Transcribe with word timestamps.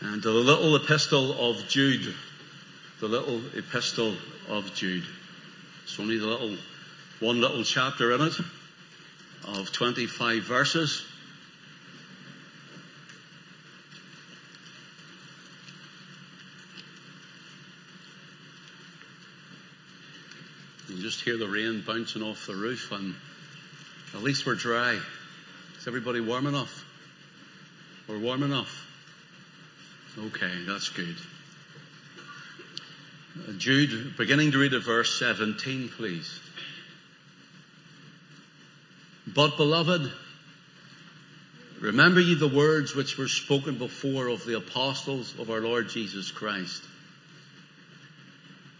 and 0.00 0.22
the 0.22 0.30
little 0.30 0.76
epistle 0.76 1.50
of 1.50 1.66
Jude. 1.68 2.14
The 3.00 3.08
little 3.08 3.40
epistle 3.56 4.14
of 4.48 4.74
Jude. 4.74 5.04
It's 5.84 5.98
only 5.98 6.18
the 6.18 6.26
little, 6.26 6.56
one 7.20 7.40
little 7.40 7.64
chapter 7.64 8.12
in 8.12 8.20
it 8.20 8.34
of 9.44 9.72
25 9.72 10.42
verses. 10.42 11.04
You 20.88 21.02
just 21.02 21.20
hear 21.20 21.36
the 21.36 21.48
rain 21.48 21.82
bouncing 21.86 22.22
off 22.22 22.46
the 22.46 22.54
roof 22.54 22.92
and 22.92 23.14
at 24.14 24.22
least 24.22 24.46
we're 24.46 24.54
dry. 24.54 24.98
Is 25.78 25.86
everybody 25.86 26.20
warm 26.20 26.46
enough? 26.46 26.84
We're 28.08 28.18
warm 28.18 28.42
enough. 28.42 28.77
Okay, 30.26 30.64
that's 30.66 30.88
good. 30.88 31.14
Uh, 33.36 33.52
Jude, 33.52 34.16
beginning 34.16 34.50
to 34.50 34.58
read 34.58 34.74
at 34.74 34.82
verse 34.82 35.16
17, 35.20 35.90
please. 35.90 36.40
But 39.28 39.56
beloved, 39.56 40.10
remember 41.80 42.20
ye 42.20 42.34
the 42.34 42.48
words 42.48 42.96
which 42.96 43.16
were 43.16 43.28
spoken 43.28 43.78
before 43.78 44.26
of 44.26 44.44
the 44.44 44.56
apostles 44.56 45.38
of 45.38 45.50
our 45.50 45.60
Lord 45.60 45.88
Jesus 45.88 46.32
Christ. 46.32 46.82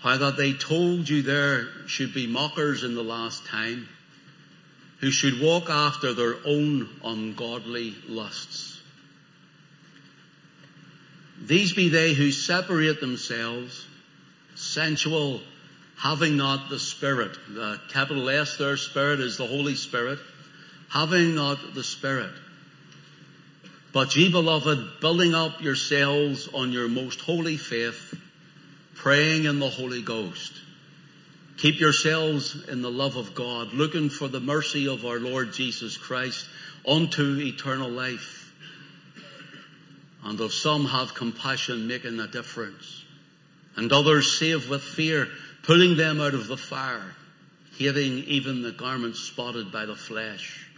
How 0.00 0.16
that 0.16 0.36
they 0.36 0.54
told 0.54 1.08
you 1.08 1.22
there 1.22 1.68
should 1.86 2.14
be 2.14 2.26
mockers 2.26 2.82
in 2.82 2.96
the 2.96 3.04
last 3.04 3.46
time, 3.46 3.88
who 5.00 5.12
should 5.12 5.40
walk 5.40 5.70
after 5.70 6.14
their 6.14 6.34
own 6.44 6.88
ungodly 7.04 7.94
lusts 8.08 8.47
these 11.42 11.72
be 11.72 11.88
they 11.88 12.14
who 12.14 12.30
separate 12.32 13.00
themselves, 13.00 13.86
sensual, 14.54 15.40
having 15.96 16.36
not 16.36 16.68
the 16.68 16.78
Spirit. 16.78 17.36
The 17.48 17.80
capital 17.92 18.28
S 18.28 18.56
there, 18.56 18.76
Spirit, 18.76 19.20
is 19.20 19.36
the 19.36 19.46
Holy 19.46 19.74
Spirit. 19.74 20.18
Having 20.90 21.34
not 21.34 21.74
the 21.74 21.84
Spirit. 21.84 22.30
But 23.92 24.14
ye 24.16 24.30
beloved, 24.30 25.00
building 25.00 25.34
up 25.34 25.62
yourselves 25.62 26.48
on 26.52 26.72
your 26.72 26.88
most 26.88 27.20
holy 27.20 27.56
faith, 27.56 28.14
praying 28.94 29.44
in 29.44 29.58
the 29.58 29.68
Holy 29.68 30.02
Ghost. 30.02 30.52
Keep 31.58 31.80
yourselves 31.80 32.68
in 32.68 32.82
the 32.82 32.90
love 32.90 33.16
of 33.16 33.34
God, 33.34 33.72
looking 33.72 34.10
for 34.10 34.28
the 34.28 34.40
mercy 34.40 34.86
of 34.86 35.04
our 35.04 35.18
Lord 35.18 35.52
Jesus 35.52 35.96
Christ 35.96 36.46
unto 36.86 37.38
eternal 37.40 37.90
life. 37.90 38.37
And 40.24 40.40
of 40.40 40.52
some 40.52 40.86
have 40.86 41.14
compassion, 41.14 41.86
making 41.86 42.18
a 42.20 42.26
difference. 42.26 43.04
And 43.76 43.92
others 43.92 44.38
save 44.38 44.68
with 44.68 44.82
fear, 44.82 45.28
pulling 45.62 45.96
them 45.96 46.20
out 46.20 46.34
of 46.34 46.48
the 46.48 46.56
fire, 46.56 47.14
hating 47.76 48.24
even 48.24 48.62
the 48.62 48.72
garments 48.72 49.20
spotted 49.20 49.70
by 49.70 49.86
the 49.86 49.94
flesh. 49.94 50.68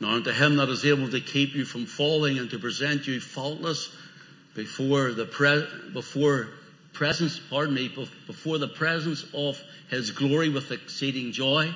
Now 0.00 0.12
unto 0.12 0.30
him 0.30 0.56
that 0.56 0.68
is 0.68 0.84
able 0.84 1.10
to 1.10 1.20
keep 1.20 1.54
you 1.54 1.64
from 1.64 1.86
falling 1.86 2.38
and 2.38 2.50
to 2.50 2.58
present 2.58 3.06
you 3.06 3.20
faultless 3.20 3.90
before 4.54 5.12
the 5.12 5.26
pre- 5.26 5.66
before 5.92 6.48
presence, 6.92 7.38
pardon 7.50 7.74
me, 7.74 7.88
before 8.26 8.58
the 8.58 8.68
presence 8.68 9.24
of 9.34 9.62
his 9.88 10.10
glory 10.10 10.48
with 10.48 10.72
exceeding 10.72 11.32
joy. 11.32 11.74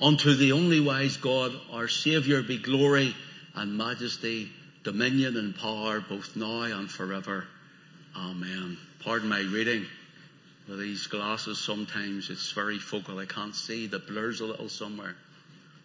Unto 0.00 0.34
the 0.34 0.52
only 0.52 0.80
wise 0.80 1.16
God, 1.16 1.52
our 1.72 1.88
Saviour, 1.88 2.42
be 2.42 2.58
glory 2.58 3.14
and 3.54 3.78
majesty 3.78 4.50
dominion 4.86 5.36
and 5.36 5.56
power 5.56 6.00
both 6.00 6.36
now 6.36 6.62
and 6.62 6.88
forever. 6.88 7.44
Amen. 8.16 8.78
Pardon 9.02 9.28
my 9.28 9.40
reading. 9.40 9.84
With 10.68 10.78
these 10.78 11.08
glasses, 11.08 11.58
sometimes 11.58 12.30
it's 12.30 12.52
very 12.52 12.78
focal. 12.78 13.18
I 13.18 13.26
can't 13.26 13.54
see. 13.54 13.88
The 13.88 13.98
blurs 13.98 14.40
a 14.40 14.46
little 14.46 14.68
somewhere. 14.68 15.16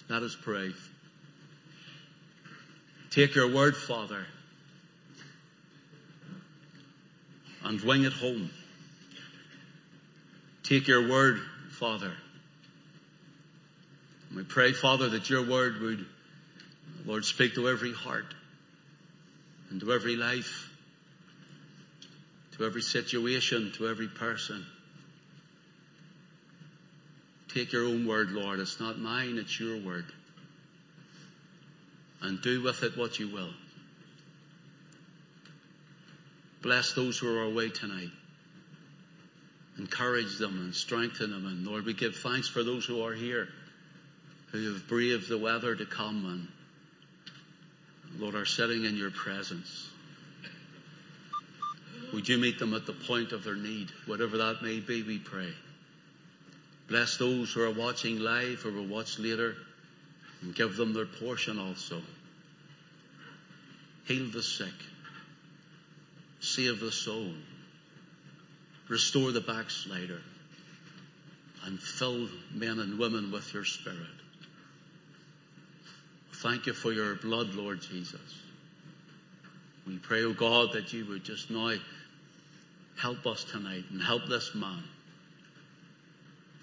Let 0.07 0.22
us 0.22 0.38
pray. 0.40 0.73
Take 3.09 3.34
your 3.34 3.51
word, 3.51 3.75
Father, 3.75 4.23
and 7.63 7.81
wing 7.81 8.03
it 8.03 8.13
home. 8.13 8.51
Take 10.61 10.88
your 10.88 11.09
word, 11.09 11.41
Father. 11.72 12.13
And 14.29 14.38
we 14.38 14.44
pray, 14.44 14.73
Father, 14.73 15.09
that 15.09 15.28
your 15.28 15.44
word 15.44 15.81
would, 15.81 16.06
Lord, 17.07 17.25
speak 17.25 17.56
to 17.56 17.67
every 17.67 17.94
heart 17.94 18.35
and 19.71 19.79
to 19.79 19.93
every 19.93 20.17
life, 20.17 20.69
to 22.57 22.65
every 22.65 22.81
situation, 22.81 23.71
to 23.77 23.87
every 23.87 24.09
person. 24.09 24.65
Take 27.53 27.71
your 27.71 27.85
own 27.85 28.05
word, 28.05 28.31
Lord. 28.31 28.59
It's 28.59 28.79
not 28.79 28.99
mine, 28.99 29.37
it's 29.37 29.59
your 29.59 29.79
word. 29.79 30.05
And 32.21 32.41
do 32.41 32.61
with 32.61 32.83
it 32.83 32.97
what 32.97 33.17
you 33.17 33.29
will. 33.29 33.49
Bless 36.61 36.93
those 36.93 37.17
who 37.17 37.35
are 37.35 37.43
away 37.43 37.69
tonight. 37.69 38.11
Encourage 39.79 40.37
them 40.37 40.59
and 40.59 40.75
strengthen 40.75 41.31
them. 41.31 41.47
And 41.47 41.65
Lord, 41.65 41.85
we 41.85 41.93
give 41.93 42.17
thanks 42.17 42.47
for 42.47 42.61
those 42.63 42.85
who 42.85 43.03
are 43.03 43.13
here, 43.13 43.47
who 44.51 44.73
have 44.73 44.87
braved 44.87 45.27
the 45.27 45.37
weather 45.37 45.75
to 45.75 45.85
come 45.85 46.25
and 46.25 46.47
Lord, 48.19 48.35
are 48.35 48.45
sitting 48.45 48.85
in 48.85 48.95
your 48.97 49.11
presence. 49.11 49.89
Would 52.13 52.27
you 52.27 52.38
meet 52.38 52.59
them 52.59 52.73
at 52.73 52.85
the 52.85 52.94
point 52.94 53.31
of 53.31 53.44
their 53.44 53.55
need, 53.55 53.89
whatever 54.05 54.38
that 54.38 54.61
may 54.61 54.79
be, 54.79 55.01
we 55.01 55.17
pray. 55.17 55.53
Bless 56.88 57.17
those 57.17 57.53
who 57.53 57.63
are 57.63 57.72
watching 57.72 58.19
live 58.19 58.66
or 58.66 58.72
will 58.72 58.85
watch 58.85 59.17
later 59.17 59.55
and 60.41 60.53
give 60.53 60.75
them 60.75 60.94
their 60.94 61.05
portion 61.05 61.57
also. 61.57 62.01
Heal 64.05 64.29
the 64.29 64.43
sick. 64.43 64.73
Save 66.41 66.79
the 66.81 66.91
soul. 66.91 67.31
Restore 68.89 69.31
the 69.31 69.41
backslider. 69.41 70.22
And 71.66 71.79
fill 71.79 72.28
men 72.53 72.79
and 72.79 72.99
women 72.99 73.31
with 73.31 73.53
your 73.53 73.63
spirit. 73.63 74.20
Thank 76.41 76.66
you 76.66 76.74
for 76.74 76.91
your 76.91 77.16
blood, 77.16 77.53
Lord 77.53 77.81
Jesus. 77.81 78.19
We 79.85 79.97
pray, 80.00 80.24
O 80.24 80.29
oh 80.29 80.34
God, 80.34 80.74
that 80.74 80.91
you 80.91 81.06
would 81.06 81.24
just 81.24 81.52
now 81.52 81.75
help 82.97 83.28
us 83.28 83.44
tonight 83.44 83.84
and 83.91 84.02
help 84.02 84.25
this 84.28 84.56
man 84.56 84.84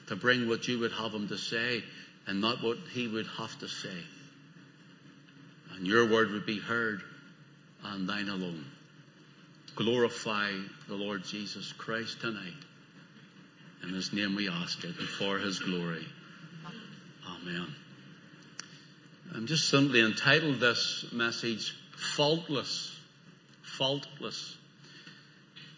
to 0.08 0.16
bring 0.16 0.48
what 0.48 0.66
you 0.66 0.80
would 0.80 0.90
have 0.92 1.12
him 1.12 1.28
to 1.28 1.38
say 1.38 1.84
and 2.26 2.40
not 2.40 2.60
what 2.60 2.78
he 2.92 3.06
would 3.06 3.26
have 3.38 3.56
to 3.60 3.68
say. 3.68 4.02
And 5.76 5.86
your 5.86 6.10
word 6.10 6.32
would 6.32 6.46
be 6.46 6.58
heard 6.58 7.02
and 7.84 8.08
thine 8.08 8.28
alone. 8.28 8.64
Glorify 9.76 10.50
the 10.88 10.94
Lord 10.94 11.22
Jesus 11.22 11.72
Christ 11.72 12.20
tonight. 12.20 12.52
In 13.84 13.90
his 13.90 14.12
name 14.12 14.34
we 14.34 14.48
ask 14.48 14.82
it 14.82 14.98
and 14.98 15.08
for 15.08 15.38
his 15.38 15.60
glory. 15.60 16.04
Amen. 17.28 17.68
I'm 19.34 19.46
just 19.46 19.68
simply 19.68 20.00
entitled 20.00 20.58
this 20.58 21.04
message, 21.12 21.76
Faultless. 22.16 22.96
Faultless. 23.62 24.56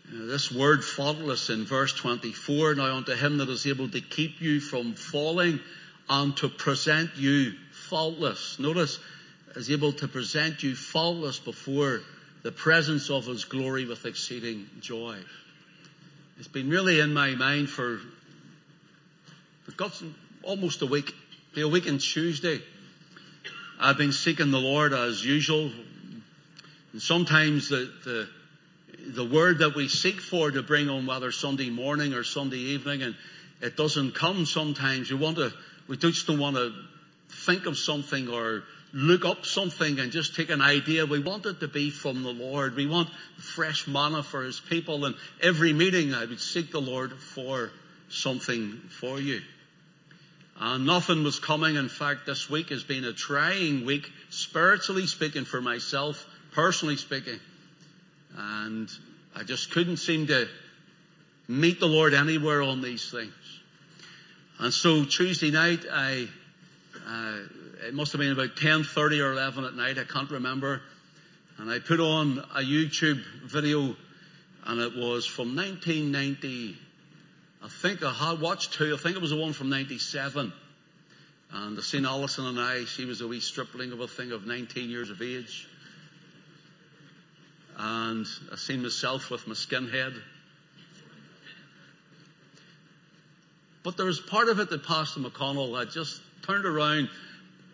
Uh, 0.09 0.27
this 0.27 0.53
word 0.53 0.84
faultless 0.84 1.50
in 1.50 1.65
verse 1.65 1.93
24, 1.93 2.77
now 2.77 2.97
unto 2.97 3.15
him 3.15 3.38
that 3.38 3.49
is 3.49 3.66
able 3.66 3.88
to 3.88 4.00
keep 4.00 4.41
you 4.41 4.61
from 4.61 4.94
falling 4.94 5.61
and 6.09 6.37
to 6.37 6.49
present 6.49 7.11
you 7.16 7.53
faultless. 7.88 8.59
Notice, 8.59 8.99
is 9.56 9.71
able 9.71 9.93
to 9.94 10.06
present 10.06 10.62
you 10.62 10.77
faultless 10.77 11.38
before 11.38 12.03
the 12.43 12.53
presence 12.53 13.11
of 13.11 13.27
his 13.27 13.44
glory 13.44 13.84
with 13.84 14.06
exceeding 14.06 14.69
joy. 14.81 15.19
It's 16.38 16.49
been 16.49 16.70
really 16.70 17.00
in 17.00 17.12
my 17.12 17.35
mind 17.35 17.69
for, 17.69 18.00
for 19.64 19.91
almost 20.43 20.82
a 20.82 20.87
week. 20.87 21.12
A 21.56 21.64
week 21.64 21.88
on 21.88 21.99
Tuesday. 21.99 22.62
I've 23.82 23.97
been 23.97 24.12
seeking 24.12 24.50
the 24.50 24.59
Lord 24.59 24.93
as 24.93 25.25
usual. 25.25 25.73
And 26.93 27.00
sometimes 27.00 27.71
the, 27.71 27.91
the, 28.05 28.29
the 29.15 29.25
word 29.25 29.59
that 29.61 29.75
we 29.75 29.88
seek 29.88 30.21
for 30.21 30.50
to 30.50 30.62
bring 30.62 30.91
on 30.91 31.06
whether 31.06 31.32
Sunday 31.32 31.71
morning 31.71 32.12
or 32.12 32.23
Sunday 32.23 32.59
evening 32.59 33.03
and 33.03 33.15
it 33.62 33.79
doesn't 33.79 34.15
come 34.15 34.44
sometimes. 34.44 35.11
We 35.11 35.17
want 35.17 35.38
to, 35.38 35.50
we 35.88 35.97
just 35.97 36.27
don't 36.27 36.38
want 36.38 36.56
to 36.56 36.75
think 37.47 37.65
of 37.65 37.79
something 37.79 38.29
or 38.29 38.65
look 38.93 39.25
up 39.25 39.47
something 39.47 39.99
and 39.99 40.12
just 40.12 40.37
take 40.37 40.50
an 40.50 40.61
idea. 40.61 41.06
We 41.06 41.21
want 41.21 41.47
it 41.47 41.61
to 41.61 41.69
be 41.69 41.91
from 41.91 42.23
the 42.23 42.32
Lord. 42.32 42.77
We 42.77 42.87
want 42.87 43.09
fresh 43.38 43.87
manna 43.87 44.23
for 44.23 44.43
His 44.43 44.61
people 44.61 45.06
and 45.06 45.15
every 45.43 45.73
meeting 45.73 46.12
I 46.12 46.27
would 46.27 46.41
seek 46.41 46.71
the 46.71 46.82
Lord 46.82 47.12
for 47.15 47.71
something 48.11 48.79
for 49.00 49.19
you. 49.19 49.41
Uh, 50.60 50.76
nothing 50.76 51.24
was 51.24 51.38
coming. 51.38 51.76
In 51.76 51.88
fact, 51.88 52.26
this 52.26 52.50
week 52.50 52.68
has 52.68 52.84
been 52.84 53.04
a 53.04 53.14
trying 53.14 53.86
week, 53.86 54.12
spiritually 54.28 55.06
speaking 55.06 55.46
for 55.46 55.62
myself, 55.62 56.26
personally 56.52 56.96
speaking. 56.96 57.40
And 58.36 58.90
I 59.34 59.42
just 59.42 59.70
couldn't 59.70 59.96
seem 59.96 60.26
to 60.26 60.48
meet 61.48 61.80
the 61.80 61.86
Lord 61.86 62.12
anywhere 62.12 62.60
on 62.60 62.82
these 62.82 63.10
things. 63.10 63.32
And 64.58 64.72
so 64.72 65.06
Tuesday 65.06 65.50
night, 65.50 65.86
I, 65.90 66.28
uh, 67.08 67.38
it 67.86 67.94
must 67.94 68.12
have 68.12 68.18
been 68.18 68.32
about 68.32 68.56
10.30 68.56 69.24
or 69.24 69.32
11 69.32 69.64
at 69.64 69.74
night, 69.74 69.96
I 69.98 70.04
can't 70.04 70.30
remember. 70.30 70.82
And 71.56 71.70
I 71.70 71.78
put 71.78 72.00
on 72.00 72.38
a 72.54 72.60
YouTube 72.60 73.22
video 73.46 73.96
and 74.66 74.80
it 74.80 74.94
was 74.94 75.24
from 75.24 75.56
1990. 75.56 76.76
I 77.62 77.68
think 77.68 78.02
I 78.02 78.12
had 78.12 78.40
watched 78.40 78.72
two. 78.74 78.94
I 78.94 78.96
think 78.96 79.16
it 79.16 79.22
was 79.22 79.30
the 79.30 79.36
one 79.36 79.52
from 79.52 79.68
97. 79.68 80.52
And 81.52 81.78
I 81.78 81.80
seen 81.82 82.06
Alison 82.06 82.46
and 82.46 82.60
I, 82.60 82.84
she 82.84 83.04
was 83.04 83.20
a 83.20 83.28
wee 83.28 83.40
stripling 83.40 83.92
of 83.92 84.00
a 84.00 84.08
thing 84.08 84.32
of 84.32 84.46
19 84.46 84.88
years 84.88 85.10
of 85.10 85.20
age. 85.20 85.68
And 87.76 88.26
I 88.52 88.56
seen 88.56 88.82
myself 88.82 89.30
with 89.30 89.46
my 89.46 89.54
skinhead. 89.54 90.14
But 93.82 93.96
there 93.96 94.06
was 94.06 94.20
part 94.20 94.48
of 94.48 94.58
it 94.60 94.70
that 94.70 94.84
Pastor 94.84 95.20
McConnell 95.20 95.78
had 95.78 95.90
just 95.90 96.20
turned 96.42 96.66
around 96.66 97.08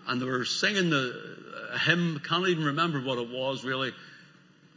and 0.06 0.20
they 0.20 0.26
were 0.26 0.44
singing 0.44 0.90
the 0.90 1.36
hymn, 1.84 2.20
I 2.22 2.26
can't 2.26 2.46
even 2.48 2.64
remember 2.64 3.00
what 3.00 3.18
it 3.18 3.28
was 3.28 3.64
really, 3.64 3.92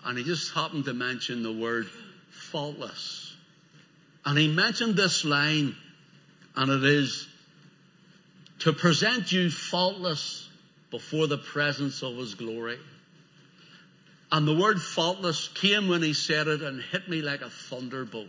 and 0.05 0.17
he 0.17 0.23
just 0.23 0.53
happened 0.53 0.85
to 0.85 0.93
mention 0.93 1.43
the 1.43 1.51
word 1.51 1.87
faultless. 2.31 3.28
And 4.25 4.37
he 4.37 4.47
mentioned 4.47 4.95
this 4.95 5.25
line, 5.25 5.75
and 6.55 6.71
it 6.71 6.83
is, 6.83 7.27
to 8.59 8.73
present 8.73 9.31
you 9.31 9.49
faultless 9.49 10.49
before 10.91 11.27
the 11.27 11.37
presence 11.37 12.01
of 12.03 12.17
his 12.17 12.35
glory. 12.35 12.77
And 14.31 14.47
the 14.47 14.55
word 14.55 14.81
faultless 14.81 15.47
came 15.47 15.87
when 15.87 16.03
he 16.03 16.13
said 16.13 16.47
it 16.47 16.61
and 16.61 16.81
hit 16.81 17.07
me 17.09 17.21
like 17.21 17.41
a 17.41 17.49
thunderbolt. 17.49 18.27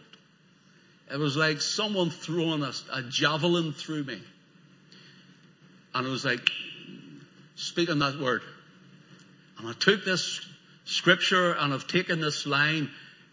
It 1.12 1.18
was 1.18 1.36
like 1.36 1.60
someone 1.60 2.10
throwing 2.10 2.62
a, 2.62 2.72
a 2.92 3.02
javelin 3.02 3.72
through 3.72 4.04
me. 4.04 4.22
And 5.94 6.06
it 6.06 6.10
was 6.10 6.24
like, 6.24 6.48
speaking 7.56 7.98
that 7.98 8.18
word. 8.18 8.42
And 9.58 9.68
I 9.68 9.72
took 9.72 10.04
this 10.04 10.40
scripture 10.84 11.52
and 11.52 11.74
I've 11.74 11.86
taken 11.86 12.20
this 12.20 12.46
line 12.46 12.90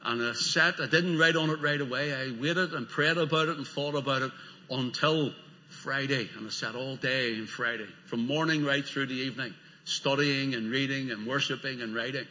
and 0.08 0.24
I 0.24 0.32
sat, 0.34 0.76
I 0.80 0.88
didn't 0.88 1.20
write 1.20 1.36
on 1.36 1.50
it 1.50 1.62
right 1.62 1.82
away. 1.82 2.14
I 2.14 2.32
waited 2.40 2.74
and 2.74 2.88
prayed 2.88 3.18
about 3.18 3.50
it 3.50 3.58
and 3.58 3.68
thought 3.68 3.94
about 3.94 4.22
it 4.22 4.32
until 4.72 5.34
Friday. 5.68 6.30
And 6.38 6.48
I 6.48 6.50
sat 6.50 6.76
all 6.76 6.96
day 6.96 7.38
on 7.38 7.46
Friday, 7.46 7.88
from 8.06 8.26
morning 8.26 8.64
right 8.64 8.86
through 8.86 9.08
the 9.08 9.16
evening, 9.16 9.54
studying 9.84 10.54
and 10.54 10.72
reading 10.72 11.12
and 11.12 11.28
worshipping 11.28 11.82
and 11.82 11.94
writing. 11.94 12.26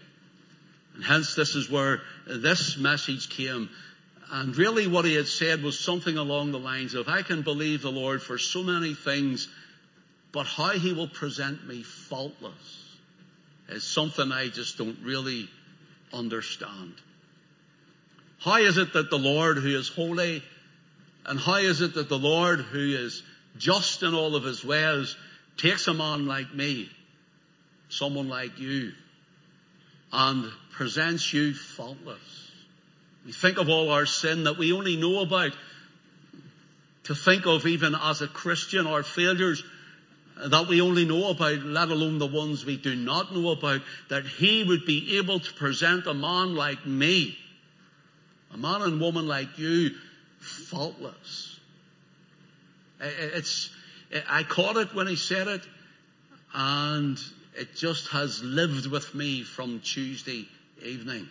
And 0.94 1.04
hence 1.04 1.34
this 1.34 1.54
is 1.54 1.70
where 1.70 2.00
this 2.26 2.78
message 2.78 3.28
came. 3.28 3.68
And 4.30 4.56
really 4.56 4.86
what 4.86 5.04
he 5.04 5.14
had 5.14 5.28
said 5.28 5.62
was 5.62 5.78
something 5.78 6.16
along 6.16 6.52
the 6.52 6.58
lines 6.58 6.94
of, 6.94 7.08
I 7.08 7.20
can 7.20 7.42
believe 7.42 7.82
the 7.82 7.92
Lord 7.92 8.22
for 8.22 8.38
so 8.38 8.62
many 8.62 8.94
things, 8.94 9.48
but 10.32 10.46
how 10.46 10.70
he 10.70 10.94
will 10.94 11.08
present 11.08 11.68
me 11.68 11.82
faultless 11.82 12.94
is 13.68 13.84
something 13.84 14.32
I 14.32 14.48
just 14.48 14.78
don't 14.78 14.98
really 15.02 15.50
understand. 16.10 16.94
How 18.40 18.56
is 18.56 18.78
it 18.78 18.92
that 18.92 19.10
the 19.10 19.18
Lord 19.18 19.58
who 19.58 19.76
is 19.76 19.88
holy 19.88 20.42
and 21.24 21.40
how 21.40 21.56
is 21.56 21.80
it 21.80 21.94
that 21.94 22.08
the 22.08 22.18
Lord 22.18 22.60
who 22.60 22.78
is 22.78 23.22
just 23.58 24.02
in 24.02 24.14
all 24.14 24.36
of 24.36 24.44
his 24.44 24.64
ways 24.64 25.16
takes 25.56 25.88
a 25.88 25.94
man 25.94 26.26
like 26.26 26.54
me, 26.54 26.88
someone 27.88 28.28
like 28.28 28.58
you, 28.58 28.92
and 30.12 30.50
presents 30.72 31.32
you 31.32 31.54
faultless? 31.54 32.46
We 33.24 33.32
think 33.32 33.58
of 33.58 33.68
all 33.68 33.90
our 33.90 34.06
sin 34.06 34.44
that 34.44 34.56
we 34.56 34.72
only 34.72 34.96
know 34.96 35.20
about. 35.20 35.52
To 37.04 37.14
think 37.14 37.46
of 37.46 37.66
even 37.66 37.94
as 37.94 38.20
a 38.20 38.28
Christian, 38.28 38.86
our 38.86 39.02
failures 39.02 39.62
that 40.36 40.68
we 40.68 40.80
only 40.80 41.04
know 41.04 41.30
about, 41.30 41.60
let 41.60 41.88
alone 41.88 42.18
the 42.18 42.26
ones 42.26 42.64
we 42.64 42.76
do 42.76 42.94
not 42.94 43.34
know 43.34 43.50
about, 43.50 43.80
that 44.10 44.26
He 44.26 44.62
would 44.62 44.84
be 44.84 45.18
able 45.18 45.40
to 45.40 45.52
present 45.54 46.06
a 46.06 46.14
man 46.14 46.54
like 46.54 46.84
me, 46.86 47.36
a 48.52 48.56
man 48.56 48.82
and 48.82 49.00
woman 49.00 49.26
like 49.26 49.58
you, 49.58 49.90
faultless. 50.40 51.58
It's, 53.00 53.70
I 54.28 54.42
caught 54.42 54.76
it 54.76 54.94
when 54.94 55.06
He 55.06 55.16
said 55.16 55.48
it, 55.48 55.62
and 56.54 57.18
it 57.54 57.74
just 57.74 58.08
has 58.08 58.42
lived 58.42 58.86
with 58.86 59.14
me 59.14 59.42
from 59.42 59.80
Tuesday 59.80 60.48
evening. 60.82 61.28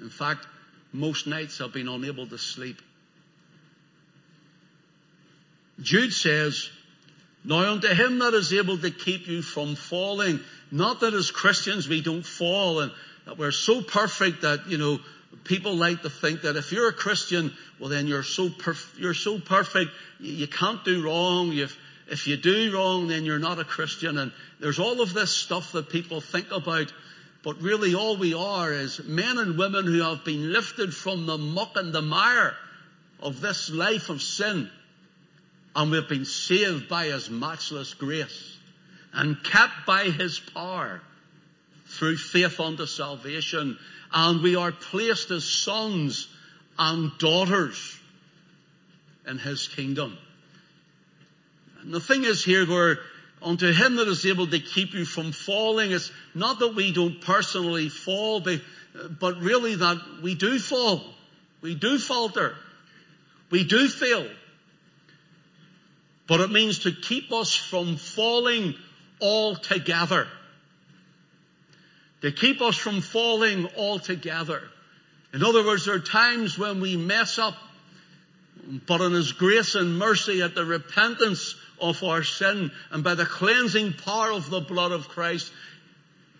In 0.00 0.10
fact, 0.10 0.46
most 0.92 1.26
nights 1.26 1.60
I've 1.60 1.72
been 1.72 1.88
unable 1.88 2.26
to 2.26 2.38
sleep. 2.38 2.80
Jude 5.80 6.12
says, 6.12 6.68
now 7.44 7.72
unto 7.72 7.88
him 7.88 8.18
that 8.20 8.34
is 8.34 8.52
able 8.52 8.78
to 8.78 8.90
keep 8.90 9.26
you 9.26 9.42
from 9.42 9.74
falling, 9.74 10.40
not 10.70 11.00
that 11.00 11.14
as 11.14 11.30
Christians 11.30 11.88
we 11.88 12.02
don't 12.02 12.24
fall 12.24 12.80
and 12.80 12.92
that 13.24 13.38
we're 13.38 13.52
so 13.52 13.82
perfect 13.82 14.42
that, 14.42 14.68
you 14.68 14.78
know, 14.78 15.00
people 15.44 15.74
like 15.76 16.02
to 16.02 16.10
think 16.10 16.42
that 16.42 16.56
if 16.56 16.72
you're 16.72 16.88
a 16.88 16.92
Christian, 16.92 17.52
well 17.78 17.88
then 17.88 18.06
you're 18.06 18.22
so 18.22 18.48
perf- 18.48 18.98
you're 18.98 19.14
so 19.14 19.38
perfect, 19.38 19.90
you 20.20 20.46
can't 20.46 20.84
do 20.84 21.04
wrong. 21.04 21.52
If, 21.52 21.76
if 22.08 22.26
you 22.26 22.36
do 22.36 22.74
wrong, 22.74 23.08
then 23.08 23.24
you're 23.24 23.38
not 23.38 23.58
a 23.58 23.64
Christian. 23.64 24.18
And 24.18 24.32
there's 24.60 24.78
all 24.78 25.00
of 25.00 25.14
this 25.14 25.30
stuff 25.30 25.72
that 25.72 25.90
people 25.90 26.20
think 26.20 26.50
about. 26.52 26.92
But 27.42 27.60
really 27.60 27.94
all 27.94 28.16
we 28.16 28.34
are 28.34 28.72
is 28.72 29.02
men 29.04 29.38
and 29.38 29.58
women 29.58 29.84
who 29.86 30.00
have 30.02 30.24
been 30.24 30.52
lifted 30.52 30.94
from 30.94 31.26
the 31.26 31.38
muck 31.38 31.72
and 31.76 31.92
the 31.92 32.02
mire 32.02 32.54
of 33.20 33.40
this 33.40 33.70
life 33.70 34.10
of 34.10 34.22
sin 34.22 34.70
and 35.74 35.90
we've 35.90 36.08
been 36.08 36.24
saved 36.24 36.88
by 36.88 37.06
His 37.06 37.30
matchless 37.30 37.94
grace 37.94 38.58
and 39.12 39.42
kept 39.42 39.86
by 39.86 40.04
His 40.04 40.38
power 40.38 41.00
through 41.86 42.16
faith 42.16 42.60
unto 42.60 42.86
salvation. 42.86 43.78
And 44.12 44.42
we 44.42 44.56
are 44.56 44.72
placed 44.72 45.30
as 45.30 45.44
sons 45.44 46.28
and 46.78 47.12
daughters 47.18 47.98
in 49.26 49.38
His 49.38 49.68
kingdom. 49.68 50.16
And 51.80 51.92
the 51.92 52.00
thing 52.00 52.24
is 52.24 52.44
here 52.44 52.66
where 52.66 52.98
unto 53.40 53.72
Him 53.72 53.96
that 53.96 54.08
is 54.08 54.26
able 54.26 54.46
to 54.46 54.60
keep 54.60 54.94
you 54.94 55.04
from 55.04 55.32
falling, 55.32 55.92
it's 55.92 56.12
not 56.34 56.58
that 56.58 56.74
we 56.74 56.92
don't 56.92 57.20
personally 57.20 57.88
fall, 57.88 58.40
but 58.40 59.40
really 59.40 59.76
that 59.76 59.98
we 60.22 60.34
do 60.34 60.58
fall. 60.58 61.02
We 61.60 61.74
do 61.74 61.98
falter. 61.98 62.54
We 63.50 63.64
do 63.64 63.88
fail 63.88 64.26
but 66.32 66.40
it 66.40 66.50
means 66.50 66.80
to 66.80 66.92
keep 66.92 67.32
us 67.32 67.54
from 67.54 67.96
falling 67.96 68.74
altogether. 69.20 70.26
To 72.22 72.32
keep 72.32 72.60
us 72.60 72.76
from 72.76 73.00
falling 73.00 73.68
altogether. 73.76 74.62
In 75.34 75.42
other 75.42 75.64
words, 75.64 75.86
there 75.86 75.96
are 75.96 76.00
times 76.00 76.58
when 76.58 76.80
we 76.80 76.96
mess 76.96 77.38
up, 77.38 77.56
but 78.86 79.00
in 79.00 79.12
His 79.12 79.32
grace 79.32 79.74
and 79.74 79.98
mercy 79.98 80.40
at 80.40 80.54
the 80.54 80.64
repentance 80.64 81.56
of 81.80 82.02
our 82.04 82.22
sin 82.22 82.70
and 82.90 83.02
by 83.02 83.14
the 83.14 83.26
cleansing 83.26 83.94
power 83.94 84.30
of 84.30 84.50
the 84.50 84.60
blood 84.60 84.92
of 84.92 85.08
Christ, 85.08 85.52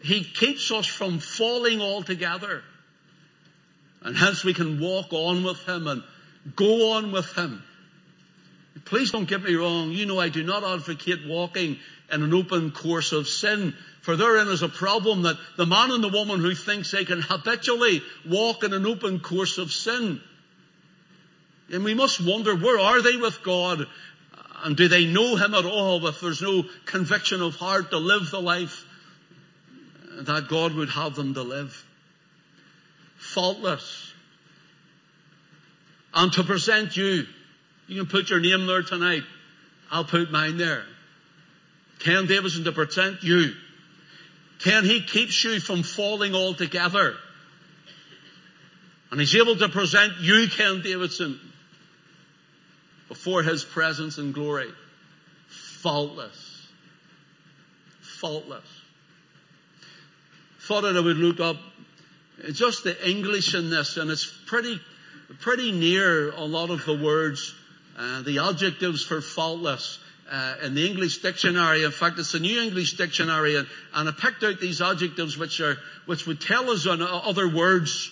He 0.03 0.23
keeps 0.23 0.71
us 0.71 0.87
from 0.87 1.19
falling 1.19 1.81
altogether. 1.81 2.63
And 4.03 4.17
hence 4.17 4.45
we 4.45 4.55
can 4.55 4.81
walk 4.81 5.13
on 5.13 5.43
with 5.43 5.67
Him 5.69 5.87
and 5.87 6.03
go 6.55 6.93
on 6.93 7.13
with 7.13 7.33
Him. 7.37 7.63
Please 8.85 9.11
don't 9.11 9.29
get 9.29 9.43
me 9.43 9.55
wrong. 9.55 9.91
You 9.91 10.07
know 10.07 10.19
I 10.19 10.29
do 10.29 10.43
not 10.43 10.65
advocate 10.65 11.27
walking 11.27 11.79
in 12.13 12.23
an 12.23 12.35
open 12.35 12.71
course 12.71 13.13
of 13.13 13.27
sin. 13.27 13.75
For 14.03 14.17
therein 14.17 14.49
is 14.49 14.63
a 14.63 14.69
problem 14.69 15.23
that 15.23 15.39
the 15.57 15.67
man 15.67 15.91
and 15.93 16.03
the 16.03 16.09
woman 16.09 16.41
who 16.41 16.55
thinks 16.55 16.91
they 16.91 17.05
can 17.05 17.23
habitually 17.23 18.03
walk 18.29 18.65
in 18.65 18.73
an 18.73 18.87
open 18.87 19.21
course 19.21 19.59
of 19.59 19.73
sin. 19.73 20.21
And 21.73 21.85
we 21.85 21.95
must 21.95 22.21
wonder, 22.21 22.55
where 22.55 22.79
are 22.79 23.01
they 23.01 23.17
with 23.17 23.43
God? 23.43 23.87
And 24.65 24.77
do 24.77 24.89
they 24.89 25.07
know 25.07 25.37
Him 25.37 25.55
at 25.55 25.65
all 25.65 26.07
if 26.07 26.21
there's 26.21 26.43
no 26.43 26.65
conviction 26.85 27.41
of 27.41 27.57
heart 27.57 27.91
to 27.91 27.99
live 27.99 28.31
the 28.31 28.41
life 28.41 28.85
that 30.21 30.49
God 30.49 30.75
would 30.75 30.91
have 30.91 31.15
them 31.15 31.35
to 31.35 31.43
live? 31.43 31.85
Faultless. 33.17 34.13
And 36.13 36.33
to 36.33 36.45
present 36.45 36.97
you 36.97 37.27
you 37.93 38.03
can 38.03 38.11
put 38.11 38.31
your 38.31 38.41
name 38.41 38.67
there 38.67 38.83
tonight. 38.83 39.23
I'll 39.91 40.05
put 40.05 40.31
mine 40.31 40.57
there. 40.57 40.85
Ken 41.99 42.27
Davidson 42.27 42.65
to 42.65 42.73
present 42.73 43.23
you. 43.23 43.53
Ken, 44.63 44.85
he 44.85 45.03
keeps 45.03 45.43
you 45.43 45.59
from 45.59 45.83
falling 45.83 46.35
altogether. 46.35 47.17
And 49.11 49.21
he's 49.21 49.35
able 49.35 49.57
to 49.57 49.69
present 49.69 50.21
you, 50.21 50.49
Ken 50.49 50.83
Davidson, 50.83 51.39
before 53.09 53.43
his 53.43 53.65
presence 53.65 54.19
and 54.19 54.33
glory. 54.33 54.71
Faultless. 55.49 56.67
Faultless. 58.01 58.65
Thought 60.61 60.83
that 60.83 60.97
I 60.97 61.01
would 61.01 61.17
look 61.17 61.41
up 61.41 61.57
just 62.53 62.85
the 62.85 63.11
English 63.11 63.55
in 63.55 63.69
this, 63.69 63.97
and 63.97 64.11
it's 64.11 64.27
pretty, 64.47 64.81
pretty 65.41 65.73
near 65.73 66.31
a 66.31 66.45
lot 66.45 66.71
of 66.71 66.85
the 66.85 66.97
words, 66.97 67.53
uh, 67.99 68.23
the 68.23 68.39
adjectives 68.39 69.05
for 69.05 69.21
faultless. 69.21 69.99
Uh, 70.33 70.55
in 70.63 70.75
the 70.75 70.89
English 70.89 71.19
dictionary. 71.19 71.85
In 71.85 71.91
fact, 71.91 72.19
it's 72.19 72.33
a 72.33 72.39
New 72.39 72.63
English 72.63 72.95
dictionary, 72.97 73.57
and, 73.57 73.69
and 73.93 74.09
I 74.09 74.13
picked 74.13 74.43
out 74.43 74.61
these 74.61 74.81
adjectives 74.81 75.37
which 75.37 75.61
are 75.61 75.77
which 76.07 76.27
would 76.27 76.41
tell 76.41 76.71
us 76.71 76.87
on 76.87 77.03
other 77.03 77.55
words, 77.55 78.11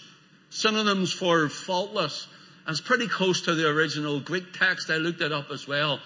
synonyms 0.51 1.15
for 1.15 1.49
faultless. 1.49 2.27
And 2.67 2.77
it's 2.77 2.87
pretty 2.87 3.09
close 3.09 3.41
to 3.43 3.55
the 3.55 3.67
original 3.71 4.21
Greek 4.21 4.53
text. 4.53 4.91
I 4.91 4.97
looked 4.97 5.23
it 5.23 5.33
up 5.33 5.51
as 5.51 5.67
well, 5.67 5.99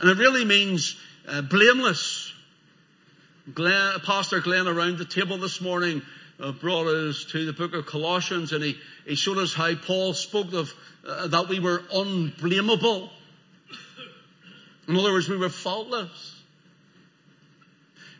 and 0.00 0.10
it 0.10 0.18
really 0.18 0.44
means 0.44 0.96
uh, 1.28 1.42
blameless. 1.42 2.32
Glenn, 3.54 4.00
Pastor 4.00 4.40
Glenn 4.40 4.66
around 4.66 4.98
the 4.98 5.04
table 5.04 5.38
this 5.38 5.60
morning 5.60 6.02
uh, 6.40 6.50
brought 6.50 6.88
us 6.88 7.24
to 7.26 7.46
the 7.46 7.52
book 7.52 7.72
of 7.74 7.86
Colossians, 7.86 8.50
and 8.50 8.64
he, 8.64 8.76
he 9.06 9.14
showed 9.14 9.38
us 9.38 9.54
how 9.54 9.76
Paul 9.76 10.12
spoke 10.12 10.52
of 10.52 10.74
uh, 11.06 11.28
that 11.28 11.48
we 11.48 11.60
were 11.60 11.84
unblameable. 11.94 13.10
In 14.88 14.96
other 14.96 15.12
words, 15.12 15.28
we 15.28 15.36
were 15.36 15.48
faultless. 15.48 16.40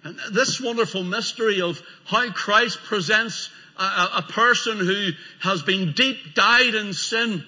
And 0.05 0.19
this 0.33 0.61
wonderful 0.61 1.05
mystery 1.05 1.61
of 1.61 1.81
how 2.05 2.31
Christ 2.31 2.79
presents 2.85 3.51
a, 3.79 3.83
a, 4.19 4.25
person 4.29 4.79
who 4.79 5.11
has 5.41 5.63
been 5.63 5.93
deep 5.93 6.35
dyed 6.35 6.75
in 6.75 6.93
sin, 6.93 7.45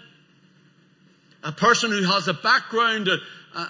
a 1.42 1.52
person 1.52 1.90
who 1.90 2.04
has 2.04 2.28
a 2.28 2.34
background 2.34 3.08
uh, 3.08 3.18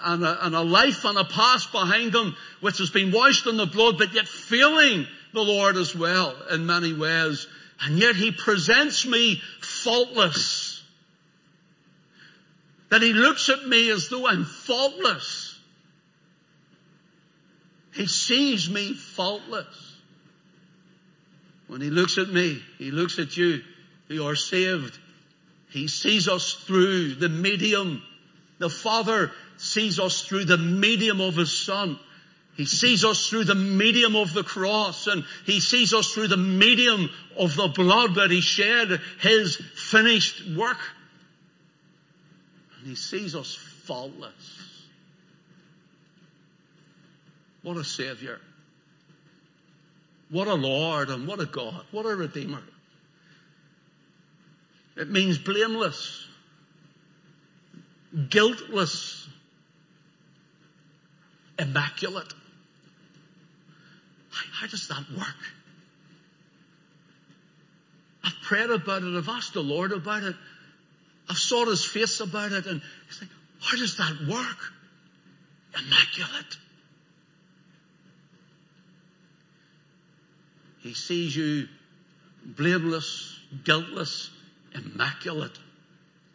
and 0.04 0.24
a, 0.24 0.46
and 0.46 0.54
a 0.54 0.60
life 0.60 1.04
and 1.04 1.18
a 1.18 1.24
past 1.24 1.72
behind 1.72 2.12
them 2.12 2.36
which 2.60 2.78
has 2.78 2.90
been 2.90 3.10
washed 3.10 3.46
in 3.46 3.56
the 3.56 3.66
blood, 3.66 3.98
but 3.98 4.12
yet 4.14 4.28
feeling 4.28 5.06
the 5.32 5.42
Lord 5.42 5.76
as 5.76 5.94
well 5.94 6.34
in 6.50 6.66
many 6.66 6.92
ways. 6.92 7.46
And 7.80 7.98
yet 7.98 8.16
he 8.16 8.30
presents 8.32 9.06
me 9.06 9.42
faultless 9.60 10.63
that 12.94 13.02
he 13.02 13.12
looks 13.12 13.48
at 13.48 13.66
me 13.66 13.90
as 13.90 14.08
though 14.08 14.24
I'm 14.28 14.44
faultless. 14.44 15.58
He 17.92 18.06
sees 18.06 18.70
me 18.70 18.94
faultless. 18.94 19.96
When 21.66 21.80
he 21.80 21.90
looks 21.90 22.18
at 22.18 22.28
me, 22.28 22.62
he 22.78 22.92
looks 22.92 23.18
at 23.18 23.36
you 23.36 23.62
who 24.06 24.24
are 24.24 24.36
saved. 24.36 24.96
He 25.70 25.88
sees 25.88 26.28
us 26.28 26.52
through 26.52 27.16
the 27.16 27.28
medium. 27.28 28.00
The 28.60 28.70
Father 28.70 29.32
sees 29.56 29.98
us 29.98 30.22
through 30.22 30.44
the 30.44 30.58
medium 30.58 31.20
of 31.20 31.34
His 31.34 31.50
Son. 31.50 31.98
He 32.56 32.64
sees 32.64 33.04
us 33.04 33.28
through 33.28 33.46
the 33.46 33.56
medium 33.56 34.14
of 34.14 34.32
the 34.32 34.44
cross 34.44 35.08
and 35.08 35.24
He 35.46 35.58
sees 35.58 35.92
us 35.92 36.12
through 36.12 36.28
the 36.28 36.36
medium 36.36 37.10
of 37.36 37.56
the 37.56 37.72
blood 37.74 38.14
that 38.14 38.30
He 38.30 38.40
shed, 38.40 39.00
His 39.18 39.56
finished 39.56 40.46
work. 40.56 40.78
He 42.84 42.94
sees 42.94 43.34
us 43.34 43.54
faultless. 43.54 44.32
What 47.62 47.78
a 47.78 47.84
Savior. 47.84 48.38
What 50.30 50.48
a 50.48 50.54
Lord 50.54 51.08
and 51.08 51.26
what 51.26 51.40
a 51.40 51.46
God. 51.46 51.82
What 51.92 52.04
a 52.04 52.14
Redeemer. 52.14 52.62
It 54.96 55.10
means 55.10 55.38
blameless, 55.38 56.26
guiltless, 58.28 59.26
immaculate. 61.58 62.32
How 64.30 64.66
does 64.66 64.88
that 64.88 65.04
work? 65.16 65.36
I've 68.22 68.40
prayed 68.42 68.70
about 68.70 69.02
it. 69.02 69.16
I've 69.16 69.28
asked 69.28 69.54
the 69.54 69.62
Lord 69.62 69.92
about 69.92 70.22
it. 70.22 70.36
I've 71.28 71.38
sought 71.38 71.68
his 71.68 71.84
face 71.84 72.20
about 72.20 72.52
it 72.52 72.66
and 72.66 72.82
he's 73.08 73.20
like, 73.20 73.30
how 73.60 73.76
does 73.76 73.96
that 73.96 74.26
work? 74.28 74.58
Immaculate. 75.76 76.58
He 80.80 80.92
sees 80.94 81.34
you 81.34 81.66
blameless, 82.44 83.38
guiltless, 83.64 84.30
immaculate. 84.74 85.58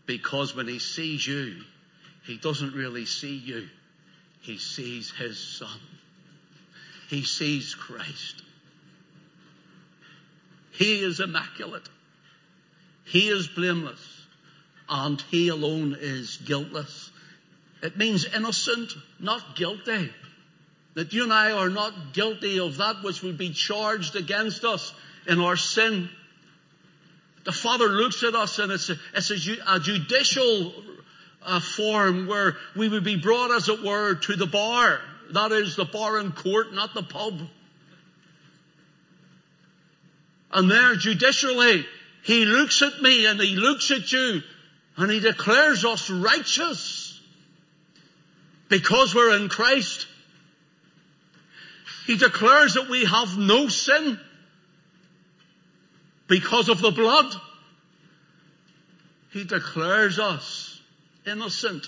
Because 0.08 0.56
when 0.56 0.68
he 0.68 0.80
sees 0.80 1.26
you, 1.26 1.62
he 2.26 2.38
doesn't 2.38 2.74
really 2.74 3.06
see 3.06 3.36
you. 3.36 3.68
He 4.42 4.58
sees 4.58 5.12
his 5.12 5.38
son. 5.38 5.80
He 7.10 7.24
sees 7.24 7.76
Christ. 7.76 8.42
He 10.72 11.04
is 11.04 11.20
immaculate. 11.20 11.88
He 13.06 13.28
is 13.28 13.48
blameless 13.48 14.09
and 14.90 15.22
he 15.30 15.50
alone 15.50 15.96
is 16.00 16.38
guiltless. 16.38 17.12
It 17.82 17.98
means 17.98 18.26
innocent, 18.26 18.92
not 19.20 19.56
guilty. 19.56 20.12
That 20.96 21.14
you 21.14 21.24
and 21.24 21.32
I 21.32 21.52
are 21.52 21.70
not 21.70 22.14
guilty 22.14 22.60
of 22.60 22.78
that 22.78 23.04
which 23.04 23.22
would 23.22 23.38
be 23.38 23.52
charged 23.52 24.16
against 24.16 24.66
us 24.66 24.94
in 25.28 25.40
our 25.40 25.56
sin. 25.56 26.10
The 27.46 27.52
Father 27.52 27.88
looks 27.88 28.24
at 28.24 28.36
us 28.36 28.60
and 28.60 28.72
it's 28.72 28.90
a, 28.90 28.96
it's 29.14 29.32
a, 29.32 29.76
a 29.76 29.80
judicial 29.80 30.74
uh, 31.46 31.60
form 31.60 32.28
where 32.28 32.58
we 32.76 32.90
would 32.90 33.04
be 33.04 33.16
brought, 33.16 33.52
as 33.52 33.70
it 33.70 33.82
were, 33.84 34.16
to 34.16 34.36
the 34.36 34.48
bar. 34.48 35.00
That 35.32 35.52
is 35.52 35.76
the 35.76 35.86
bar 35.86 36.20
in 36.20 36.32
court, 36.32 36.74
not 36.74 36.94
the 36.94 37.04
pub. 37.04 37.40
And 40.52 40.70
there, 40.70 40.96
judicially, 40.96 41.86
He 42.24 42.46
looks 42.46 42.82
at 42.82 43.02
me 43.02 43.28
and 43.28 43.40
He 43.40 43.56
looks 43.56 43.92
at 43.92 44.12
you 44.12 44.42
and 45.00 45.10
he 45.10 45.22
declares 45.22 45.86
us 45.86 46.10
righteous 46.10 47.18
because 48.68 49.16
we're 49.16 49.38
in 49.38 49.48
Christ. 49.48 50.08
He 52.06 52.18
declares 52.18 52.74
that 52.74 52.90
we 52.90 53.06
have 53.06 53.38
no 53.38 53.70
sin 53.70 54.20
because 56.28 56.68
of 56.68 56.82
the 56.82 56.92
blood. 56.92 57.34
He 59.32 59.46
declares 59.46 60.20
us 60.20 60.82
innocent. 61.26 61.88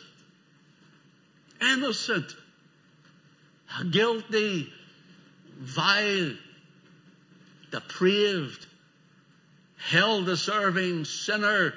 Innocent. 1.62 2.34
Guilty, 3.90 4.70
vile, 5.60 6.32
depraved, 7.72 8.66
hell 9.78 10.24
deserving 10.24 11.04
sinner 11.04 11.74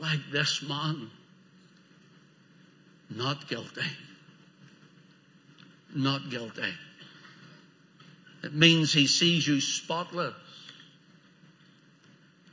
like 0.00 0.20
this 0.32 0.62
man. 0.62 1.10
Not 3.10 3.48
guilty. 3.48 3.82
Not 5.94 6.30
guilty. 6.30 6.72
It 8.42 8.54
means 8.54 8.92
he 8.92 9.06
sees 9.06 9.46
you 9.46 9.60
spotless. 9.60 10.34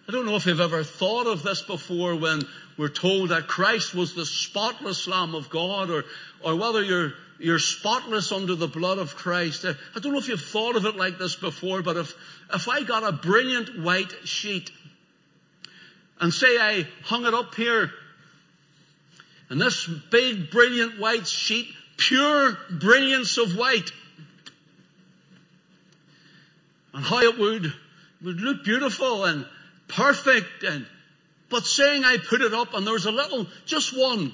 I 0.08 0.12
don't 0.12 0.26
know 0.26 0.36
if 0.36 0.46
you've 0.46 0.60
ever 0.60 0.84
thought 0.84 1.28
of 1.28 1.42
this 1.44 1.62
before 1.62 2.16
when 2.16 2.42
we're 2.78 2.90
told 2.90 3.30
that 3.30 3.48
Christ 3.48 3.94
was 3.96 4.14
the 4.14 4.26
spotless 4.26 5.08
Lamb 5.08 5.36
of 5.36 5.50
God 5.50 5.90
or, 5.90 6.04
or 6.44 6.56
whether 6.56 6.84
you're, 6.84 7.14
you're 7.40 7.60
spotless 7.60 8.32
under 8.32 8.56
the 8.56 8.68
blood 8.68 8.98
of 8.98 9.16
Christ. 9.16 9.66
I 9.66 10.00
don't 10.00 10.12
know 10.12 10.20
if 10.20 10.28
you've 10.28 10.42
thought 10.42 10.76
of 10.76 10.86
it 10.86 10.96
like 10.96 11.18
this 11.18 11.36
before, 11.36 11.82
but 11.82 11.98
if, 11.98 12.14
if 12.54 12.68
I 12.68 12.84
got 12.84 13.04
a 13.04 13.12
brilliant 13.12 13.80
white 13.80 14.12
sheet 14.26 14.72
and 16.22 16.32
say 16.32 16.58
I 16.58 16.88
hung 17.04 17.26
it 17.26 17.34
up 17.34 17.56
here. 17.56 17.92
And 19.50 19.60
this 19.60 19.88
big, 20.12 20.52
brilliant 20.52 21.00
white 21.00 21.28
sheet, 21.28 21.68
pure 21.98 22.58
brilliance 22.70 23.38
of 23.38 23.58
white. 23.58 23.92
And 26.94 27.04
how 27.04 27.20
it 27.22 27.38
would, 27.38 27.74
would 28.24 28.40
look 28.40 28.64
beautiful 28.64 29.26
and 29.26 29.46
perfect 29.88 30.64
and, 30.64 30.86
but 31.50 31.66
saying 31.66 32.06
I 32.06 32.18
put 32.18 32.42
it 32.42 32.54
up 32.54 32.76
and 32.76 32.86
there's 32.86 33.06
a 33.06 33.12
little, 33.12 33.48
just 33.66 33.98
one, 33.98 34.34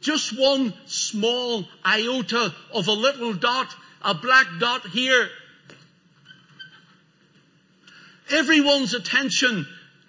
just 0.00 0.38
one 0.38 0.72
small 0.86 1.64
iota 1.84 2.54
of 2.72 2.86
a 2.86 2.92
little 2.92 3.34
dot, 3.34 3.74
a 4.00 4.14
black 4.14 4.46
dot 4.60 4.86
here. 4.86 5.28
Everyone's 8.30 8.94
attention 8.94 9.66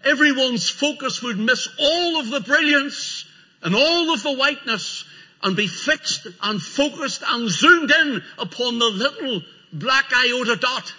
everyone's 0.07 0.69
focus 0.69 1.21
would 1.21 1.37
miss 1.37 1.67
all 1.79 2.19
of 2.19 2.29
the 2.29 2.39
brilliance 2.41 3.25
and 3.61 3.75
all 3.75 4.13
of 4.13 4.23
the 4.23 4.33
whiteness 4.33 5.05
and 5.43 5.55
be 5.55 5.67
fixed 5.67 6.27
and 6.41 6.61
focused 6.61 7.23
and 7.27 7.49
zoomed 7.49 7.91
in 7.91 8.23
upon 8.37 8.79
the 8.79 8.85
little 8.85 9.41
black 9.73 10.05
iota 10.15 10.55
dot. 10.55 10.93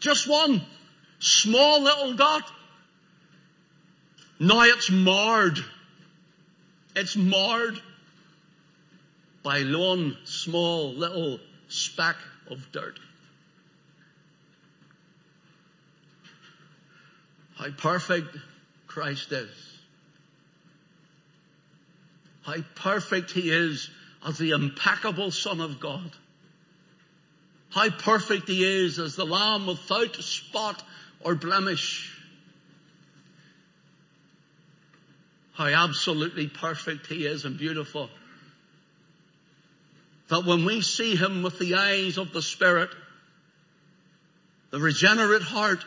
Just 0.00 0.28
one 0.28 0.62
small 1.18 1.82
little 1.82 2.14
dot. 2.14 2.50
Now 4.38 4.62
it's 4.62 4.90
marred. 4.90 5.58
It's 6.96 7.16
marred 7.16 7.80
by 9.42 9.62
one 9.62 10.16
small 10.24 10.92
little 10.94 11.38
speck 11.68 12.16
of 12.50 12.70
dirt. 12.72 12.98
How 17.56 17.70
perfect 17.70 18.36
Christ 18.86 19.32
is. 19.32 19.50
How 22.42 22.56
perfect 22.74 23.30
He 23.30 23.50
is 23.50 23.88
as 24.26 24.38
the 24.38 24.50
impeccable 24.50 25.30
Son 25.30 25.60
of 25.60 25.80
God. 25.80 26.10
How 27.70 27.88
perfect 27.90 28.48
He 28.48 28.64
is 28.64 28.98
as 28.98 29.16
the 29.16 29.24
Lamb 29.24 29.66
without 29.66 30.16
spot 30.16 30.82
or 31.20 31.34
blemish. 31.34 32.18
How 35.54 35.66
absolutely 35.66 36.48
perfect 36.48 37.06
He 37.06 37.26
is 37.26 37.44
and 37.44 37.58
beautiful. 37.58 38.10
That 40.28 40.44
when 40.44 40.64
we 40.64 40.80
see 40.80 41.14
Him 41.14 41.42
with 41.42 41.58
the 41.58 41.74
eyes 41.76 42.18
of 42.18 42.32
the 42.32 42.42
Spirit, 42.42 42.90
the 44.70 44.80
regenerate 44.80 45.42
heart, 45.42 45.84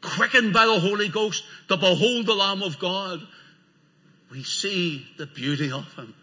quickened 0.00 0.52
by 0.52 0.66
the 0.66 0.78
Holy 0.80 1.08
Ghost 1.08 1.44
to 1.68 1.76
behold 1.76 2.26
the 2.26 2.34
Lamb 2.34 2.62
of 2.62 2.78
God, 2.78 3.20
we 4.30 4.42
see 4.42 5.06
the 5.16 5.26
beauty 5.26 5.70
of 5.72 5.92
Him, 5.94 6.14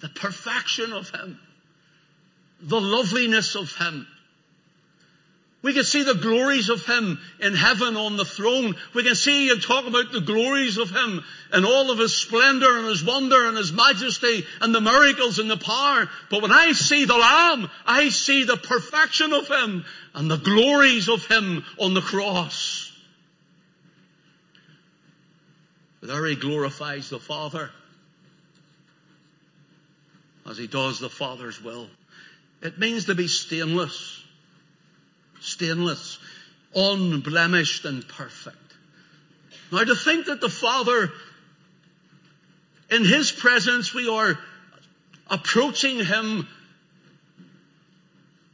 the 0.00 0.08
perfection 0.08 0.92
of 0.92 1.10
Him, 1.10 1.38
the 2.60 2.80
loveliness 2.80 3.54
of 3.54 3.74
Him. 3.76 4.06
We 5.64 5.72
can 5.72 5.84
see 5.84 6.02
the 6.02 6.14
glories 6.14 6.68
of 6.68 6.84
Him 6.84 7.18
in 7.40 7.54
heaven 7.54 7.96
on 7.96 8.18
the 8.18 8.26
throne. 8.26 8.76
We 8.92 9.02
can 9.02 9.14
see 9.14 9.48
and 9.48 9.62
talk 9.62 9.86
about 9.86 10.12
the 10.12 10.20
glories 10.20 10.76
of 10.76 10.90
Him 10.90 11.24
and 11.52 11.64
all 11.64 11.90
of 11.90 11.98
His 11.98 12.14
splendor 12.14 12.76
and 12.76 12.86
His 12.86 13.02
wonder 13.02 13.48
and 13.48 13.56
His 13.56 13.72
majesty 13.72 14.44
and 14.60 14.74
the 14.74 14.82
miracles 14.82 15.38
and 15.38 15.50
the 15.50 15.56
power. 15.56 16.10
But 16.28 16.42
when 16.42 16.52
I 16.52 16.72
see 16.72 17.06
the 17.06 17.16
Lamb, 17.16 17.70
I 17.86 18.10
see 18.10 18.44
the 18.44 18.58
perfection 18.58 19.32
of 19.32 19.48
Him 19.48 19.86
and 20.12 20.30
the 20.30 20.36
glories 20.36 21.08
of 21.08 21.24
Him 21.24 21.64
on 21.80 21.94
the 21.94 22.02
cross. 22.02 22.92
There 26.02 26.26
He 26.26 26.36
glorifies 26.36 27.08
the 27.08 27.20
Father 27.20 27.70
as 30.46 30.58
He 30.58 30.66
does 30.66 31.00
the 31.00 31.08
Father's 31.08 31.58
will. 31.64 31.88
It 32.60 32.78
means 32.78 33.06
to 33.06 33.14
be 33.14 33.28
stainless 33.28 34.23
stainless, 35.54 36.18
unblemished 36.74 37.84
and 37.84 38.06
perfect. 38.06 38.56
Now 39.70 39.84
to 39.84 39.94
think 39.94 40.26
that 40.26 40.40
the 40.40 40.48
Father, 40.48 41.12
in 42.90 43.04
His 43.04 43.30
presence 43.30 43.94
we 43.94 44.08
are 44.08 44.38
approaching 45.30 46.04
Him 46.04 46.48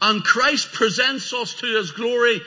and 0.02 0.23
Christ 0.23 0.73
presents 0.73 1.33
us 1.33 1.54
to 1.54 1.66
His 1.66 1.90
glory 1.92 2.42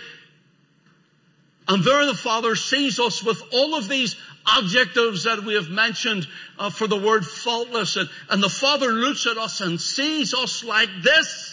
and 1.68 1.84
there 1.84 2.06
the 2.06 2.14
Father 2.14 2.56
sees 2.56 3.00
us 3.00 3.24
with 3.24 3.42
all 3.54 3.76
of 3.76 3.88
these 3.88 4.16
adjectives 4.46 5.24
that 5.24 5.44
we 5.44 5.54
have 5.54 5.70
mentioned 5.70 6.28
uh, 6.60 6.70
for 6.70 6.88
the 6.88 7.00
word 7.00 7.26
faultless 7.26 7.96
and, 7.96 8.10
and 8.30 8.44
the 8.44 8.50
Father 8.50 8.90
looks 8.90 9.26
at 9.26 9.38
us 9.38 9.62
and 9.62 9.80
sees 9.80 10.34
us 10.34 10.64
like 10.64 10.90
this 11.02 11.53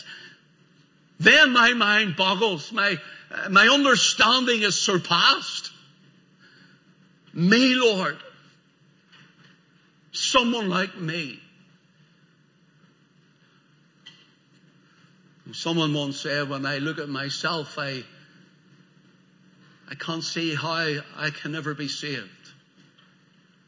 then 1.20 1.52
my 1.52 1.74
mind 1.74 2.16
boggles. 2.16 2.72
My, 2.72 2.96
my 3.50 3.68
understanding 3.68 4.62
is 4.62 4.80
surpassed. 4.80 5.70
Me, 7.34 7.74
Lord. 7.74 8.16
Someone 10.12 10.70
like 10.70 10.96
me. 10.96 11.38
Someone 15.52 15.92
once 15.92 16.20
said, 16.20 16.48
when 16.48 16.64
I 16.64 16.78
look 16.78 16.98
at 16.98 17.08
myself, 17.08 17.74
I, 17.76 18.02
I 19.90 19.94
can't 19.96 20.24
see 20.24 20.54
how 20.54 21.00
I 21.16 21.30
can 21.30 21.54
ever 21.54 21.74
be 21.74 21.88
saved. 21.88 22.28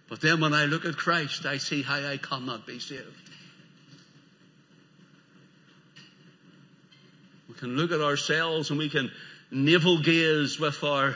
But 0.09 0.23
then 0.23 0.41
when 0.41 0.55
I 0.55 0.65
look 0.65 0.87
at 0.87 0.97
Christ, 0.97 1.45
I 1.45 1.59
see 1.59 1.83
how 1.83 1.97
I 1.97 2.17
cannot 2.17 2.67
be 2.67 2.79
saved. 2.79 3.22
We 7.53 7.59
can 7.59 7.77
look 7.77 7.93
at 7.93 8.01
ourselves 8.01 8.71
and 8.71 8.79
we 8.79 8.89
can 8.89 9.11
navel 9.51 10.01
gaze 10.01 10.59
with 10.59 10.83
our 10.83 11.15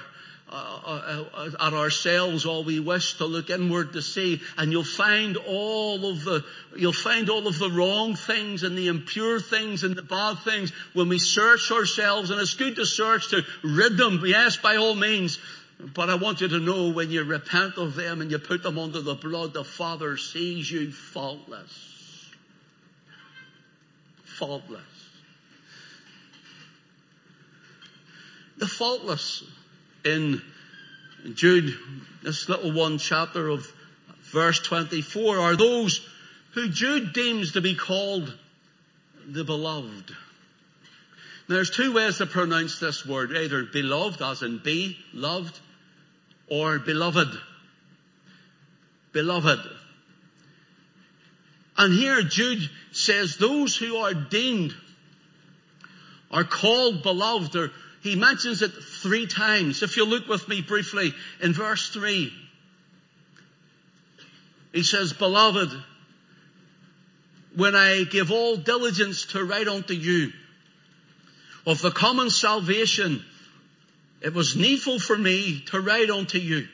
uh, 0.49 1.25
uh, 1.35 1.51
at 1.59 1.73
ourselves 1.73 2.47
all 2.47 2.63
we 2.63 2.79
wish 2.79 3.15
to 3.15 3.25
look 3.25 3.49
inward 3.49 3.95
to 3.95 4.03
see. 4.03 4.43
And 4.59 4.71
you'll 4.71 4.85
find 4.85 5.39
all 5.39 6.07
of 6.07 6.25
the 6.25 6.45
you'll 6.77 6.93
find 6.93 7.31
all 7.31 7.47
of 7.47 7.59
the 7.59 7.71
wrong 7.71 8.17
things 8.17 8.65
and 8.65 8.77
the 8.77 8.89
impure 8.89 9.41
things 9.41 9.83
and 9.83 9.97
the 9.97 10.03
bad 10.03 10.39
things 10.41 10.73
when 10.93 11.09
we 11.09 11.19
search 11.19 11.73
ourselves. 11.73 12.31
And 12.31 12.39
it's 12.39 12.55
good 12.55 12.77
to 12.77 12.85
search 12.85 13.31
to 13.31 13.43
rid 13.65 13.97
them 13.97 14.21
yes 14.25 14.57
by 14.57 14.77
all 14.77 14.95
means. 14.95 15.39
But 15.81 16.11
I 16.11 16.17
want 16.17 16.43
you 16.43 16.49
to 16.49 16.61
know 16.61 16.91
when 16.91 17.11
you 17.11 17.25
repent 17.25 17.79
of 17.79 17.95
them 17.95 18.21
and 18.21 18.31
you 18.31 18.39
put 18.39 18.63
them 18.63 18.79
under 18.79 19.01
the 19.01 19.15
blood 19.15 19.55
the 19.55 19.65
Father 19.65 20.19
sees 20.19 20.71
you 20.71 20.93
faultless. 20.93 22.31
Faultless 24.39 24.96
the 28.59 28.67
faultless 28.67 29.45
in 30.05 30.41
Jude, 31.35 31.77
this 32.23 32.49
little 32.49 32.73
one 32.73 32.99
chapter 32.99 33.49
of 33.49 33.71
verse 34.33 34.61
24 34.61 35.39
are 35.39 35.57
those 35.57 36.07
who 36.53 36.69
Jude 36.69 37.13
deems 37.13 37.53
to 37.53 37.61
be 37.61 37.75
called 37.75 38.33
the 39.27 39.45
beloved. 39.45 40.11
Now 41.49 41.57
there's 41.57 41.71
two 41.71 41.93
ways 41.93 42.19
to 42.19 42.27
pronounce 42.27 42.79
this 42.79 43.05
word, 43.05 43.37
either 43.37 43.65
beloved 43.65 44.23
as 44.23 44.43
in 44.43 44.59
be 44.59 44.97
loved 45.13 45.59
or 46.49 46.79
beloved. 46.79 47.29
Beloved. 49.13 49.61
And 51.79 51.93
here 51.93 52.23
Jude 52.23 52.69
says 52.93 53.37
those 53.37 53.77
who 53.77 53.97
are 53.97 54.15
deemed 54.15 54.75
are 56.31 56.45
called 56.45 57.03
beloved 57.03 57.71
he 58.07 58.17
mentions 58.17 58.63
it 58.63 58.73
three 58.73 59.27
times. 59.27 59.83
If 59.83 59.97
you 59.97 60.05
look 60.05 60.29
with 60.29 60.49
me 60.49 60.63
briefly 60.63 61.13
in 61.41 61.53
verse 61.53 61.89
3, 61.91 62.33
he 64.73 64.83
says, 64.83 65.13
Beloved, 65.13 65.71
when 67.55 67.75
I 67.75 68.05
give 68.05 68.31
all 68.31 68.57
diligence 68.57 69.27
to 69.27 69.45
write 69.45 69.69
unto 69.69 69.95
you 69.95 70.33
of 71.67 71.81
the 71.81 71.91
common 71.91 72.31
salvation, 72.31 73.25
it 74.21 74.35
was 74.35 74.57
needful 74.57 74.99
for 74.99 75.17
me 75.17 75.63
to 75.67 75.81
write 75.81 76.11
unto 76.11 76.39
you 76.39 76.69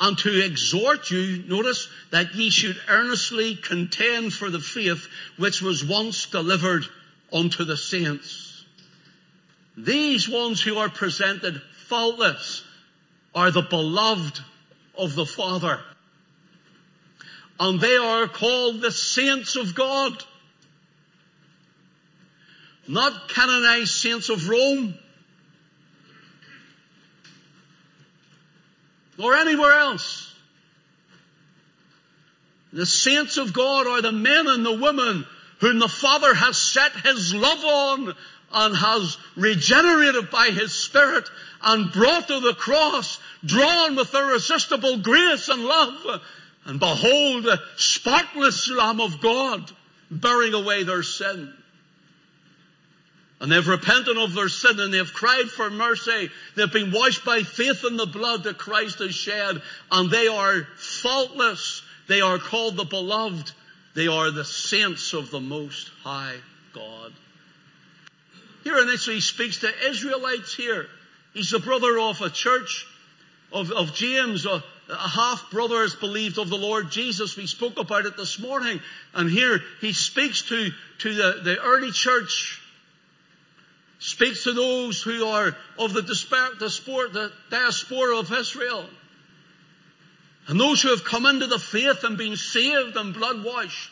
and 0.00 0.18
to 0.18 0.44
exhort 0.44 1.10
you, 1.10 1.44
notice, 1.46 1.88
that 2.10 2.34
ye 2.34 2.50
should 2.50 2.78
earnestly 2.88 3.54
contend 3.54 4.32
for 4.32 4.50
the 4.50 4.60
faith 4.60 5.06
which 5.36 5.62
was 5.62 5.84
once 5.84 6.26
delivered 6.26 6.84
unto 7.32 7.64
the 7.64 7.76
saints. 7.76 8.53
These 9.76 10.28
ones 10.28 10.60
who 10.60 10.78
are 10.78 10.88
presented 10.88 11.60
faultless 11.88 12.62
are 13.34 13.50
the 13.50 13.62
beloved 13.62 14.40
of 14.96 15.14
the 15.14 15.26
Father. 15.26 15.80
And 17.58 17.80
they 17.80 17.96
are 17.96 18.28
called 18.28 18.80
the 18.80 18.92
saints 18.92 19.56
of 19.56 19.74
God. 19.74 20.22
Not 22.86 23.28
canonized 23.28 23.92
saints 23.92 24.28
of 24.28 24.48
Rome. 24.48 24.94
Or 29.18 29.34
anywhere 29.34 29.78
else. 29.78 30.32
The 32.72 32.86
saints 32.86 33.36
of 33.36 33.52
God 33.52 33.86
are 33.86 34.02
the 34.02 34.12
men 34.12 34.48
and 34.48 34.66
the 34.66 34.76
women 34.76 35.24
whom 35.60 35.78
the 35.78 35.88
Father 35.88 36.34
has 36.34 36.58
set 36.58 36.92
His 36.92 37.32
love 37.32 37.64
on 37.64 38.14
and 38.54 38.76
has 38.76 39.18
regenerated 39.36 40.30
by 40.30 40.46
His 40.46 40.72
Spirit 40.72 41.28
and 41.62 41.92
brought 41.92 42.28
to 42.28 42.40
the 42.40 42.54
cross, 42.54 43.18
drawn 43.44 43.96
with 43.96 44.14
irresistible 44.14 44.98
grace 44.98 45.48
and 45.48 45.64
love. 45.64 46.22
And 46.66 46.78
behold, 46.80 47.44
the 47.44 47.60
spotless 47.76 48.70
Lamb 48.70 49.00
of 49.00 49.20
God 49.20 49.70
bearing 50.10 50.54
away 50.54 50.84
their 50.84 51.02
sin. 51.02 51.52
And 53.40 53.50
they've 53.50 53.66
repented 53.66 54.16
of 54.16 54.34
their 54.34 54.48
sin 54.48 54.78
and 54.80 54.94
they've 54.94 55.12
cried 55.12 55.50
for 55.50 55.68
mercy. 55.68 56.30
They've 56.56 56.72
been 56.72 56.92
washed 56.92 57.24
by 57.24 57.42
faith 57.42 57.84
in 57.84 57.96
the 57.96 58.06
blood 58.06 58.44
that 58.44 58.56
Christ 58.56 59.00
has 59.00 59.14
shed 59.14 59.60
and 59.90 60.10
they 60.10 60.28
are 60.28 60.66
faultless. 60.76 61.82
They 62.06 62.20
are 62.20 62.38
called 62.38 62.76
the 62.76 62.84
beloved. 62.84 63.50
They 63.94 64.06
are 64.06 64.30
the 64.30 64.44
saints 64.44 65.12
of 65.12 65.30
the 65.30 65.40
Most 65.40 65.90
High 66.02 66.36
God. 66.72 67.12
Here 68.64 68.78
initially 68.78 69.16
he 69.16 69.20
speaks 69.20 69.58
to 69.58 69.88
Israelites 69.88 70.54
here. 70.54 70.86
He's 71.34 71.50
the 71.50 71.58
brother 71.58 71.98
of 71.98 72.20
a 72.20 72.30
church 72.30 72.86
of, 73.52 73.70
of 73.70 73.94
James, 73.94 74.46
a, 74.46 74.62
a 74.90 75.08
half 75.08 75.50
brother 75.50 75.82
is 75.82 75.94
believed 75.94 76.38
of 76.38 76.48
the 76.48 76.58
Lord 76.58 76.90
Jesus. 76.90 77.36
We 77.36 77.46
spoke 77.46 77.78
about 77.78 78.04
it 78.04 78.16
this 78.16 78.38
morning. 78.38 78.80
And 79.14 79.30
here 79.30 79.60
he 79.80 79.92
speaks 79.92 80.42
to, 80.48 80.70
to 80.98 81.14
the, 81.14 81.40
the 81.44 81.60
early 81.60 81.92
church, 81.92 82.60
speaks 84.00 84.44
to 84.44 84.52
those 84.52 85.00
who 85.02 85.24
are 85.26 85.56
of 85.78 85.92
the, 85.92 86.14
sport, 86.70 87.12
the 87.12 87.32
diaspora 87.50 88.18
of 88.18 88.32
Israel. 88.32 88.86
And 90.48 90.60
those 90.60 90.82
who 90.82 90.90
have 90.90 91.04
come 91.04 91.24
into 91.26 91.46
the 91.46 91.58
faith 91.58 92.02
and 92.02 92.18
been 92.18 92.36
saved 92.36 92.96
and 92.96 93.14
blood 93.14 93.44
washed 93.44 93.90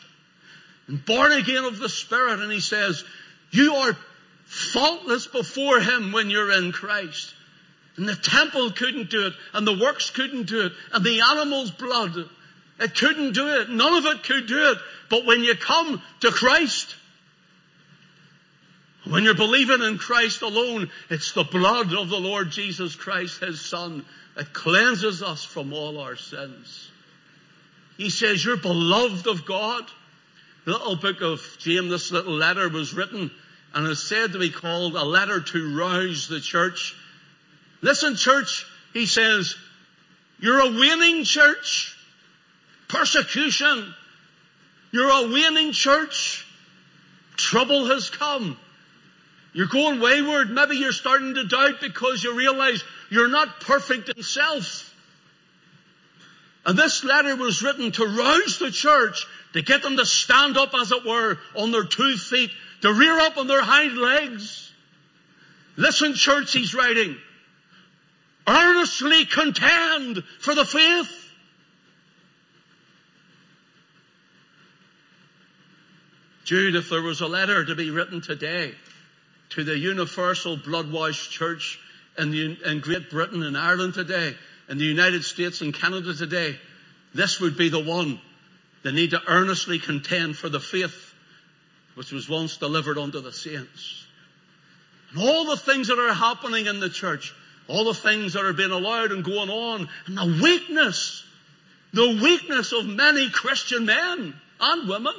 and 0.87 1.03
born 1.03 1.31
again 1.31 1.63
of 1.63 1.79
the 1.79 1.89
Spirit. 1.89 2.41
And 2.41 2.51
he 2.51 2.59
says, 2.59 3.03
you 3.49 3.75
are 3.75 3.97
faultless 4.53 5.27
before 5.27 5.79
Him 5.79 6.11
when 6.11 6.29
you're 6.29 6.51
in 6.51 6.71
Christ. 6.71 7.33
And 7.97 8.07
the 8.07 8.15
temple 8.15 8.71
couldn't 8.71 9.09
do 9.09 9.27
it, 9.27 9.33
and 9.53 9.65
the 9.65 9.77
works 9.77 10.09
couldn't 10.09 10.47
do 10.47 10.65
it, 10.65 10.73
and 10.93 11.03
the 11.03 11.21
animal's 11.21 11.71
blood, 11.71 12.15
it 12.79 12.95
couldn't 12.95 13.33
do 13.33 13.47
it. 13.47 13.69
None 13.69 13.93
of 13.93 14.05
it 14.05 14.23
could 14.23 14.47
do 14.47 14.71
it. 14.71 14.77
But 15.09 15.25
when 15.25 15.43
you 15.43 15.55
come 15.55 16.01
to 16.21 16.31
Christ, 16.31 16.95
when 19.07 19.23
you're 19.23 19.35
believing 19.35 19.81
in 19.81 19.97
Christ 19.97 20.41
alone, 20.41 20.89
it's 21.09 21.33
the 21.33 21.43
blood 21.43 21.93
of 21.93 22.09
the 22.09 22.19
Lord 22.19 22.51
Jesus 22.51 22.95
Christ, 22.95 23.41
His 23.41 23.61
Son, 23.61 24.05
that 24.35 24.53
cleanses 24.53 25.21
us 25.21 25.43
from 25.43 25.73
all 25.73 25.99
our 25.99 26.15
sins. 26.15 26.89
He 27.97 28.09
says, 28.09 28.43
you're 28.43 28.57
beloved 28.57 29.27
of 29.27 29.45
God. 29.45 29.83
The 30.65 30.71
little 30.71 30.95
book 30.95 31.21
of 31.21 31.41
James, 31.59 31.89
this 31.89 32.11
little 32.11 32.33
letter 32.33 32.69
was 32.69 32.93
written 32.93 33.29
and 33.73 33.87
is 33.87 34.03
said 34.03 34.33
to 34.33 34.39
be 34.39 34.49
called 34.49 34.95
a 34.95 35.03
letter 35.03 35.41
to 35.41 35.77
rouse 35.77 36.27
the 36.27 36.39
church. 36.39 36.95
Listen, 37.81 38.15
church, 38.15 38.65
he 38.93 39.05
says, 39.05 39.55
you're 40.39 40.59
a 40.59 40.71
winning 40.71 41.23
church. 41.23 41.97
Persecution. 42.89 43.93
You're 44.91 45.09
a 45.09 45.29
winning 45.29 45.71
church. 45.71 46.45
Trouble 47.37 47.85
has 47.87 48.09
come. 48.09 48.57
You're 49.53 49.67
going 49.67 49.99
wayward. 49.99 50.51
Maybe 50.51 50.77
you're 50.77 50.91
starting 50.91 51.35
to 51.35 51.45
doubt 51.45 51.81
because 51.81 52.23
you 52.23 52.35
realize 52.35 52.83
you're 53.09 53.29
not 53.29 53.61
perfect 53.61 54.09
in 54.09 54.21
self. 54.21 54.93
And 56.65 56.77
this 56.77 57.03
letter 57.03 57.35
was 57.35 57.61
written 57.61 57.91
to 57.93 58.05
rouse 58.05 58.59
the 58.59 58.71
church, 58.71 59.25
to 59.53 59.61
get 59.61 59.81
them 59.81 59.97
to 59.97 60.05
stand 60.05 60.57
up, 60.57 60.73
as 60.73 60.91
it 60.91 61.05
were, 61.05 61.37
on 61.55 61.71
their 61.71 61.83
two 61.83 62.17
feet, 62.17 62.51
to 62.83 62.93
rear 62.93 63.17
up 63.17 63.37
on 63.37 63.47
their 63.47 63.61
hind 63.61 63.97
legs. 63.97 64.69
Listen, 65.77 66.15
church, 66.15 66.51
he's 66.51 66.75
writing. 66.75 67.15
Earnestly 68.45 69.23
contend 69.23 70.21
for 70.41 70.53
the 70.53 70.65
faith. 70.65 71.09
Jude, 76.43 76.75
if 76.75 76.89
there 76.89 77.01
was 77.01 77.21
a 77.21 77.27
letter 77.27 77.63
to 77.63 77.73
be 77.73 77.89
written 77.89 78.19
today 78.19 78.73
to 79.51 79.63
the 79.63 79.77
universal 79.77 80.57
blood-washed 80.57 81.31
church 81.31 81.79
in, 82.17 82.31
the, 82.31 82.57
in 82.65 82.81
Great 82.81 83.09
Britain 83.09 83.43
and 83.43 83.57
Ireland 83.57 83.93
today, 83.93 84.35
in 84.67 84.77
the 84.77 84.83
United 84.83 85.23
States 85.23 85.61
and 85.61 85.73
Canada 85.73 86.13
today, 86.13 86.59
this 87.15 87.39
would 87.39 87.57
be 87.57 87.69
the 87.69 87.81
one. 87.81 88.19
They 88.83 88.91
need 88.91 89.11
to 89.11 89.21
earnestly 89.25 89.79
contend 89.79 90.35
for 90.35 90.49
the 90.49 90.59
faith 90.59 91.02
which 91.95 92.11
was 92.11 92.27
once 92.27 92.57
delivered 92.57 92.97
unto 92.97 93.21
the 93.21 93.31
saints. 93.31 94.05
And 95.11 95.21
all 95.21 95.45
the 95.45 95.57
things 95.57 95.87
that 95.87 95.99
are 95.99 96.13
happening 96.13 96.65
in 96.65 96.79
the 96.79 96.89
church, 96.89 97.33
all 97.67 97.85
the 97.85 97.93
things 97.93 98.33
that 98.33 98.45
are 98.45 98.53
being 98.53 98.71
allowed 98.71 99.11
and 99.11 99.23
going 99.23 99.49
on, 99.49 99.87
and 100.07 100.17
the 100.17 100.39
weakness, 100.41 101.23
the 101.93 102.19
weakness 102.21 102.71
of 102.71 102.85
many 102.85 103.29
Christian 103.29 103.85
men 103.85 104.33
and 104.59 104.89
women. 104.89 105.13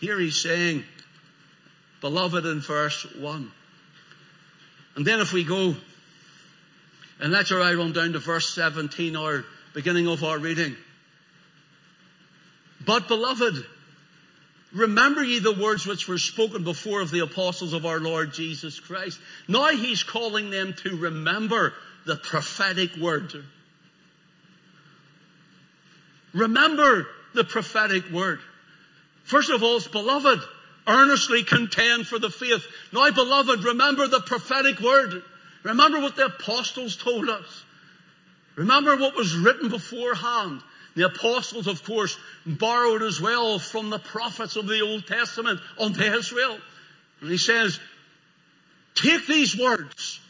Here 0.00 0.18
he's 0.18 0.40
saying, 0.40 0.84
beloved 2.00 2.44
in 2.44 2.60
verse 2.60 3.06
1. 3.18 3.52
And 4.96 5.06
then 5.06 5.20
if 5.20 5.32
we 5.32 5.44
go, 5.44 5.74
and 7.20 7.34
that's 7.34 7.50
where 7.50 7.62
I 7.62 7.74
run 7.74 7.92
down 7.92 8.12
to 8.12 8.18
verse 8.18 8.52
17, 8.54 9.16
our 9.16 9.44
beginning 9.74 10.08
of 10.08 10.22
our 10.24 10.38
reading. 10.38 10.76
But 12.88 13.06
beloved, 13.06 13.66
remember 14.72 15.22
ye 15.22 15.40
the 15.40 15.52
words 15.52 15.86
which 15.86 16.08
were 16.08 16.16
spoken 16.16 16.64
before 16.64 17.02
of 17.02 17.10
the 17.10 17.18
apostles 17.18 17.74
of 17.74 17.84
our 17.84 18.00
Lord 18.00 18.32
Jesus 18.32 18.80
Christ. 18.80 19.20
Now 19.46 19.68
he's 19.68 20.02
calling 20.02 20.48
them 20.48 20.72
to 20.84 20.96
remember 20.96 21.74
the 22.06 22.16
prophetic 22.16 22.96
word. 22.96 23.44
Remember 26.32 27.06
the 27.34 27.44
prophetic 27.44 28.08
word. 28.10 28.40
First 29.24 29.50
of 29.50 29.62
all, 29.62 29.80
beloved, 29.92 30.40
earnestly 30.86 31.44
contend 31.44 32.06
for 32.06 32.18
the 32.18 32.30
faith. 32.30 32.66
Now, 32.90 33.10
beloved, 33.10 33.64
remember 33.64 34.06
the 34.06 34.20
prophetic 34.20 34.80
word. 34.80 35.22
Remember 35.62 36.00
what 36.00 36.16
the 36.16 36.24
apostles 36.24 36.96
told 36.96 37.28
us. 37.28 37.64
Remember 38.56 38.96
what 38.96 39.14
was 39.14 39.36
written 39.36 39.68
beforehand. 39.68 40.62
The 40.96 41.06
apostles, 41.06 41.66
of 41.66 41.84
course, 41.84 42.16
borrowed 42.44 43.02
as 43.02 43.20
well 43.20 43.58
from 43.58 43.90
the 43.90 43.98
prophets 43.98 44.56
of 44.56 44.66
the 44.66 44.80
Old 44.80 45.06
Testament 45.06 45.60
unto 45.78 46.02
Israel. 46.02 46.58
And 47.20 47.30
he 47.30 47.38
says, 47.38 47.78
take 48.94 49.26
these 49.26 49.56
words 49.56 50.20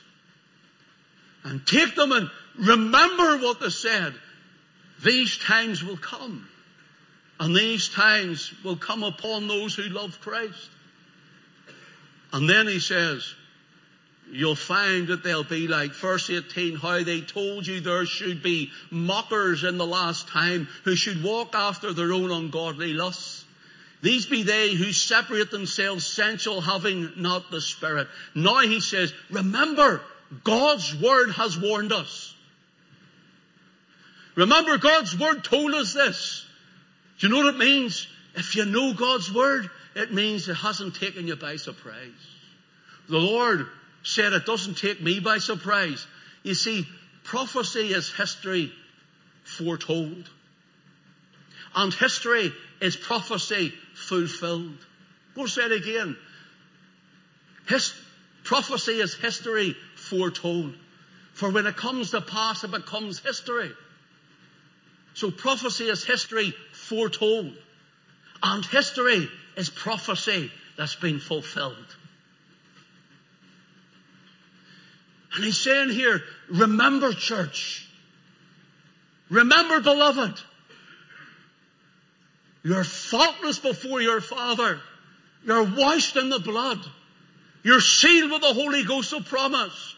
and 1.44 1.66
take 1.66 1.94
them 1.94 2.12
and 2.12 2.30
remember 2.58 3.38
what 3.38 3.60
they 3.60 3.70
said. 3.70 4.14
These 5.04 5.38
times 5.38 5.82
will 5.82 5.96
come. 5.96 6.48
And 7.40 7.54
these 7.54 7.88
times 7.88 8.52
will 8.64 8.76
come 8.76 9.04
upon 9.04 9.46
those 9.46 9.74
who 9.74 9.84
love 9.84 10.20
Christ. 10.20 10.70
And 12.32 12.48
then 12.48 12.66
he 12.66 12.80
says, 12.80 13.34
you'll 14.32 14.54
find 14.54 15.08
that 15.08 15.22
they'll 15.22 15.44
be 15.44 15.68
like 15.68 15.92
verse 15.92 16.30
18, 16.30 16.76
how 16.76 17.02
they 17.02 17.20
told 17.20 17.66
you 17.66 17.80
there 17.80 18.06
should 18.06 18.42
be 18.42 18.70
mockers 18.90 19.64
in 19.64 19.78
the 19.78 19.86
last 19.86 20.28
time 20.28 20.68
who 20.84 20.94
should 20.96 21.22
walk 21.22 21.54
after 21.54 21.92
their 21.92 22.12
own 22.12 22.30
ungodly 22.30 22.94
lusts. 22.94 23.44
These 24.00 24.26
be 24.26 24.44
they 24.44 24.74
who 24.74 24.92
separate 24.92 25.50
themselves 25.50 26.06
sensual, 26.06 26.60
having 26.60 27.12
not 27.16 27.50
the 27.50 27.60
Spirit. 27.60 28.06
Now 28.34 28.60
he 28.60 28.80
says, 28.80 29.12
remember, 29.30 30.00
God's 30.44 30.94
Word 30.94 31.32
has 31.32 31.58
warned 31.58 31.92
us. 31.92 32.34
Remember, 34.36 34.78
God's 34.78 35.18
Word 35.18 35.42
told 35.42 35.74
us 35.74 35.94
this. 35.94 36.46
Do 37.18 37.26
you 37.26 37.32
know 37.32 37.44
what 37.44 37.54
it 37.54 37.58
means? 37.58 38.06
If 38.36 38.54
you 38.54 38.66
know 38.66 38.92
God's 38.92 39.32
Word, 39.32 39.68
it 39.96 40.12
means 40.12 40.48
it 40.48 40.54
hasn't 40.54 40.94
taken 40.94 41.26
you 41.26 41.34
by 41.34 41.56
surprise. 41.56 42.12
The 43.08 43.18
Lord 43.18 43.66
said 44.08 44.32
it 44.32 44.46
doesn't 44.46 44.78
take 44.78 45.02
me 45.02 45.20
by 45.20 45.36
surprise. 45.36 46.06
You 46.42 46.54
see, 46.54 46.86
prophecy 47.24 47.92
is 47.92 48.10
history 48.10 48.72
foretold. 49.44 50.30
And 51.74 51.92
history 51.92 52.50
is 52.80 52.96
prophecy 52.96 53.74
fulfilled. 53.94 54.78
Go 55.34 55.44
say 55.44 55.66
it 55.66 55.72
again. 55.72 56.16
His, 57.68 57.92
prophecy 58.44 58.92
is 58.92 59.14
history 59.14 59.76
foretold. 59.94 60.74
For 61.34 61.50
when 61.50 61.66
it 61.66 61.76
comes 61.76 62.12
to 62.12 62.22
pass, 62.22 62.64
it 62.64 62.70
becomes 62.70 63.18
history. 63.18 63.72
So 65.12 65.30
prophecy 65.30 65.84
is 65.84 66.02
history 66.02 66.54
foretold. 66.72 67.52
And 68.42 68.64
history 68.64 69.28
is 69.54 69.68
prophecy 69.68 70.50
that's 70.78 70.94
been 70.94 71.20
fulfilled. 71.20 71.96
And 75.38 75.44
he's 75.44 75.60
saying 75.60 75.90
here, 75.90 76.20
remember 76.50 77.12
church. 77.12 77.88
Remember 79.30 79.80
beloved. 79.80 80.36
You're 82.64 82.82
faultless 82.82 83.60
before 83.60 84.02
your 84.02 84.20
Father. 84.20 84.80
You're 85.44 85.62
washed 85.62 86.16
in 86.16 86.28
the 86.28 86.40
blood. 86.40 86.80
You're 87.62 87.80
sealed 87.80 88.32
with 88.32 88.40
the 88.40 88.52
Holy 88.52 88.82
Ghost 88.82 89.12
of 89.12 89.26
promise. 89.26 89.94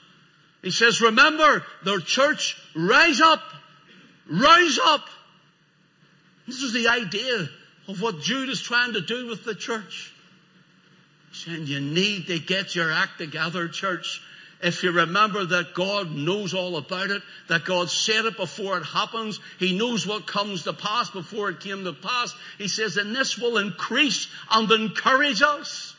He 0.61 0.73
says, 0.73 1.01
remember, 1.01 1.65
the 1.85 2.03
church, 2.03 2.59
rise 2.77 3.23
up. 3.23 3.43
Rise 4.31 4.79
up. 4.85 5.09
This 6.47 6.61
is 6.63 6.75
the 6.75 6.89
idea 6.89 7.49
of 7.89 8.03
what 8.03 8.21
Jude 8.21 8.51
is 8.51 8.61
trying 8.61 8.93
to 8.93 9.01
do 9.01 9.29
with 9.29 9.47
the 9.47 9.55
church. 9.55 10.13
He's 11.31 11.45
saying 11.47 11.67
you 11.67 11.81
need 11.81 12.27
to 12.27 12.39
get 12.39 12.75
your 12.75 12.93
act 12.93 13.17
together, 13.17 13.69
church. 13.69 14.21
If 14.63 14.83
you 14.83 14.93
remember 14.93 15.45
that 15.45 15.75
God 15.75 16.11
knows 16.15 16.53
all 16.53 16.77
about 16.77 17.11
it, 17.11 17.23
that 17.49 17.65
God 17.65 17.91
said 17.91 18.27
it 18.27 18.37
before 18.37 18.77
it 18.77 18.85
happens, 18.85 19.41
He 19.59 19.77
knows 19.77 20.07
what 20.07 20.27
comes 20.27 20.65
to 20.65 20.73
pass 20.73 21.11
before 21.11 21.49
it 21.49 21.61
came 21.61 21.85
to 21.85 21.93
pass, 21.95 22.35
He 22.59 22.69
says, 22.69 22.97
and 22.97 23.15
this 23.15 23.39
will 23.39 23.57
increase 23.57 24.29
and 24.51 24.71
encourage 24.71 25.41
us. 25.43 25.95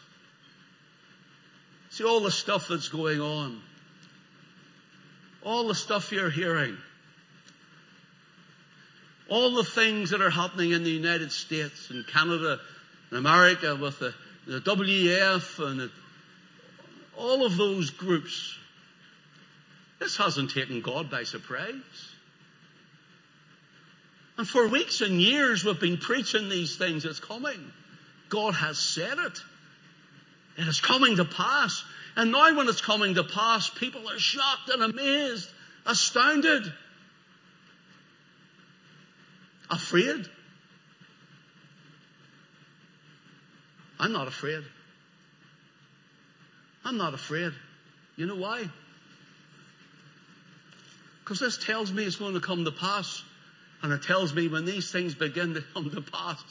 See 1.90 2.04
all 2.04 2.22
the 2.22 2.32
stuff 2.32 2.68
that's 2.68 2.90
going 2.90 3.20
on. 3.20 3.62
All 5.44 5.68
the 5.68 5.76
stuff 5.76 6.12
you're 6.12 6.30
hearing 6.30 6.78
all 9.32 9.52
the 9.52 9.64
things 9.64 10.10
that 10.10 10.22
are 10.22 10.30
happening 10.30 10.72
in 10.72 10.84
the 10.84 10.92
United 10.92 11.32
States 11.32 11.90
and 11.90 12.06
Canada 12.06 12.60
in 13.12 13.18
America 13.18 13.78
with 13.78 13.98
the, 13.98 14.14
the 14.46 14.60
WEF 14.60 15.66
and 15.66 15.80
the, 15.80 15.92
all 17.18 17.46
of 17.46 17.58
those 17.58 17.90
groups. 17.90 18.58
This 20.00 20.18
hasn't 20.18 20.52
taken 20.52 20.82
God 20.82 21.12
by 21.12 21.24
surprise. 21.24 21.74
And 24.38 24.48
for 24.48 24.68
weeks 24.68 25.02
and 25.02 25.22
years 25.22 25.64
we've 25.64 25.80
been 25.80 25.98
preaching 25.98 26.50
these 26.50 26.76
things. 26.76 27.06
It's 27.06 27.20
coming. 27.20 27.72
God 28.30 28.56
has 28.56 28.80
said 28.80 29.18
it. 29.20 29.40
It 30.58 30.68
is 30.68 30.82
coming 30.82 31.18
to 31.18 31.26
pass. 31.26 31.84
And 32.16 32.32
now 32.32 32.56
when 32.56 32.68
it's 32.68 32.82
coming 32.82 33.16
to 33.16 33.24
pass, 33.24 33.70
people 33.70 34.10
are 34.10 34.20
shocked 34.20 34.70
and 34.70 34.84
amazed, 34.84 35.50
astounded, 35.86 36.64
afraid. 39.70 40.26
I'm 44.00 44.12
not 44.12 44.28
afraid. 44.28 44.64
I'm 46.84 46.98
not 46.98 47.14
afraid. 47.14 47.54
You 48.16 48.26
know 48.26 48.36
why? 48.36 48.66
Because 51.24 51.40
this 51.40 51.58
tells 51.58 51.92
me 51.92 52.04
it's 52.04 52.16
going 52.16 52.34
to 52.34 52.40
come 52.40 52.66
to 52.66 52.72
pass. 52.72 53.24
And 53.84 53.92
it 53.94 54.04
tells 54.04 54.34
me 54.34 54.48
when 54.48 54.66
these 54.66 54.92
things 54.92 55.16
begin 55.16 55.54
to 55.56 55.64
come 55.74 55.90
to 55.90 56.02
pass, 56.02 56.44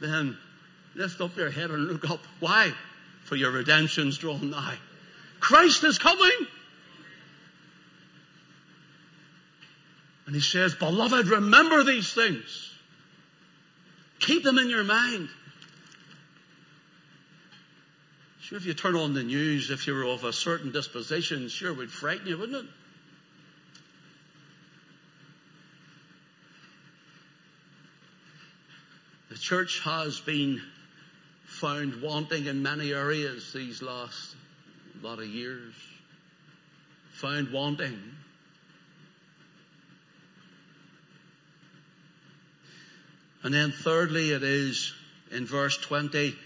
then 0.00 0.36
lift 0.94 1.20
up 1.20 1.36
your 1.36 1.50
head 1.50 1.70
and 1.70 1.86
look 1.86 2.08
up. 2.10 2.20
Why? 2.40 2.72
For 3.24 3.36
your 3.36 3.50
redemption's 3.52 4.18
drawn 4.18 4.50
nigh. 4.50 4.78
Christ 5.40 5.84
is 5.84 5.98
coming. 5.98 6.46
And 10.26 10.34
he 10.34 10.40
says, 10.40 10.74
beloved, 10.74 11.26
remember 11.26 11.84
these 11.84 12.12
things. 12.12 12.72
Keep 14.20 14.44
them 14.44 14.58
in 14.58 14.70
your 14.70 14.84
mind. 14.84 15.28
Sure, 18.52 18.58
if 18.58 18.66
you 18.66 18.74
turn 18.74 18.96
on 18.96 19.14
the 19.14 19.22
news, 19.22 19.70
if 19.70 19.86
you 19.86 19.94
were 19.94 20.04
of 20.04 20.24
a 20.24 20.32
certain 20.32 20.72
disposition, 20.72 21.48
sure 21.48 21.70
it 21.70 21.76
would 21.78 21.90
frighten 21.90 22.26
you, 22.26 22.36
wouldn't 22.36 22.66
it? 22.66 22.70
The 29.30 29.38
church 29.38 29.80
has 29.84 30.20
been 30.20 30.60
found 31.46 32.02
wanting 32.02 32.44
in 32.44 32.62
many 32.62 32.92
areas 32.92 33.54
these 33.54 33.80
last 33.80 34.36
lot 35.00 35.18
of 35.18 35.28
years. 35.28 35.72
Found 37.12 37.52
wanting. 37.52 37.98
And 43.42 43.54
then 43.54 43.72
thirdly, 43.72 44.32
it 44.32 44.42
is 44.42 44.92
in 45.30 45.46
verse 45.46 45.78
20, 45.78 46.36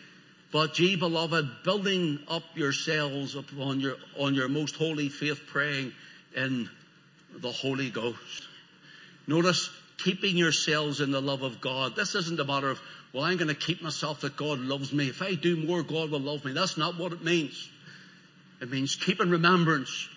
but 0.52 0.78
ye 0.78 0.96
beloved, 0.96 1.64
building 1.64 2.20
up 2.28 2.44
yourselves 2.54 3.34
upon 3.34 3.80
your, 3.80 3.96
on 4.18 4.34
your 4.34 4.48
most 4.48 4.76
holy 4.76 5.08
faith, 5.08 5.40
praying 5.46 5.92
in 6.34 6.68
the 7.36 7.50
Holy 7.50 7.90
Ghost. 7.90 8.46
Notice, 9.26 9.68
keeping 9.98 10.36
yourselves 10.36 11.00
in 11.00 11.10
the 11.10 11.20
love 11.20 11.42
of 11.42 11.60
God. 11.60 11.96
This 11.96 12.14
isn't 12.14 12.38
a 12.38 12.44
matter 12.44 12.70
of, 12.70 12.80
well, 13.12 13.24
I'm 13.24 13.36
going 13.36 13.48
to 13.48 13.54
keep 13.54 13.82
myself 13.82 14.20
that 14.20 14.36
God 14.36 14.60
loves 14.60 14.92
me. 14.92 15.08
If 15.08 15.22
I 15.22 15.34
do 15.34 15.56
more, 15.56 15.82
God 15.82 16.10
will 16.10 16.20
love 16.20 16.44
me. 16.44 16.52
That's 16.52 16.76
not 16.76 16.98
what 16.98 17.12
it 17.12 17.24
means. 17.24 17.68
It 18.60 18.70
means 18.70 18.94
keep 18.94 19.20
in 19.20 19.30
remembrance 19.30 20.08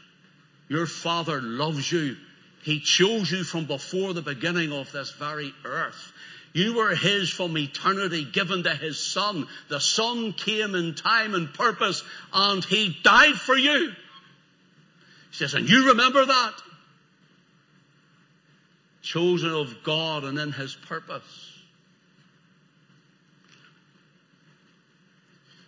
your 0.69 0.85
Father 0.85 1.41
loves 1.41 1.91
you. 1.91 2.15
He 2.61 2.79
chose 2.79 3.31
you 3.31 3.43
from 3.43 3.65
before 3.65 4.13
the 4.13 4.21
beginning 4.21 4.71
of 4.71 4.91
this 4.91 5.11
very 5.11 5.53
earth. 5.65 6.13
You 6.53 6.75
were 6.75 6.95
His 6.95 7.29
from 7.29 7.57
eternity, 7.57 8.25
given 8.25 8.63
to 8.63 8.71
His 8.71 8.99
Son. 8.99 9.47
The 9.67 9.79
Son 9.79 10.33
came 10.33 10.75
in 10.75 10.95
time 10.95 11.35
and 11.35 11.53
purpose, 11.53 12.03
and 12.33 12.63
He 12.65 12.97
died 13.03 13.35
for 13.35 13.55
you. 13.55 13.91
He 15.29 15.35
says, 15.35 15.53
and 15.53 15.69
you 15.69 15.89
remember 15.89 16.25
that? 16.25 16.53
Chosen 19.01 19.51
of 19.51 19.83
God 19.83 20.23
and 20.23 20.39
in 20.39 20.51
His 20.51 20.75
purpose. 20.75 21.45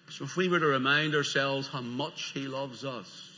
So 0.10 0.26
if 0.26 0.36
we 0.36 0.50
were 0.50 0.60
to 0.60 0.66
remind 0.66 1.16
ourselves 1.16 1.68
how 1.68 1.82
much 1.82 2.32
He 2.34 2.48
loves 2.48 2.84
us, 2.84 3.30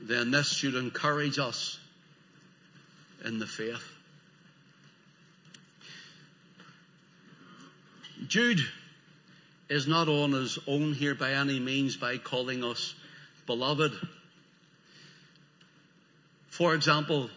then 0.00 0.30
this 0.30 0.48
should 0.48 0.74
encourage 0.74 1.38
us 1.38 1.78
in 3.24 3.38
the 3.38 3.46
faith. 3.46 3.91
Jude 8.28 8.60
is 9.68 9.86
not 9.86 10.08
on 10.08 10.32
his 10.32 10.58
own 10.66 10.92
here 10.92 11.14
by 11.14 11.32
any 11.32 11.58
means 11.58 11.96
by 11.96 12.18
calling 12.18 12.62
us 12.62 12.94
beloved. 13.46 13.92
For 16.48 16.74
example, 16.74 17.30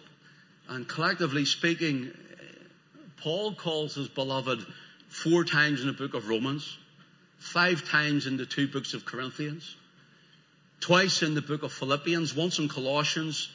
and 0.67 0.88
collectively 0.88 1.45
speaking, 1.45 2.12
Paul 3.17 3.56
calls 3.56 3.95
his 3.95 4.08
beloved 4.08 4.65
four 5.08 5.45
times 5.45 5.82
in 5.82 5.88
the 5.88 5.93
book 5.93 6.13
of 6.13 6.28
Romans, 6.28 6.78
five 7.38 7.88
times 7.88 8.28
in 8.28 8.38
the 8.38 8.45
two 8.45 8.67
books 8.67 8.93
of 8.93 9.06
Corinthians, 9.06 9.76
twice 10.82 11.21
in 11.21 11.36
the 11.36 11.41
book 11.41 11.63
of 11.63 11.71
Philippians, 11.71 12.36
once 12.36 12.60
in 12.60 12.67
Colossians, 12.67 13.50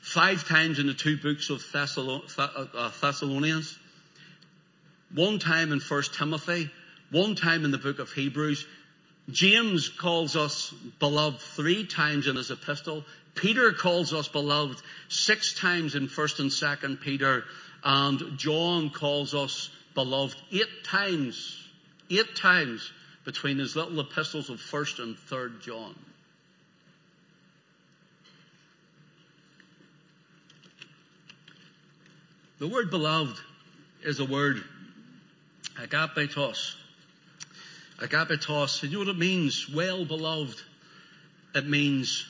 five 0.00 0.48
times 0.48 0.78
in 0.78 0.86
the 0.86 0.94
two 0.94 1.16
books 1.16 1.50
of 1.50 1.64
uh, 1.74 2.90
Thessalonians, 3.00 3.78
one 5.14 5.38
time 5.38 5.72
in 5.72 5.80
1 5.80 6.02
Timothy, 6.16 6.70
one 7.10 7.34
time 7.34 7.64
in 7.64 7.70
the 7.70 7.78
book 7.78 7.98
of 7.98 8.12
Hebrews. 8.12 8.66
James 9.30 9.88
calls 9.88 10.36
us 10.36 10.72
beloved 10.98 11.40
three 11.40 11.86
times 11.86 12.26
in 12.26 12.36
his 12.36 12.50
epistle. 12.50 13.04
Peter 13.34 13.72
calls 13.72 14.12
us 14.12 14.28
beloved 14.28 14.80
six 15.08 15.54
times 15.54 15.94
in 15.94 16.08
1st 16.08 16.40
and 16.40 16.50
2nd 16.50 17.00
Peter. 17.00 17.44
And 17.84 18.38
John 18.38 18.90
calls 18.90 19.34
us 19.34 19.70
beloved 19.94 20.36
eight 20.50 20.84
times, 20.84 21.62
eight 22.10 22.34
times 22.36 22.90
between 23.24 23.58
his 23.58 23.76
little 23.76 24.00
epistles 24.00 24.48
of 24.48 24.58
1st 24.58 25.02
and 25.02 25.16
3rd 25.30 25.62
John. 25.62 25.94
The 32.58 32.66
word 32.66 32.90
beloved 32.90 33.38
is 34.02 34.18
a 34.18 34.24
word 34.24 34.64
Agapetos. 35.78 36.74
Agapetos. 37.98 38.82
You 38.82 38.90
know 38.90 38.98
what 38.98 39.08
it 39.08 39.18
means? 39.18 39.68
Well 39.68 40.04
beloved. 40.04 40.60
It 41.54 41.66
means 41.66 42.26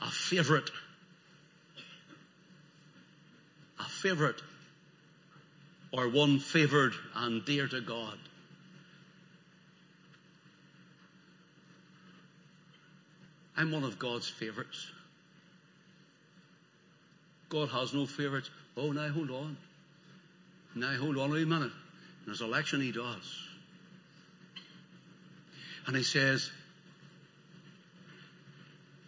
a 0.00 0.10
favorite. 0.10 0.70
A 3.80 3.84
favorite. 3.84 4.40
Or 5.92 6.08
one 6.08 6.38
favored 6.38 6.94
and 7.14 7.44
dear 7.44 7.66
to 7.68 7.80
God. 7.80 8.18
I'm 13.56 13.70
one 13.70 13.84
of 13.84 13.98
God's 13.98 14.28
favorites. 14.28 14.86
God 17.48 17.68
has 17.68 17.94
no 17.94 18.06
favorites. 18.06 18.50
Oh, 18.76 18.90
now 18.90 19.08
hold 19.08 19.30
on. 19.30 19.56
Now 20.74 20.96
hold 20.96 21.18
on 21.18 21.30
a 21.30 21.46
minute. 21.46 21.70
In 22.24 22.30
his 22.30 22.40
election, 22.40 22.80
he 22.80 22.92
does. 22.92 23.38
And 25.86 25.94
he 25.94 26.02
says, 26.02 26.50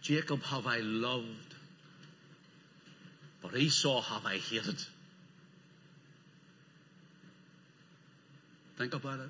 Jacob 0.01 0.43
have 0.43 0.67
I 0.67 0.77
loved, 0.77 1.55
but 3.41 3.55
Esau 3.55 4.01
have 4.01 4.25
I 4.25 4.37
hated. 4.37 4.77
Think 8.77 8.93
about 8.93 9.19
it. 9.19 9.29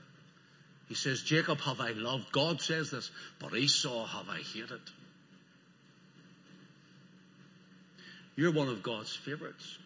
He 0.90 0.96
says, 0.96 1.22
Jacob 1.22 1.60
have 1.62 1.80
I 1.80 1.92
loved. 1.92 2.32
God 2.32 2.62
says 2.62 2.92
this, 2.92 3.10
but 3.40 3.54
Esau 3.56 4.06
have 4.06 4.30
I 4.30 4.40
hated. 4.40 4.82
You're 8.36 8.52
one 8.52 8.68
of 8.68 8.84
God's 8.84 9.16
favorites. 9.16 9.78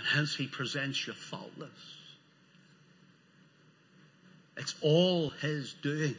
And 0.00 0.08
hence 0.16 0.34
he 0.34 0.46
presents 0.46 1.06
you 1.06 1.12
faultless. 1.12 1.70
It's 4.56 4.74
all 4.80 5.28
his 5.28 5.74
doing. 5.82 6.16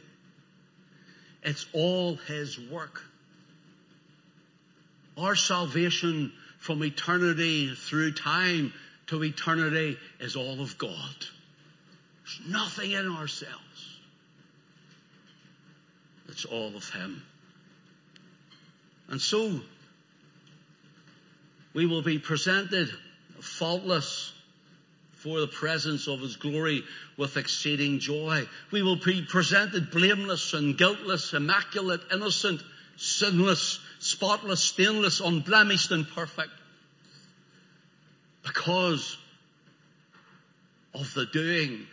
It's 1.41 1.65
all 1.73 2.15
his 2.15 2.59
work. 2.59 3.01
Our 5.17 5.35
salvation 5.35 6.31
from 6.59 6.83
eternity 6.83 7.73
through 7.73 8.13
time 8.13 8.71
to 9.07 9.23
eternity 9.23 9.97
is 10.19 10.35
all 10.35 10.61
of 10.61 10.77
God. 10.77 11.15
There's 12.23 12.41
nothing 12.47 12.91
in 12.91 13.11
ourselves. 13.11 13.97
It's 16.29 16.45
all 16.45 16.75
of 16.75 16.87
Him. 16.89 17.23
And 19.09 19.19
so, 19.19 19.59
we 21.73 21.87
will 21.87 22.03
be 22.03 22.19
presented 22.19 22.89
faultless 23.41 24.33
for 25.13 25.39
the 25.39 25.47
presence 25.47 26.07
of 26.07 26.19
his 26.19 26.35
glory 26.35 26.83
with 27.17 27.37
exceeding 27.37 27.99
joy. 27.99 28.47
We 28.71 28.81
will 28.81 28.95
be 28.95 29.23
presented 29.27 29.91
blameless 29.91 30.53
and 30.53 30.77
guiltless, 30.77 31.33
immaculate, 31.33 32.01
innocent, 32.11 32.61
sinless, 32.97 33.79
spotless, 33.99 34.61
stainless, 34.61 35.19
unblemished 35.19 35.91
and 35.91 36.07
perfect. 36.07 36.51
Because 38.43 39.17
of 40.95 41.13
the 41.13 41.25
doing 41.27 41.85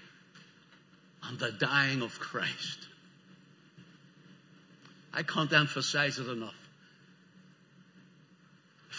and 1.25 1.39
the 1.39 1.53
dying 1.53 2.03
of 2.03 2.19
Christ. 2.19 2.79
I 5.13 5.23
can't 5.23 5.53
emphasize 5.53 6.19
it 6.19 6.29
enough. 6.29 6.55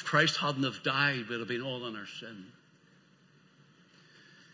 Christ 0.10 0.38
hadn't 0.38 0.64
have 0.64 0.82
died, 0.82 1.30
we'd 1.30 1.38
have 1.38 1.48
been 1.48 1.62
all 1.62 1.86
in 1.86 1.96
our 1.96 2.08
sin. 2.20 2.48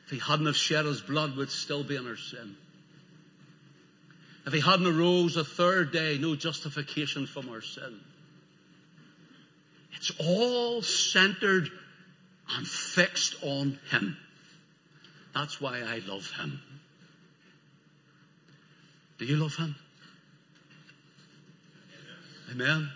If 0.04 0.12
he 0.12 0.20
hadn't 0.20 0.48
have 0.48 0.58
shed 0.58 0.84
his 0.84 1.00
blood, 1.00 1.38
we'd 1.38 1.50
still 1.50 1.82
be 1.82 1.96
in 1.96 2.06
our 2.06 2.18
sin. 2.18 2.58
If 4.46 4.52
he 4.52 4.60
hadn't 4.60 4.86
arose 4.86 5.38
a 5.38 5.46
third 5.46 5.94
day, 5.94 6.18
no 6.20 6.36
justification 6.36 7.26
from 7.26 7.48
our 7.48 7.62
sin. 7.62 8.02
It's 9.96 10.12
all 10.20 10.82
centered 10.82 11.70
and 12.58 12.68
fixed 12.68 13.42
on 13.42 13.80
him. 13.92 14.18
That's 15.34 15.62
why 15.62 15.80
I 15.80 16.02
love 16.06 16.30
him. 16.32 16.60
Do 19.20 19.24
you 19.26 19.38
love 19.38 19.56
him? 19.56 19.74
Amen. 22.52 22.92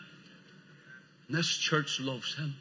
This 1.29 1.47
church 1.47 1.99
loves 1.99 2.35
him. 2.35 2.55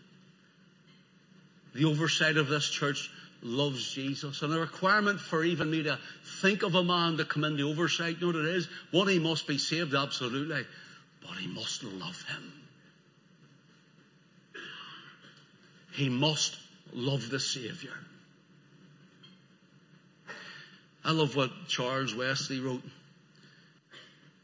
The 1.74 1.87
oversight 1.87 2.37
of 2.37 2.48
this 2.48 2.68
church 2.68 3.11
loves 3.42 3.92
Jesus. 3.92 4.42
And 4.42 4.52
the 4.52 4.61
requirement 4.61 5.20
for 5.20 5.44
even 5.44 5.70
me 5.70 5.85
to 5.85 5.98
think 6.40 6.62
of 6.62 6.74
a 6.74 6.85
man 6.85 7.16
to 7.16 7.24
come 7.24 7.44
in 7.44 7.57
the 7.57 7.62
oversight, 7.62 8.16
you 8.20 8.33
know 8.33 8.38
what 8.38 8.48
it 8.48 8.57
is? 8.57 8.68
One, 8.90 9.09
he 9.09 9.18
must 9.18 9.46
be 9.46 9.59
saved, 9.59 9.94
absolutely. 9.94 10.66
But 11.22 11.37
he 11.38 11.46
must 11.46 11.83
love 11.85 12.22
him. 12.28 12.52
He 15.92 16.09
must 16.09 16.57
love 16.92 17.28
the 17.31 17.40
Savior. 17.40 17.94
I 21.04 21.12
love 21.12 21.37
what 21.37 21.50
Charles 21.68 22.14
Wesley 22.14 22.61
wrote. 22.61 22.83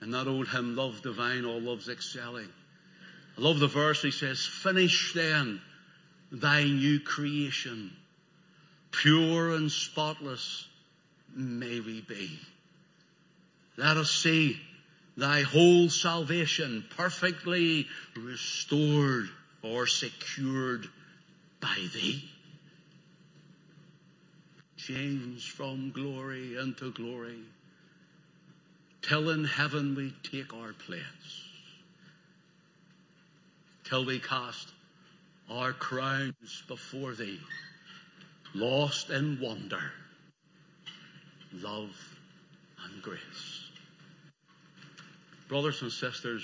And 0.00 0.14
that 0.14 0.26
old 0.26 0.48
hymn, 0.48 0.76
Love 0.76 1.02
Divine, 1.02 1.44
All 1.44 1.60
Loves 1.60 1.88
Excelling. 1.88 2.48
I 3.36 3.40
love 3.40 3.58
the 3.58 3.66
verse 3.66 4.02
he 4.02 4.10
says, 4.10 4.44
Finish 4.44 5.12
then 5.14 5.60
thy 6.30 6.64
new 6.64 7.00
creation. 7.00 7.90
Pure 8.90 9.54
and 9.54 9.70
spotless 9.70 10.66
may 11.34 11.80
we 11.80 12.00
be. 12.00 12.38
Let 13.76 13.96
us 13.96 14.10
see 14.10 14.60
thy 15.16 15.42
whole 15.42 15.88
salvation 15.88 16.84
perfectly 16.96 17.88
restored 18.16 19.28
or 19.62 19.86
secured 19.86 20.86
by 21.60 21.76
thee. 21.92 22.24
Changed 24.76 25.50
from 25.50 25.90
glory 25.90 26.56
into 26.56 26.92
glory 26.92 27.40
till 29.02 29.30
in 29.30 29.44
heaven 29.44 29.94
we 29.94 30.14
take 30.22 30.52
our 30.54 30.72
place, 30.72 31.43
till 33.84 34.04
we 34.04 34.18
cast 34.18 34.68
our 35.50 35.72
crowns 35.72 36.62
before 36.68 37.12
thee, 37.12 37.38
lost 38.54 39.10
in 39.10 39.38
wonder, 39.40 39.92
love, 41.52 41.94
and 42.84 43.02
grace. 43.02 43.68
Brothers 45.48 45.82
and 45.82 45.92
sisters, 45.92 46.42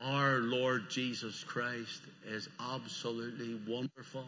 our 0.00 0.38
Lord 0.38 0.90
Jesus 0.90 1.42
Christ 1.44 2.00
is 2.28 2.48
absolutely 2.58 3.58
wonderful. 3.66 4.24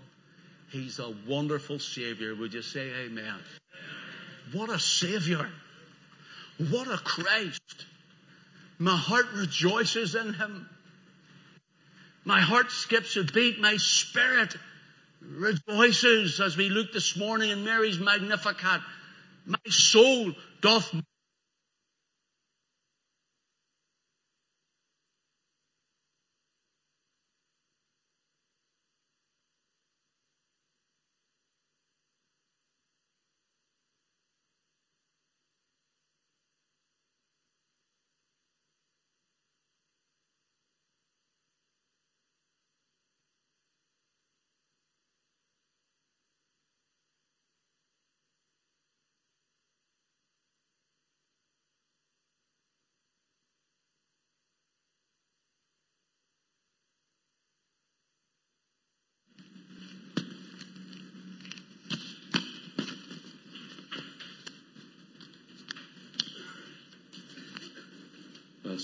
He's 0.70 0.98
a 0.98 1.14
wonderful 1.29 1.79
Savior. 1.79 2.35
Would 2.35 2.55
you 2.55 2.62
say 2.62 2.90
amen? 3.05 3.38
What 4.53 4.70
a 4.70 4.79
Savior! 4.79 5.48
What 6.70 6.88
a 6.88 6.98
Christ. 6.98 7.87
My 8.79 8.96
heart 8.96 9.27
rejoices 9.35 10.14
in 10.14 10.35
Him. 10.35 10.68
My 12.24 12.40
heart 12.40 12.70
skips 12.70 13.16
a 13.16 13.24
beat. 13.24 13.58
My 13.58 13.76
spirit 13.78 14.54
rejoices 15.20 16.40
as 16.40 16.56
we 16.56 16.68
look 16.68 16.92
this 16.92 17.16
morning 17.16 17.50
in 17.50 17.64
Mary's 17.64 17.98
Magnificat. 17.98 18.80
My 19.46 19.58
soul 19.68 20.32
doth 20.61 20.94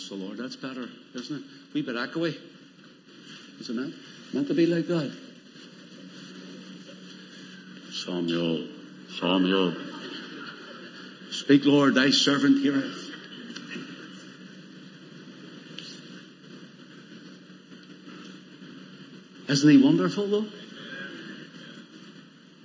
the 0.08 0.14
Lord. 0.14 0.38
That's 0.38 0.56
better, 0.56 0.88
isn't 1.14 1.36
it? 1.36 1.42
We 1.74 1.82
bit 1.82 1.96
echoey. 1.96 2.36
Isn't 3.60 3.78
it 3.78 3.94
meant 4.34 4.48
to 4.48 4.54
be 4.54 4.66
like 4.66 4.86
that? 4.86 5.12
Samuel, 7.92 8.66
Samuel. 9.20 9.74
Speak, 11.30 11.64
Lord, 11.64 11.94
thy 11.94 12.10
servant 12.10 12.62
heareth. 12.62 13.08
Isn't 19.48 19.70
he 19.70 19.82
wonderful 19.82 20.26
though? 20.26 20.46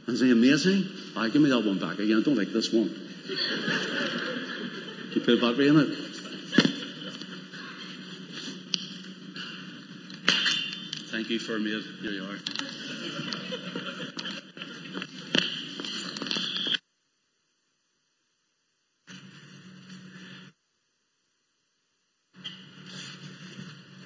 Isn't 0.08 0.27
he 0.27 0.34
amazing? 0.34 0.86
Alright, 1.15 1.32
give 1.32 1.41
me 1.41 1.49
that 1.49 1.65
one 1.65 1.79
back 1.79 1.97
again. 1.97 2.19
I 2.19 2.23
don't 2.23 2.36
like 2.36 2.51
this 2.51 2.73
one. 2.73 2.93
You 5.13 5.21
put 5.21 5.38
a 5.38 5.41
battery 5.41 5.69
in 5.69 5.79
it. 5.79 6.02
Thank 11.23 11.31
you 11.31 11.39
for 11.39 11.57
me. 11.57 11.69
Here 12.01 12.12
you 12.12 12.25
are. 12.25 12.36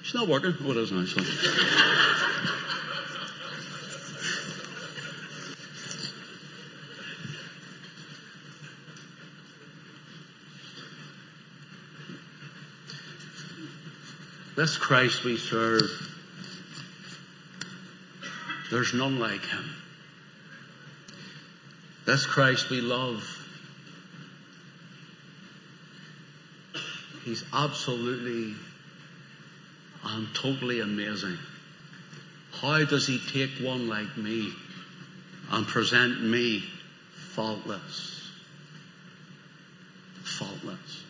It's 0.00 0.14
not 0.14 0.28
working. 0.28 0.54
Oh, 0.60 0.70
it 0.70 0.76
is. 0.76 0.90
So. 0.90 1.20
This 14.54 14.76
Christ 14.76 15.24
we 15.24 15.36
serve 15.36 16.08
there's 18.70 18.94
none 18.94 19.18
like 19.18 19.44
him. 19.44 19.64
This 22.04 22.26
Christ 22.26 22.70
we 22.70 22.80
love. 22.80 23.22
He's 27.24 27.44
absolutely 27.52 28.54
and 30.04 30.28
totally 30.34 30.80
amazing. 30.80 31.36
How 32.52 32.84
does 32.84 33.06
he 33.06 33.18
take 33.18 33.50
one 33.60 33.88
like 33.88 34.16
me 34.16 34.52
and 35.50 35.66
present 35.66 36.22
me 36.22 36.64
faultless? 37.34 38.30
Faultless. 40.24 41.04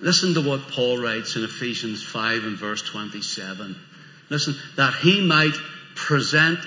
Listen 0.00 0.34
to 0.34 0.40
what 0.40 0.68
Paul 0.68 0.98
writes 0.98 1.36
in 1.36 1.44
Ephesians 1.44 2.02
5 2.02 2.44
and 2.44 2.58
verse 2.58 2.82
27. 2.82 3.76
Listen, 4.28 4.56
that 4.76 4.94
he 4.94 5.24
might 5.24 5.54
present 5.96 6.60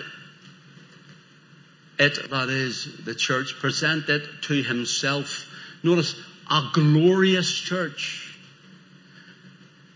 it, 1.98 2.30
that 2.30 2.50
is, 2.50 2.88
the 3.06 3.14
church, 3.14 3.56
present 3.60 4.10
it 4.10 4.24
to 4.44 4.64
himself. 4.64 5.46
Notice, 5.84 6.16
a 6.50 6.70
glorious 6.74 7.54
church. 7.54 8.38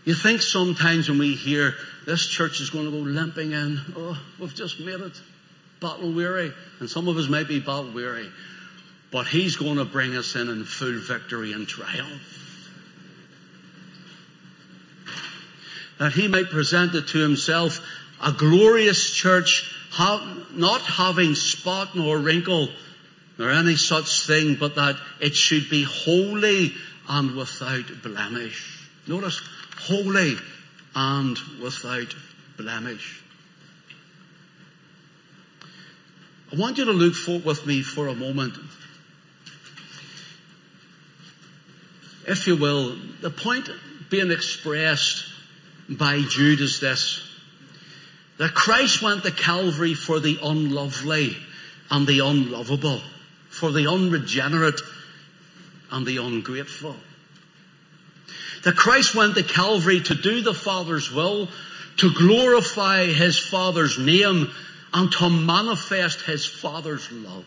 You 0.04 0.14
think 0.14 0.42
sometimes 0.42 1.08
when 1.08 1.18
we 1.18 1.34
hear 1.34 1.74
this 2.06 2.26
church 2.26 2.60
is 2.60 2.70
going 2.70 2.84
to 2.84 2.90
go 2.90 2.98
limping 2.98 3.52
in, 3.52 3.80
oh, 3.96 4.20
we've 4.38 4.54
just 4.54 4.80
made 4.80 5.00
it, 5.00 5.18
battle 5.80 6.12
weary, 6.12 6.52
and 6.80 6.90
some 6.90 7.08
of 7.08 7.16
us 7.16 7.28
may 7.28 7.44
be 7.44 7.58
battle 7.58 7.90
weary, 7.90 8.28
but 9.10 9.26
he's 9.26 9.56
going 9.56 9.76
to 9.76 9.86
bring 9.86 10.14
us 10.14 10.36
in 10.36 10.48
in 10.50 10.64
full 10.64 10.98
victory 10.98 11.52
and 11.52 11.66
triumph. 11.66 12.70
That 15.98 16.12
he 16.12 16.28
might 16.28 16.50
present 16.50 16.94
it 16.94 17.08
to 17.08 17.18
himself 17.18 17.80
a 18.24 18.32
glorious 18.32 19.10
church, 19.10 19.70
not 19.98 20.80
having 20.80 21.34
spot 21.34 21.94
nor 21.94 22.18
wrinkle 22.18 22.68
nor 23.38 23.50
any 23.50 23.76
such 23.76 24.26
thing, 24.26 24.54
but 24.54 24.76
that 24.76 24.96
it 25.20 25.34
should 25.34 25.68
be 25.68 25.82
holy 25.82 26.72
and 27.08 27.36
without 27.36 27.84
blemish. 28.02 28.88
Notice, 29.06 29.40
holy 29.78 30.36
and 30.94 31.38
without 31.60 32.14
blemish. 32.56 33.20
I 36.52 36.56
want 36.56 36.78
you 36.78 36.84
to 36.84 36.92
look 36.92 37.14
for, 37.14 37.40
with 37.40 37.66
me 37.66 37.82
for 37.82 38.06
a 38.06 38.14
moment. 38.14 38.54
If 42.26 42.46
you 42.46 42.56
will, 42.56 42.96
the 43.20 43.30
point 43.30 43.68
being 44.08 44.30
expressed 44.30 45.24
by 45.88 46.22
Jude 46.22 46.60
is 46.60 46.80
this. 46.80 47.23
That 48.38 48.54
Christ 48.54 49.00
went 49.00 49.22
to 49.22 49.30
Calvary 49.30 49.94
for 49.94 50.20
the 50.20 50.38
unlovely 50.42 51.36
and 51.90 52.06
the 52.06 52.20
unlovable, 52.20 53.00
for 53.48 53.70
the 53.70 53.88
unregenerate 53.88 54.80
and 55.90 56.04
the 56.04 56.16
ungrateful. 56.16 56.96
That 58.64 58.76
Christ 58.76 59.14
went 59.14 59.36
to 59.36 59.42
Calvary 59.42 60.00
to 60.00 60.14
do 60.14 60.40
the 60.40 60.54
Father's 60.54 61.10
will, 61.10 61.48
to 61.98 62.12
glorify 62.12 63.06
His 63.06 63.38
Father's 63.38 63.98
name, 63.98 64.50
and 64.92 65.12
to 65.12 65.30
manifest 65.30 66.22
His 66.22 66.44
Father's 66.44 67.10
love. 67.12 67.44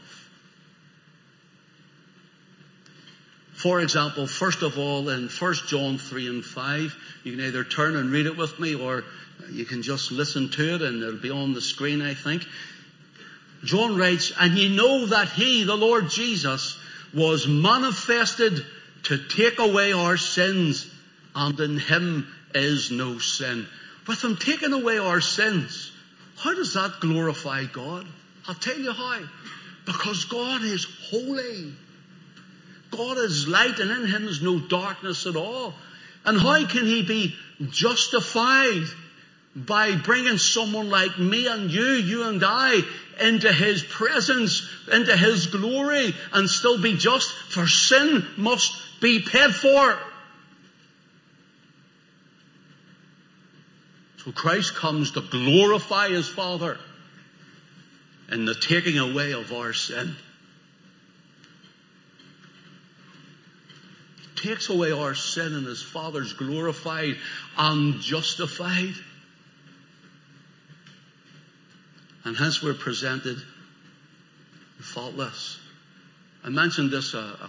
For 3.58 3.82
example, 3.82 4.28
first 4.28 4.62
of 4.62 4.78
all, 4.78 5.10
in 5.10 5.30
1 5.30 5.54
John 5.66 5.98
3 5.98 6.28
and 6.28 6.46
5, 6.46 6.96
you 7.24 7.32
can 7.32 7.44
either 7.44 7.64
turn 7.64 7.96
and 7.96 8.12
read 8.12 8.28
it 8.28 8.38
with 8.38 8.60
me 8.60 8.76
or 8.76 9.04
you 9.52 9.66
can 9.66 9.82
just 9.82 10.12
listen 10.12 10.50
to 10.50 10.76
it 10.76 10.84
and 10.84 11.02
it'll 11.02 11.20
be 11.20 11.32
on 11.32 11.54
the 11.54 11.62
screen, 11.62 12.04
I 12.04 12.14
think. 12.14 12.46
John 13.64 13.98
writes, 13.98 14.32
And 14.40 14.56
ye 14.56 14.76
know 14.76 15.08
that 15.08 15.30
He, 15.30 15.64
the 15.64 15.76
Lord 15.76 16.12
Jesus, 16.12 16.78
was 17.16 17.48
manifested 17.48 18.64
to 19.06 19.18
take 19.18 19.58
away 19.58 19.92
our 19.92 20.18
sins, 20.18 20.88
and 21.34 21.60
in 21.60 21.80
Him 21.80 22.28
is 22.54 22.92
no 22.92 23.18
sin. 23.18 23.66
With 24.06 24.24
Him 24.24 24.38
taking 24.38 24.74
away 24.74 25.00
our 25.00 25.20
sins, 25.20 25.92
how 26.38 26.54
does 26.54 26.76
that 26.76 27.00
glorify 27.00 27.64
God? 27.66 28.06
I'll 28.48 28.54
tell 28.54 28.78
you 28.78 28.92
how. 28.92 29.20
Because 29.88 30.26
God 30.26 30.64
is 30.64 30.86
holy. 31.10 31.74
God 32.92 33.18
is 33.18 33.48
light 33.48 33.80
and 33.80 33.92
in 33.92 34.08
him 34.08 34.28
is 34.28 34.42
no 34.42 34.60
darkness 34.60 35.26
at 35.26 35.36
all. 35.36 35.74
And 36.26 36.40
how 36.40 36.66
can 36.66 36.86
he 36.86 37.04
be 37.04 37.36
justified 37.70 38.84
by 39.56 39.96
bringing 39.96 40.38
someone 40.38 40.90
like 40.90 41.18
me 41.18 41.48
and 41.48 41.72
you, 41.72 41.84
you 41.84 42.24
and 42.24 42.44
I, 42.44 42.82
into 43.20 43.52
his 43.52 43.84
presence, 43.84 44.68
into 44.92 45.16
his 45.16 45.48
glory, 45.48 46.14
and 46.34 46.50
still 46.50 46.82
be 46.82 46.98
just? 46.98 47.32
For 47.50 47.68
sin 47.68 48.26
must 48.38 48.76
be 49.02 49.20
paid 49.20 49.54
for. 49.56 49.98
So 54.24 54.32
Christ 54.32 54.76
comes 54.76 55.12
to 55.12 55.22
glorify 55.22 56.10
his 56.10 56.28
Father 56.28 56.78
in 58.30 58.46
the 58.46 58.56
taking 58.56 58.98
away 58.98 59.32
of 59.32 59.54
our 59.54 59.74
sin. 59.74 60.16
Takes 64.48 64.70
away 64.70 64.92
our 64.92 65.14
sin 65.14 65.54
and 65.54 65.68
his 65.68 65.82
Father's 65.82 66.34
glorified 66.34 67.16
and 67.58 68.00
justified. 68.00 68.94
And 72.24 72.36
hence 72.36 72.64
we're 72.64 72.74
presented 72.74 73.38
faultless. 74.80 75.60
I 76.44 76.50
mentioned 76.50 76.92
this 76.92 77.14
uh, 77.14 77.36
uh, 77.42 77.48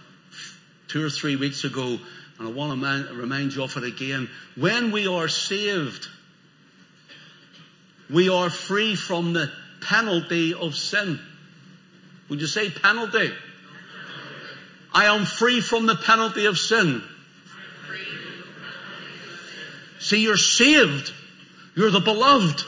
two 0.89 1.05
or 1.05 1.11
three 1.11 1.37
weeks 1.37 1.65
ago, 1.65 1.99
and 2.39 2.49
I 2.49 2.51
want 2.51 2.73
to 2.73 2.77
man, 2.77 3.17
remind 3.17 3.55
you 3.55 3.63
of 3.63 3.77
it 3.77 3.85
again. 3.85 4.29
When 4.57 4.91
we 4.91 5.07
are 5.07 5.29
saved, 5.29 6.09
we 8.11 8.29
are 8.29 8.51
free 8.51 8.97
from 8.97 9.35
the 9.35 9.51
penalty 9.83 10.55
of 10.55 10.75
sin. 10.75 11.21
Would 12.29 12.41
you 12.41 12.47
say 12.47 12.71
penalty? 12.71 13.33
I 14.93 15.07
am 15.07 15.27
free 15.27 15.61
from 15.61 15.87
the 15.87 15.97
penalty 15.97 16.47
of 16.47 16.59
sin. 16.59 17.03
See, 20.01 20.23
you're 20.23 20.37
saved. 20.37 21.13
You're 21.75 21.91
the 21.91 22.01
beloved. 22.01 22.63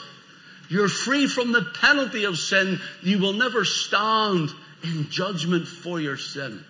You're 0.68 0.88
free 0.88 1.26
from 1.26 1.52
the 1.52 1.62
penalty 1.62 2.24
of 2.24 2.38
sin. 2.38 2.80
You 3.02 3.18
will 3.18 3.32
never 3.32 3.64
stand 3.64 4.50
in 4.82 5.10
judgment 5.10 5.66
for 5.66 6.00
your 6.00 6.16
sin. 6.16 6.64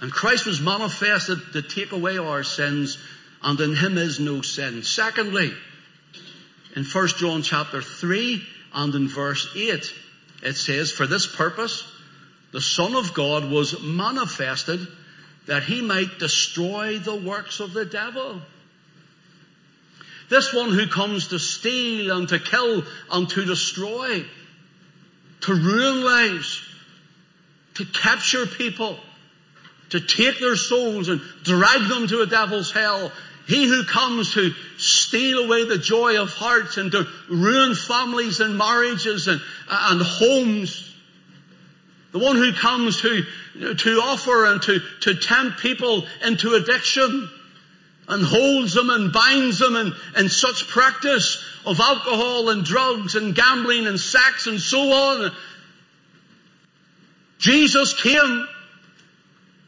And 0.00 0.12
Christ 0.12 0.46
was 0.46 0.60
manifested 0.60 1.38
to 1.54 1.62
take 1.62 1.92
away 1.92 2.18
our 2.18 2.44
sins, 2.44 2.98
and 3.42 3.58
in 3.60 3.74
him 3.74 3.96
is 3.96 4.20
no 4.20 4.42
sin. 4.42 4.82
Secondly, 4.82 5.52
in 6.74 6.84
1 6.84 7.08
John 7.18 7.42
chapter 7.42 7.80
3 7.80 8.42
and 8.74 8.94
in 8.94 9.08
verse 9.08 9.48
8, 9.56 9.94
it 10.42 10.56
says, 10.56 10.92
For 10.92 11.06
this 11.06 11.26
purpose, 11.26 11.82
the 12.52 12.60
Son 12.60 12.94
of 12.94 13.12
God 13.14 13.50
was 13.50 13.82
manifested 13.82 14.86
that 15.46 15.62
he 15.62 15.82
might 15.82 16.18
destroy 16.18 16.98
the 16.98 17.14
works 17.14 17.60
of 17.60 17.72
the 17.72 17.84
devil. 17.84 18.40
This 20.28 20.52
one 20.52 20.70
who 20.70 20.88
comes 20.88 21.28
to 21.28 21.38
steal 21.38 22.16
and 22.16 22.28
to 22.28 22.38
kill 22.38 22.82
and 23.12 23.28
to 23.30 23.44
destroy, 23.44 24.24
to 25.42 25.54
ruin 25.54 26.04
lives, 26.04 26.62
to 27.74 27.84
capture 27.84 28.46
people, 28.46 28.98
to 29.90 30.00
take 30.00 30.40
their 30.40 30.56
souls 30.56 31.08
and 31.08 31.20
drag 31.44 31.88
them 31.88 32.08
to 32.08 32.22
a 32.22 32.26
devil's 32.26 32.72
hell. 32.72 33.12
He 33.46 33.68
who 33.68 33.84
comes 33.84 34.34
to 34.34 34.52
steal 34.78 35.44
away 35.44 35.64
the 35.64 35.78
joy 35.78 36.20
of 36.20 36.30
hearts 36.30 36.78
and 36.78 36.90
to 36.90 37.06
ruin 37.28 37.76
families 37.76 38.40
and 38.40 38.58
marriages 38.58 39.28
and, 39.28 39.40
and 39.70 40.02
homes 40.02 40.95
the 42.12 42.18
one 42.18 42.36
who 42.36 42.52
comes 42.52 43.02
to, 43.02 43.24
to 43.74 43.90
offer 44.00 44.46
and 44.46 44.62
to, 44.62 44.80
to 45.02 45.14
tempt 45.14 45.60
people 45.60 46.06
into 46.24 46.54
addiction 46.54 47.28
and 48.08 48.24
holds 48.24 48.72
them 48.74 48.90
and 48.90 49.12
binds 49.12 49.58
them 49.58 49.76
in, 49.76 49.92
in 50.16 50.28
such 50.28 50.68
practice 50.68 51.42
of 51.64 51.80
alcohol 51.80 52.50
and 52.50 52.64
drugs 52.64 53.16
and 53.16 53.34
gambling 53.34 53.86
and 53.86 53.98
sex 53.98 54.46
and 54.46 54.60
so 54.60 54.78
on. 54.92 55.32
Jesus 57.38 58.00
came. 58.00 58.48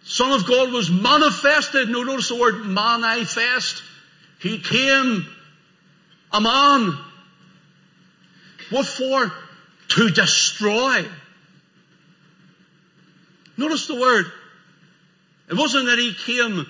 Son 0.05 0.33
of 0.33 0.47
God 0.47 0.73
was 0.73 0.91
manifested. 0.91 1.89
No, 1.89 2.03
notice 2.03 2.29
the 2.29 2.37
word 2.37 2.65
manifest. 2.65 3.83
He 4.41 4.59
came 4.59 5.27
a 6.33 6.41
man. 6.41 6.97
What 8.71 8.87
for? 8.87 9.33
To 9.89 10.11
destroy. 10.11 11.05
Notice 13.59 13.89
the 13.89 13.97
word. 14.01 14.27
It 15.51 15.55
wasn't 15.55 15.87
that 15.87 15.99
he 15.99 16.15
came 16.15 16.65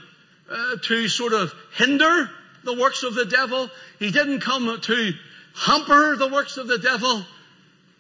uh, 0.50 0.76
to 0.84 1.08
sort 1.08 1.34
of 1.34 1.52
hinder 1.76 2.30
the 2.64 2.72
works 2.72 3.02
of 3.02 3.14
the 3.14 3.26
devil. 3.26 3.70
He 3.98 4.10
didn't 4.10 4.40
come 4.40 4.80
to 4.80 5.12
hamper 5.54 6.16
the 6.16 6.28
works 6.28 6.56
of 6.56 6.66
the 6.66 6.78
devil. 6.78 7.24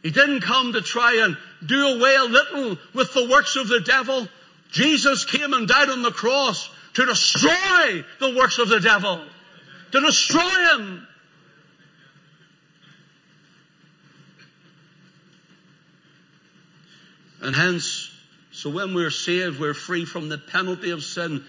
He 0.02 0.10
didn't 0.10 0.40
come 0.40 0.72
to 0.72 0.80
try 0.80 1.22
and 1.22 1.36
do 1.64 1.98
away 1.98 2.14
a 2.14 2.24
little 2.24 2.78
with 2.94 3.12
the 3.12 3.28
works 3.28 3.56
of 3.56 3.68
the 3.68 3.80
devil. 3.80 4.26
Jesus 4.70 5.26
came 5.26 5.52
and 5.52 5.68
died 5.68 5.90
on 5.90 6.02
the 6.02 6.10
cross 6.10 6.70
to 6.94 7.04
destroy 7.04 8.04
the 8.20 8.34
works 8.34 8.58
of 8.58 8.70
the 8.70 8.80
devil. 8.80 9.22
To 9.92 10.00
destroy 10.00 10.40
him. 10.40 11.06
And 17.42 17.54
hence, 17.54 18.10
so 18.58 18.70
when 18.70 18.92
we're 18.92 19.12
saved, 19.12 19.60
we're 19.60 19.72
free 19.72 20.04
from 20.04 20.28
the 20.28 20.36
penalty 20.36 20.90
of 20.90 21.04
sin. 21.04 21.44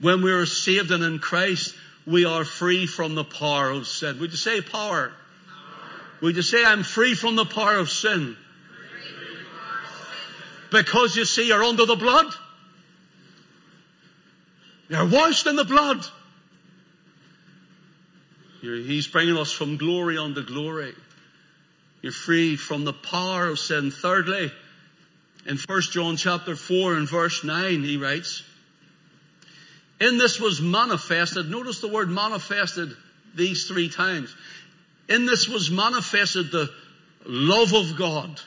When 0.00 0.20
we 0.20 0.32
are 0.32 0.44
saved 0.44 0.90
and 0.90 1.02
in 1.02 1.18
Christ, 1.18 1.74
we 2.06 2.26
are 2.26 2.44
free 2.44 2.86
from 2.86 3.14
the 3.14 3.24
power 3.24 3.70
of 3.70 3.86
sin. 3.86 4.20
Would 4.20 4.30
you 4.32 4.36
say 4.36 4.60
power? 4.60 5.08
power. 5.08 5.12
Would 6.20 6.36
you 6.36 6.42
say, 6.42 6.62
I'm 6.62 6.82
free 6.82 7.14
from 7.14 7.36
the 7.36 7.46
power 7.46 7.76
of 7.78 7.88
sin? 7.88 8.36
Because 10.70 11.16
you 11.16 11.24
see, 11.24 11.48
you're 11.48 11.64
under 11.64 11.86
the 11.86 11.96
blood. 11.96 12.34
You're 14.90 15.08
washed 15.08 15.46
in 15.46 15.56
the 15.56 15.64
blood. 15.64 16.04
You're, 18.60 18.76
he's 18.76 19.06
bringing 19.06 19.38
us 19.38 19.52
from 19.52 19.78
glory 19.78 20.18
unto 20.18 20.44
glory. 20.44 20.92
You're 22.02 22.12
free 22.12 22.56
from 22.56 22.84
the 22.84 22.92
power 22.92 23.46
of 23.46 23.58
sin. 23.58 23.90
Thirdly, 23.90 24.52
in 25.46 25.56
1 25.56 25.80
John 25.92 26.16
chapter 26.16 26.56
4 26.56 26.94
and 26.94 27.08
verse 27.08 27.44
9, 27.44 27.82
he 27.82 27.96
writes, 27.96 28.42
In 30.00 30.18
this 30.18 30.40
was 30.40 30.60
manifested, 30.60 31.50
notice 31.50 31.80
the 31.80 31.88
word 31.88 32.10
manifested 32.10 32.94
these 33.34 33.66
three 33.66 33.88
times. 33.88 34.34
In 35.08 35.26
this 35.26 35.48
was 35.48 35.70
manifested 35.70 36.50
the 36.50 36.68
love 37.24 37.72
of 37.72 37.96
God. 37.96 38.40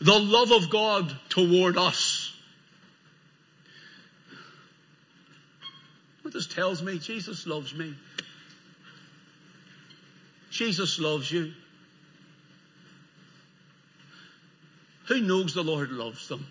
The 0.00 0.18
love 0.18 0.50
of 0.50 0.70
God 0.70 1.14
toward 1.28 1.76
us. 1.76 2.32
What 6.22 6.34
this 6.34 6.48
tells 6.48 6.82
me, 6.82 6.98
Jesus 6.98 7.46
loves 7.46 7.72
me. 7.72 7.94
Jesus 10.50 10.98
loves 10.98 11.30
you. 11.30 11.52
Who 15.08 15.20
knows 15.20 15.54
the 15.54 15.62
Lord 15.62 15.90
loves 15.90 16.28
them? 16.28 16.46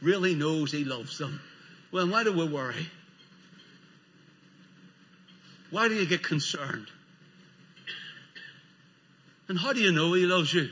Really 0.00 0.34
knows 0.34 0.72
He 0.72 0.84
loves 0.84 1.18
them. 1.18 1.40
Well, 1.92 2.08
why 2.08 2.24
do 2.24 2.32
we 2.32 2.48
worry? 2.48 2.86
Why 5.70 5.88
do 5.88 5.94
you 5.94 6.06
get 6.06 6.22
concerned? 6.22 6.86
And 9.48 9.58
how 9.58 9.72
do 9.72 9.80
you 9.80 9.92
know 9.92 10.12
He 10.12 10.26
loves 10.26 10.52
you? 10.52 10.68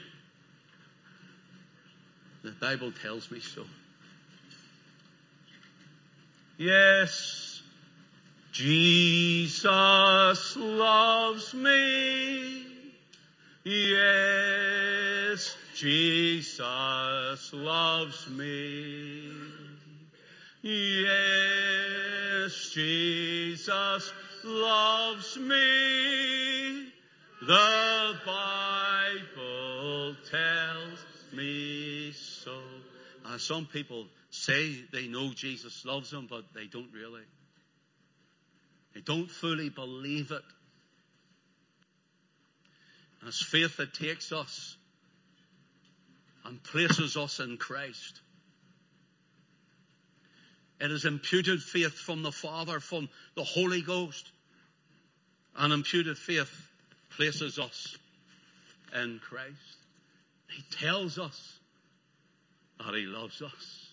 The 2.43 2.53
Bible 2.53 2.93
tells 2.93 3.31
me 3.31 3.41
so. 3.41 3.65
Yes, 6.59 7.63
Jesus 8.53 10.57
loves 10.57 11.55
me. 11.55 12.67
Yes, 13.65 15.57
Jesus 15.75 17.53
loves 17.53 18.31
me. 18.31 19.29
Yes, 20.63 22.71
Jesus 22.73 24.13
loves 24.45 25.37
me. 25.37 26.93
The 27.43 28.15
Bible 28.25 30.17
tells 30.31 31.05
me 31.33 32.13
so. 32.13 32.57
Uh, 33.27 33.39
some 33.39 33.67
people 33.67 34.07
say 34.31 34.77
they 34.93 35.09
know 35.09 35.33
Jesus 35.35 35.85
loves 35.85 36.11
them, 36.11 36.29
but 36.31 36.45
they 36.55 36.67
don't 36.67 36.93
really. 36.95 37.25
They 38.95 39.01
don't 39.01 39.31
fully 39.31 39.71
believe 39.71 40.31
it. 40.31 40.43
And 43.21 43.29
it's 43.29 43.43
faith 43.43 43.79
that 43.79 43.93
takes 43.93 44.31
us 44.31 44.77
and 46.45 46.63
places 46.63 47.17
us 47.17 47.41
in 47.41 47.57
Christ. 47.57 48.21
It 50.81 50.91
is 50.91 51.05
imputed 51.05 51.63
faith 51.63 51.95
from 51.95 52.23
the 52.23 52.33
Father, 52.33 52.81
from 52.81 53.09
the 53.37 53.45
Holy 53.45 53.81
Ghost. 53.81 54.31
And 55.57 55.73
imputed 55.73 56.19
faith 56.19 56.51
places 57.17 57.59
us 57.59 57.97
in 58.95 59.21
Christ. 59.23 59.55
He 60.51 60.63
tells 60.77 61.19
us 61.19 61.59
that 62.79 62.95
He 62.95 63.07
loves 63.07 63.41
us. 63.41 63.89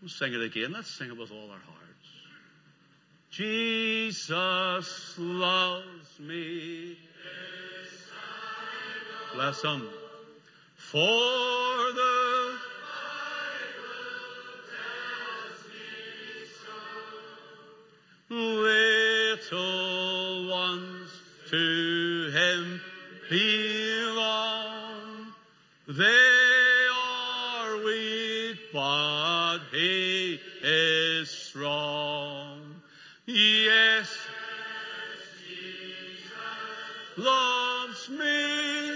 We'll 0.00 0.10
sing 0.10 0.34
it 0.34 0.42
again. 0.42 0.72
Let's 0.72 0.90
sing 0.90 1.08
it 1.08 1.18
with 1.18 1.32
all 1.32 1.50
our 1.50 1.58
hearts. 1.58 1.85
Jesus 3.36 5.14
loves 5.18 6.18
me. 6.18 6.96
Bless 9.34 9.60
him. 9.60 9.86
For 10.76 11.02
the 11.02 12.56
Bible 12.80 13.92
tells 14.72 15.60
me 15.68 16.48
so. 16.64 18.40
little 19.50 20.48
ones 20.48 21.10
to 21.50 22.30
him 22.32 22.80
belong. 23.28 25.04
They 25.88 26.25
loves 37.16 38.08
me. 38.10 38.86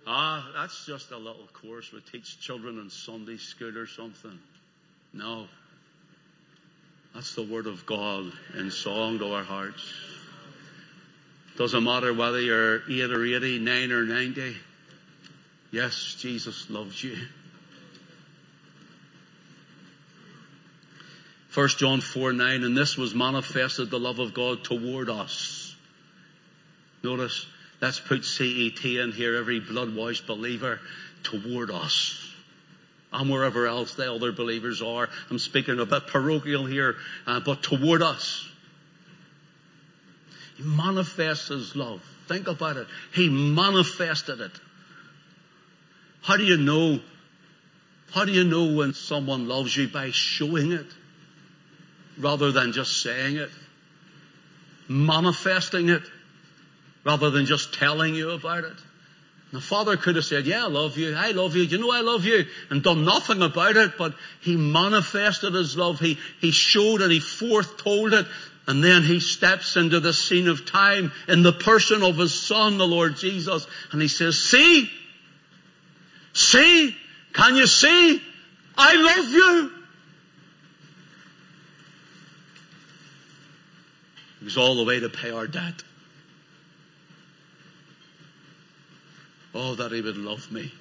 Ah, 0.06 0.50
that's 0.54 0.86
just 0.86 1.10
a 1.10 1.16
little 1.18 1.48
course 1.52 1.92
we 1.92 2.00
teach 2.00 2.40
children 2.40 2.78
in 2.78 2.88
Sunday 2.88 3.36
school 3.36 3.76
or 3.76 3.86
something. 3.86 4.38
No. 5.12 5.46
That's 7.22 7.36
the 7.36 7.44
Word 7.44 7.68
of 7.68 7.86
God 7.86 8.32
in 8.58 8.72
song 8.72 9.20
to 9.20 9.32
our 9.32 9.44
hearts. 9.44 9.80
Doesn't 11.56 11.84
matter 11.84 12.12
whether 12.12 12.40
you're 12.40 12.82
8 12.90 13.12
or 13.12 13.24
80, 13.24 13.60
9 13.60 13.92
or 13.92 14.02
90. 14.02 14.56
Yes, 15.70 16.16
Jesus 16.18 16.68
loves 16.68 17.04
you. 17.04 17.16
1 21.54 21.68
John 21.78 22.00
4 22.00 22.32
9, 22.32 22.64
and 22.64 22.76
this 22.76 22.96
was 22.96 23.14
manifested 23.14 23.88
the 23.88 24.00
love 24.00 24.18
of 24.18 24.34
God 24.34 24.64
toward 24.64 25.08
us. 25.08 25.76
Notice, 27.04 27.46
let's 27.80 28.00
put 28.00 28.24
CET 28.24 28.84
in 28.84 29.12
here, 29.12 29.36
every 29.36 29.60
blood 29.60 29.94
washed 29.94 30.26
believer 30.26 30.80
toward 31.22 31.70
us. 31.70 32.21
And 33.12 33.30
wherever 33.30 33.66
else 33.66 33.94
the 33.94 34.12
other 34.12 34.32
believers 34.32 34.80
are. 34.80 35.08
I'm 35.30 35.38
speaking 35.38 35.78
a 35.78 35.86
bit 35.86 36.06
parochial 36.06 36.64
here, 36.64 36.96
uh, 37.26 37.40
but 37.40 37.62
toward 37.62 38.02
us. 38.02 38.48
He 40.56 40.62
manifests 40.62 41.48
His 41.48 41.76
love. 41.76 42.02
Think 42.28 42.46
about 42.48 42.76
it. 42.76 42.86
He 43.14 43.28
manifested 43.28 44.40
it. 44.40 44.52
How 46.22 46.36
do 46.36 46.44
you 46.44 46.56
know? 46.56 47.00
How 48.12 48.24
do 48.24 48.32
you 48.32 48.44
know 48.44 48.76
when 48.76 48.94
someone 48.94 49.48
loves 49.48 49.76
you? 49.76 49.88
By 49.88 50.10
showing 50.12 50.72
it 50.72 50.86
rather 52.18 52.52
than 52.52 52.72
just 52.72 53.02
saying 53.02 53.36
it. 53.36 53.50
Manifesting 54.88 55.88
it 55.88 56.02
rather 57.04 57.30
than 57.30 57.46
just 57.46 57.74
telling 57.74 58.14
you 58.14 58.30
about 58.30 58.64
it. 58.64 58.76
The 59.52 59.60
father 59.60 59.98
could 59.98 60.16
have 60.16 60.24
said, 60.24 60.46
yeah, 60.46 60.64
I 60.64 60.68
love 60.68 60.96
you. 60.96 61.14
I 61.14 61.32
love 61.32 61.54
you. 61.54 61.62
You 61.64 61.76
know 61.76 61.92
I 61.92 62.00
love 62.00 62.24
you 62.24 62.46
and 62.70 62.82
done 62.82 63.04
nothing 63.04 63.42
about 63.42 63.76
it, 63.76 63.98
but 63.98 64.14
he 64.40 64.56
manifested 64.56 65.52
his 65.52 65.76
love. 65.76 66.00
He, 66.00 66.18
he 66.40 66.50
showed 66.50 67.02
it. 67.02 67.10
He 67.10 67.20
foretold 67.20 68.14
it. 68.14 68.26
And 68.66 68.82
then 68.82 69.02
he 69.02 69.20
steps 69.20 69.76
into 69.76 70.00
the 70.00 70.14
scene 70.14 70.48
of 70.48 70.64
time 70.64 71.12
in 71.28 71.42
the 71.42 71.52
person 71.52 72.02
of 72.02 72.16
his 72.16 72.32
son, 72.32 72.78
the 72.78 72.86
Lord 72.86 73.16
Jesus. 73.16 73.66
And 73.90 74.00
he 74.00 74.08
says, 74.08 74.38
see, 74.38 74.90
see, 76.32 76.96
can 77.34 77.54
you 77.56 77.66
see? 77.66 78.22
I 78.78 78.94
love 78.94 79.28
you. 79.28 79.72
It 84.40 84.44
was 84.44 84.56
all 84.56 84.76
the 84.76 84.84
way 84.84 85.00
to 85.00 85.10
pay 85.10 85.30
our 85.30 85.46
debt. 85.46 85.82
Oh, 89.64 89.76
that 89.76 89.92
he 89.92 90.00
would 90.00 90.16
love 90.16 90.50
me. 90.50 90.72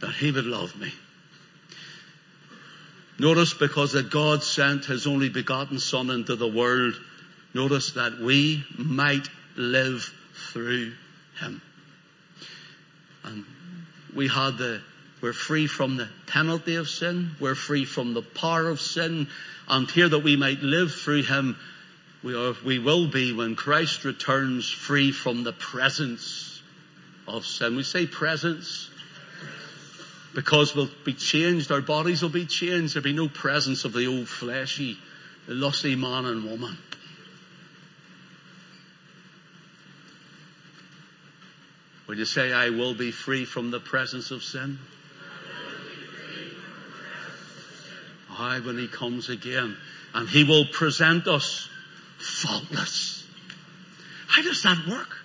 That 0.00 0.14
he 0.14 0.30
would 0.30 0.46
love 0.46 0.74
me. 0.74 0.90
Notice 3.18 3.52
because 3.52 3.92
that 3.92 4.10
God 4.10 4.42
sent 4.42 4.86
his 4.86 5.06
only 5.06 5.28
begotten 5.28 5.78
son 5.78 6.08
into 6.08 6.34
the 6.34 6.48
world, 6.48 6.94
notice 7.52 7.92
that 7.92 8.18
we 8.18 8.64
might 8.78 9.28
live 9.54 10.10
through 10.50 10.92
him. 11.38 11.60
And 13.24 13.44
we 14.16 14.28
had 14.28 14.56
the, 14.56 14.80
we're 15.20 15.34
free 15.34 15.66
from 15.66 15.98
the 15.98 16.08
penalty 16.26 16.76
of 16.76 16.88
sin. 16.88 17.32
We're 17.38 17.54
free 17.54 17.84
from 17.84 18.14
the 18.14 18.22
power 18.22 18.68
of 18.68 18.80
sin. 18.80 19.28
And 19.68 19.90
here 19.90 20.08
that 20.08 20.24
we 20.24 20.36
might 20.36 20.62
live 20.62 20.94
through 20.94 21.24
Him, 21.24 21.56
we, 22.22 22.34
are, 22.34 22.54
we 22.64 22.78
will 22.78 23.08
be 23.08 23.34
when 23.34 23.56
Christ 23.56 24.04
returns 24.04 24.70
free 24.70 25.12
from 25.12 25.44
the 25.44 25.52
presence 25.52 26.41
of 27.28 27.46
sin. 27.46 27.76
We 27.76 27.82
say 27.82 28.06
presence 28.06 28.90
because 30.34 30.74
we'll 30.74 30.90
be 31.04 31.14
changed. 31.14 31.70
Our 31.70 31.80
bodies 31.80 32.22
will 32.22 32.30
be 32.30 32.46
changed. 32.46 32.94
There'll 32.94 33.04
be 33.04 33.12
no 33.12 33.28
presence 33.28 33.84
of 33.84 33.92
the 33.92 34.06
old 34.06 34.28
fleshy, 34.28 34.98
lusty 35.46 35.94
man 35.94 36.24
and 36.24 36.44
woman. 36.44 36.76
Would 42.08 42.18
you 42.18 42.24
say, 42.24 42.52
I 42.52 42.70
will 42.70 42.94
be 42.94 43.10
free 43.10 43.44
from 43.44 43.70
the 43.70 43.80
presence 43.80 44.30
of 44.30 44.42
sin? 44.42 44.78
Aye, 48.30 48.60
when 48.60 48.76
he 48.76 48.88
comes 48.88 49.28
again. 49.28 49.76
And 50.14 50.28
he 50.28 50.44
will 50.44 50.66
present 50.66 51.26
us 51.26 51.68
faultless. 52.18 53.26
How 54.26 54.42
does 54.42 54.62
that 54.62 54.86
work? 54.86 55.21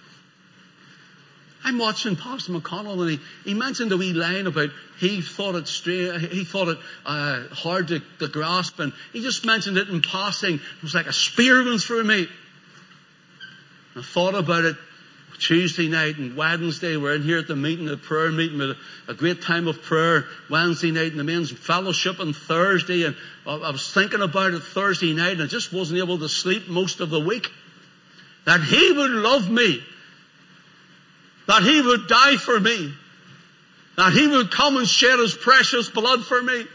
I'm 1.68 1.80
watching 1.80 2.16
Pastor 2.16 2.54
McConnell 2.54 3.02
and 3.02 3.10
he, 3.10 3.20
he 3.44 3.54
mentioned 3.54 3.92
a 3.92 3.98
wee 3.98 4.14
line 4.14 4.48
about 4.48 4.70
he 5.02 5.22
thought 5.22 5.56
it 5.56 5.68
straight, 5.68 6.22
he 6.22 6.46
thought 6.46 6.70
it 6.70 6.78
uh, 7.06 7.44
hard 7.52 7.90
to, 7.90 8.00
to 8.20 8.30
grasp 8.30 8.80
and 8.80 8.94
he 9.12 9.22
just 9.22 9.46
mentioned 9.46 9.76
it 9.78 9.90
in 9.90 10.02
passing. 10.02 10.56
It 10.56 10.82
was 10.82 10.96
like 10.96 11.08
a 11.08 11.14
spear 11.14 11.66
went 11.66 11.82
through 11.82 12.06
me. 12.06 12.30
I 13.98 14.02
thought 14.02 14.34
about 14.36 14.64
it 14.64 14.78
Tuesday 15.40 15.90
night 15.90 16.18
and 16.18 16.38
Wednesday. 16.38 16.96
We're 16.96 17.16
in 17.16 17.24
here 17.24 17.40
at 17.40 17.50
the 17.50 17.56
meeting, 17.58 17.84
the 17.88 17.98
prayer 17.98 18.32
meeting 18.32 18.60
with 18.60 18.78
a, 19.10 19.14
great 19.14 19.42
time 19.42 19.68
of 19.68 19.82
prayer. 19.82 20.24
Wednesday 20.50 20.92
night 20.92 21.12
in 21.12 21.18
the 21.18 21.26
men's 21.26 21.52
fellowship 21.52 22.22
on 22.22 22.32
Thursday 22.32 23.04
and 23.04 23.18
I 23.46 23.72
was 23.72 23.92
thinking 23.94 24.22
about 24.22 24.54
it 24.54 24.64
Thursday 24.64 25.14
night 25.14 25.34
and 25.34 25.42
I 25.42 25.48
just 25.48 25.74
wasn't 25.74 26.00
able 26.00 26.20
to 26.20 26.30
sleep 26.30 26.70
most 26.70 27.02
of 27.02 27.10
the 27.10 27.20
week. 27.20 27.52
That 28.46 28.62
He 28.62 28.94
would 28.94 29.12
love 29.12 29.50
me. 29.50 29.84
That 31.48 31.64
He 31.64 31.82
would 31.82 32.08
die 32.08 32.38
for 32.38 32.60
me. 32.60 32.94
That 33.96 34.14
He 34.14 34.28
would 34.28 34.52
come 34.52 34.78
and 34.78 34.88
shed 34.88 35.20
His 35.20 35.34
precious 35.34 35.90
blood 35.90 36.26
for 36.26 36.42
me. 36.42 36.66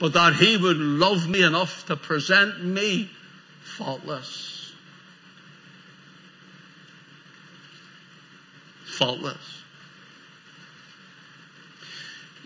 But 0.00 0.14
that 0.14 0.34
He 0.34 0.56
would 0.56 0.78
love 0.78 1.28
me 1.28 1.42
enough 1.42 1.86
to 1.86 1.96
present 1.96 2.64
me 2.64 3.10
faultless. 3.76 4.50
faultless. 9.00 9.62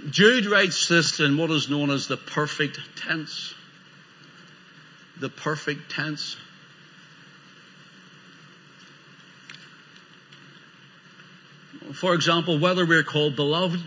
Jude 0.08 0.46
writes 0.46 0.86
this 0.86 1.18
in 1.18 1.36
what 1.36 1.50
is 1.50 1.68
known 1.68 1.90
as 1.90 2.06
the 2.06 2.16
perfect 2.16 2.78
tense. 2.94 3.52
The 5.18 5.28
perfect 5.28 5.90
tense. 5.90 6.36
For 12.04 12.12
example, 12.12 12.58
whether 12.58 12.84
we're 12.84 13.02
called 13.02 13.34
beloved 13.34 13.80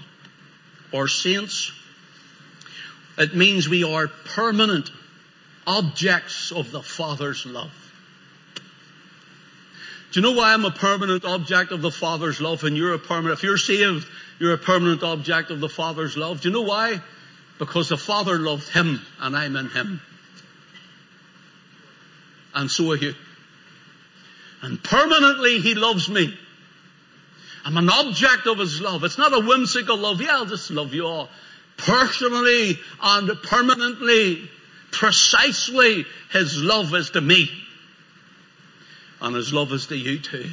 or 0.91 1.07
saints, 1.07 1.71
it 3.15 3.35
means 3.35 3.69
we 3.69 3.83
are 3.83 4.07
permanent 4.07 4.89
objects 5.67 6.51
of 6.51 6.71
the 6.71 6.81
Father's 6.81 7.45
love. 7.45 7.69
Do 10.11 10.19
you 10.19 10.21
know 10.23 10.31
why 10.31 10.51
I'm 10.51 10.65
a 10.65 10.71
permanent 10.71 11.25
object 11.25 11.71
of 11.71 11.83
the 11.83 11.91
Father's 11.91 12.41
love 12.41 12.63
and 12.63 12.75
you're 12.75 12.95
a 12.95 12.97
permanent, 12.97 13.37
if 13.37 13.43
you're 13.43 13.55
saved, 13.55 14.07
you're 14.39 14.55
a 14.55 14.57
permanent 14.57 15.03
object 15.03 15.51
of 15.51 15.59
the 15.59 15.69
Father's 15.69 16.17
love? 16.17 16.41
Do 16.41 16.49
you 16.49 16.55
know 16.55 16.63
why? 16.63 16.99
Because 17.59 17.89
the 17.89 17.97
Father 17.97 18.39
loved 18.39 18.67
Him 18.69 18.99
and 19.21 19.37
I'm 19.37 19.55
in 19.55 19.69
Him. 19.69 20.01
And 22.55 22.71
so 22.71 22.93
are 22.93 22.95
you. 22.95 23.13
And 24.63 24.83
permanently 24.83 25.59
He 25.59 25.75
loves 25.75 26.09
me. 26.09 26.35
I'm 27.65 27.77
an 27.77 27.89
object 27.89 28.47
of 28.47 28.59
His 28.59 28.79
love. 28.81 29.03
It's 29.03 29.17
not 29.17 29.33
a 29.33 29.39
whimsical 29.39 29.97
love. 29.97 30.21
Yeah, 30.21 30.37
I'll 30.37 30.45
just 30.45 30.71
love 30.71 30.93
you 30.93 31.05
all. 31.05 31.29
Personally 31.77 32.79
and 33.01 33.29
permanently, 33.43 34.49
precisely 34.91 36.05
His 36.31 36.61
love 36.61 36.93
is 36.93 37.11
to 37.11 37.21
me 37.21 37.49
and 39.21 39.35
His 39.35 39.53
love 39.53 39.71
is 39.71 39.87
to 39.87 39.97
you 39.97 40.19
too. 40.19 40.49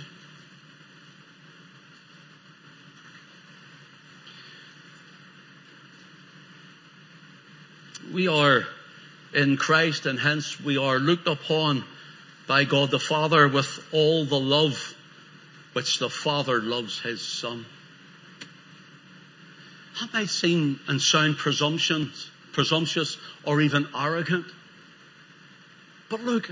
We 8.12 8.28
are 8.28 8.64
in 9.34 9.56
Christ 9.56 10.06
and 10.06 10.18
hence 10.18 10.60
we 10.60 10.76
are 10.76 10.98
looked 10.98 11.26
upon 11.26 11.84
by 12.46 12.64
God 12.64 12.90
the 12.90 13.00
Father 13.00 13.48
with 13.48 13.82
all 13.92 14.24
the 14.24 14.38
love 14.38 14.93
which 15.74 15.98
the 15.98 16.10
Father 16.10 16.60
loves 16.60 16.98
His 17.00 17.20
Son. 17.20 17.66
Have 20.00 20.10
I 20.14 20.24
seen 20.24 20.80
and 20.88 21.00
sound 21.00 21.36
presumptions, 21.36 22.30
presumptuous 22.52 23.16
or 23.44 23.60
even 23.60 23.86
arrogant? 23.94 24.46
But 26.08 26.24
look, 26.24 26.50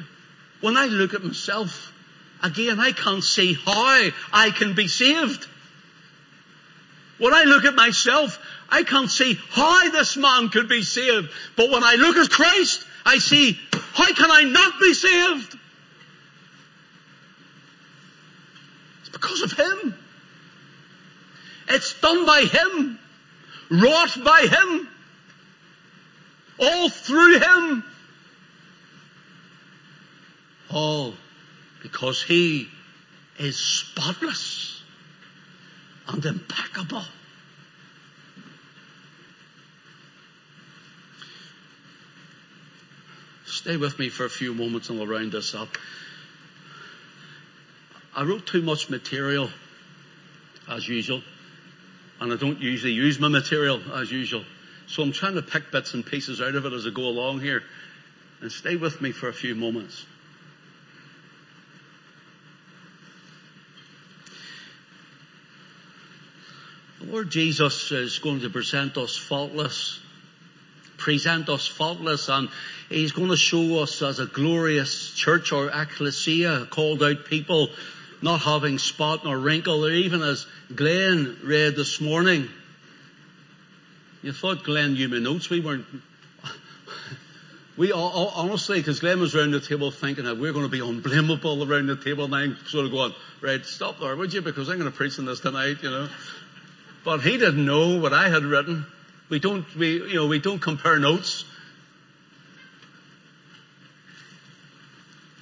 when 0.60 0.76
I 0.76 0.86
look 0.86 1.14
at 1.14 1.24
myself, 1.24 1.92
Again, 2.42 2.80
I 2.80 2.90
can't 2.90 3.22
see 3.22 3.54
how 3.54 4.10
I 4.32 4.50
can 4.50 4.74
be 4.74 4.88
saved. 4.88 5.46
When 7.18 7.32
I 7.32 7.44
look 7.44 7.64
at 7.64 7.76
myself, 7.76 8.36
I 8.68 8.82
can't 8.82 9.10
see 9.10 9.38
how 9.50 9.90
this 9.90 10.16
man 10.16 10.48
could 10.48 10.68
be 10.68 10.82
saved. 10.82 11.30
But 11.56 11.70
when 11.70 11.84
I 11.84 11.94
look 11.94 12.16
at 12.16 12.30
Christ, 12.30 12.84
I 13.06 13.18
see, 13.18 13.60
how 13.72 14.12
can 14.12 14.30
I 14.30 14.42
not 14.42 14.80
be 14.80 14.92
saved? 14.92 15.56
Because 19.22 19.42
of 19.42 19.52
Him. 19.52 19.94
It's 21.68 21.94
done 22.00 22.26
by 22.26 22.42
Him. 22.42 22.98
Wrought 23.70 24.22
by 24.22 24.40
Him. 24.42 24.88
All 26.58 26.88
through 26.88 27.38
Him. 27.38 27.84
All 30.70 31.14
because 31.82 32.22
he 32.22 32.68
is 33.38 33.56
spotless 33.58 34.82
and 36.08 36.24
impeccable. 36.24 37.04
Stay 43.46 43.76
with 43.76 43.98
me 43.98 44.08
for 44.08 44.24
a 44.24 44.30
few 44.30 44.54
moments 44.54 44.88
and 44.88 44.98
we'll 44.98 45.06
round 45.06 45.32
this 45.32 45.54
up. 45.54 45.76
I 48.14 48.24
wrote 48.24 48.46
too 48.46 48.62
much 48.62 48.90
material, 48.90 49.50
as 50.68 50.86
usual, 50.86 51.22
and 52.20 52.32
I 52.32 52.36
don't 52.36 52.60
usually 52.60 52.92
use 52.92 53.18
my 53.18 53.28
material 53.28 53.80
as 53.94 54.12
usual. 54.12 54.44
So 54.86 55.02
I'm 55.02 55.12
trying 55.12 55.34
to 55.36 55.42
pick 55.42 55.70
bits 55.72 55.94
and 55.94 56.04
pieces 56.04 56.40
out 56.40 56.54
of 56.54 56.66
it 56.66 56.72
as 56.72 56.86
I 56.86 56.90
go 56.90 57.02
along 57.02 57.40
here. 57.40 57.62
And 58.42 58.52
stay 58.52 58.76
with 58.76 59.00
me 59.00 59.12
for 59.12 59.28
a 59.28 59.32
few 59.32 59.54
moments. 59.54 60.04
The 67.00 67.06
Lord 67.06 67.30
Jesus 67.30 67.90
is 67.90 68.18
going 68.18 68.40
to 68.40 68.50
present 68.50 68.96
us 68.96 69.16
faultless, 69.16 70.00
present 70.98 71.48
us 71.48 71.66
faultless, 71.66 72.28
and 72.28 72.48
He's 72.88 73.12
going 73.12 73.30
to 73.30 73.36
show 73.36 73.80
us 73.82 74.02
as 74.02 74.18
a 74.18 74.26
glorious 74.26 75.14
church 75.14 75.50
or 75.52 75.68
ecclesia, 75.68 76.66
called 76.70 77.02
out 77.02 77.24
people, 77.24 77.70
not 78.22 78.40
having 78.40 78.78
spot 78.78 79.24
nor 79.24 79.36
wrinkle, 79.36 79.84
or 79.84 79.90
even 79.90 80.22
as 80.22 80.46
Glenn 80.74 81.38
read 81.44 81.76
this 81.76 82.00
morning. 82.00 82.48
You 84.22 84.32
thought 84.32 84.64
Glenn 84.64 84.94
knew 84.94 85.08
my 85.08 85.18
notes. 85.18 85.50
We 85.50 85.60
weren't. 85.60 85.86
We 87.74 87.90
all, 87.90 88.30
honestly, 88.36 88.80
because 88.80 89.00
Glenn 89.00 89.18
was 89.18 89.34
around 89.34 89.52
the 89.52 89.60
table 89.60 89.90
thinking 89.90 90.26
that 90.26 90.36
we're 90.36 90.52
going 90.52 90.66
to 90.66 90.70
be 90.70 90.80
unblameable 90.80 91.66
around 91.66 91.86
the 91.86 91.96
table, 91.96 92.26
and 92.26 92.34
I'm 92.34 92.58
sort 92.66 92.84
of 92.84 92.92
going, 92.92 93.14
right, 93.40 93.64
stop 93.64 93.98
there, 93.98 94.14
would 94.14 94.34
you? 94.34 94.42
Because 94.42 94.68
I'm 94.68 94.78
going 94.78 94.90
to 94.90 94.96
preach 94.96 95.18
on 95.18 95.24
this 95.24 95.40
tonight, 95.40 95.78
you 95.82 95.90
know. 95.90 96.10
But 97.02 97.22
he 97.22 97.38
didn't 97.38 97.64
know 97.64 97.98
what 97.98 98.12
I 98.12 98.28
had 98.28 98.44
written. 98.44 98.84
We 99.30 99.38
don't, 99.38 99.64
we, 99.74 100.06
you 100.06 100.16
know, 100.16 100.26
we 100.26 100.38
don't 100.38 100.60
compare 100.60 100.98
notes. 100.98 101.46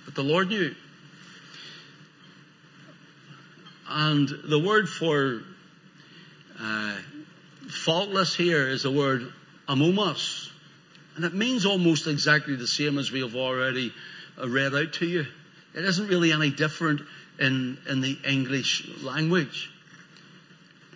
But 0.05 0.15
the 0.15 0.23
Lord 0.23 0.49
knew. 0.49 0.75
And 3.93 4.29
the 4.29 4.59
word 4.59 4.89
for 4.89 5.43
uh, 6.61 6.97
faultless 7.69 8.37
here 8.37 8.69
is 8.69 8.85
the 8.85 8.91
word 8.91 9.33
amomos. 9.69 10.49
And 11.17 11.25
it 11.25 11.35
means 11.35 11.67
almost 11.67 12.07
exactly 12.07 12.55
the 12.55 12.69
same 12.69 12.99
as 12.99 13.11
we 13.11 13.21
have 13.21 13.35
already 13.35 13.93
uh, 14.41 14.49
read 14.49 14.75
out 14.75 14.93
to 14.95 15.07
you. 15.07 15.27
It 15.75 15.85
isn't 15.85 16.07
really 16.07 16.33
any 16.33 16.51
different 16.51 17.03
in, 17.41 17.79
in 17.89 18.01
the 18.01 18.17
English 18.25 18.89
language. 19.03 19.71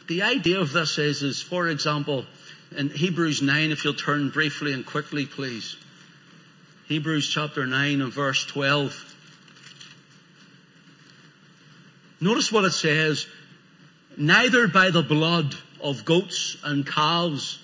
the 0.06 0.22
idea 0.22 0.60
of 0.60 0.72
this 0.72 0.98
is, 0.98 1.22
is 1.22 1.42
for 1.42 1.68
example, 1.68 2.24
in 2.76 2.90
Hebrews 2.90 3.42
9, 3.42 3.72
if 3.72 3.84
you'll 3.84 3.94
turn 3.94 4.30
briefly 4.30 4.72
and 4.72 4.86
quickly, 4.86 5.26
please. 5.26 5.76
Hebrews 6.86 7.28
chapter 7.28 7.66
9 7.66 8.02
and 8.02 8.12
verse 8.12 8.44
12. 8.46 9.13
Notice 12.24 12.50
what 12.50 12.64
it 12.64 12.70
says. 12.72 13.26
Neither 14.16 14.66
by 14.66 14.88
the 14.90 15.02
blood 15.02 15.54
of 15.82 16.06
goats 16.06 16.56
and 16.64 16.86
calves, 16.86 17.58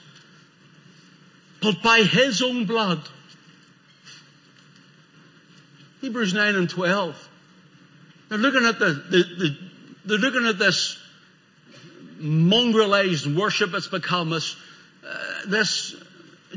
but 1.62 1.82
by 1.82 2.00
his 2.00 2.42
own 2.42 2.66
blood. 2.66 3.00
Hebrews 6.02 6.34
9 6.34 6.56
and 6.56 6.68
12. 6.68 7.28
They're 8.28 8.36
looking 8.36 8.66
at 8.66 8.78
the, 8.78 8.92
the, 8.92 9.22
the 9.38 9.56
they're 10.04 10.18
looking 10.18 10.46
at 10.46 10.58
this 10.58 10.98
mongrelized 12.20 13.34
worship 13.34 13.70
that's 13.70 13.88
become 13.88 14.28
this, 14.28 14.56
uh, 15.08 15.16
this 15.46 15.96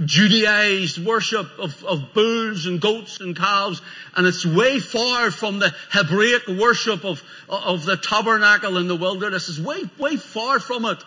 Judaized 0.05 1.03
worship 1.05 1.47
of, 1.59 1.83
of 1.83 2.13
bulls 2.15 2.65
and 2.65 2.81
goats 2.81 3.19
and 3.19 3.35
calves, 3.35 3.79
and 4.15 4.25
it's 4.25 4.43
way 4.43 4.79
far 4.79 5.29
from 5.29 5.59
the 5.59 5.73
Hebraic 5.91 6.47
worship 6.47 7.05
of, 7.05 7.21
of 7.47 7.85
the 7.85 7.95
tabernacle 7.95 8.77
in 8.77 8.87
the 8.87 8.95
wilderness. 8.95 9.49
It's 9.49 9.59
way, 9.59 9.83
way 9.99 10.15
far 10.15 10.59
from 10.59 10.85
it. 10.85 10.97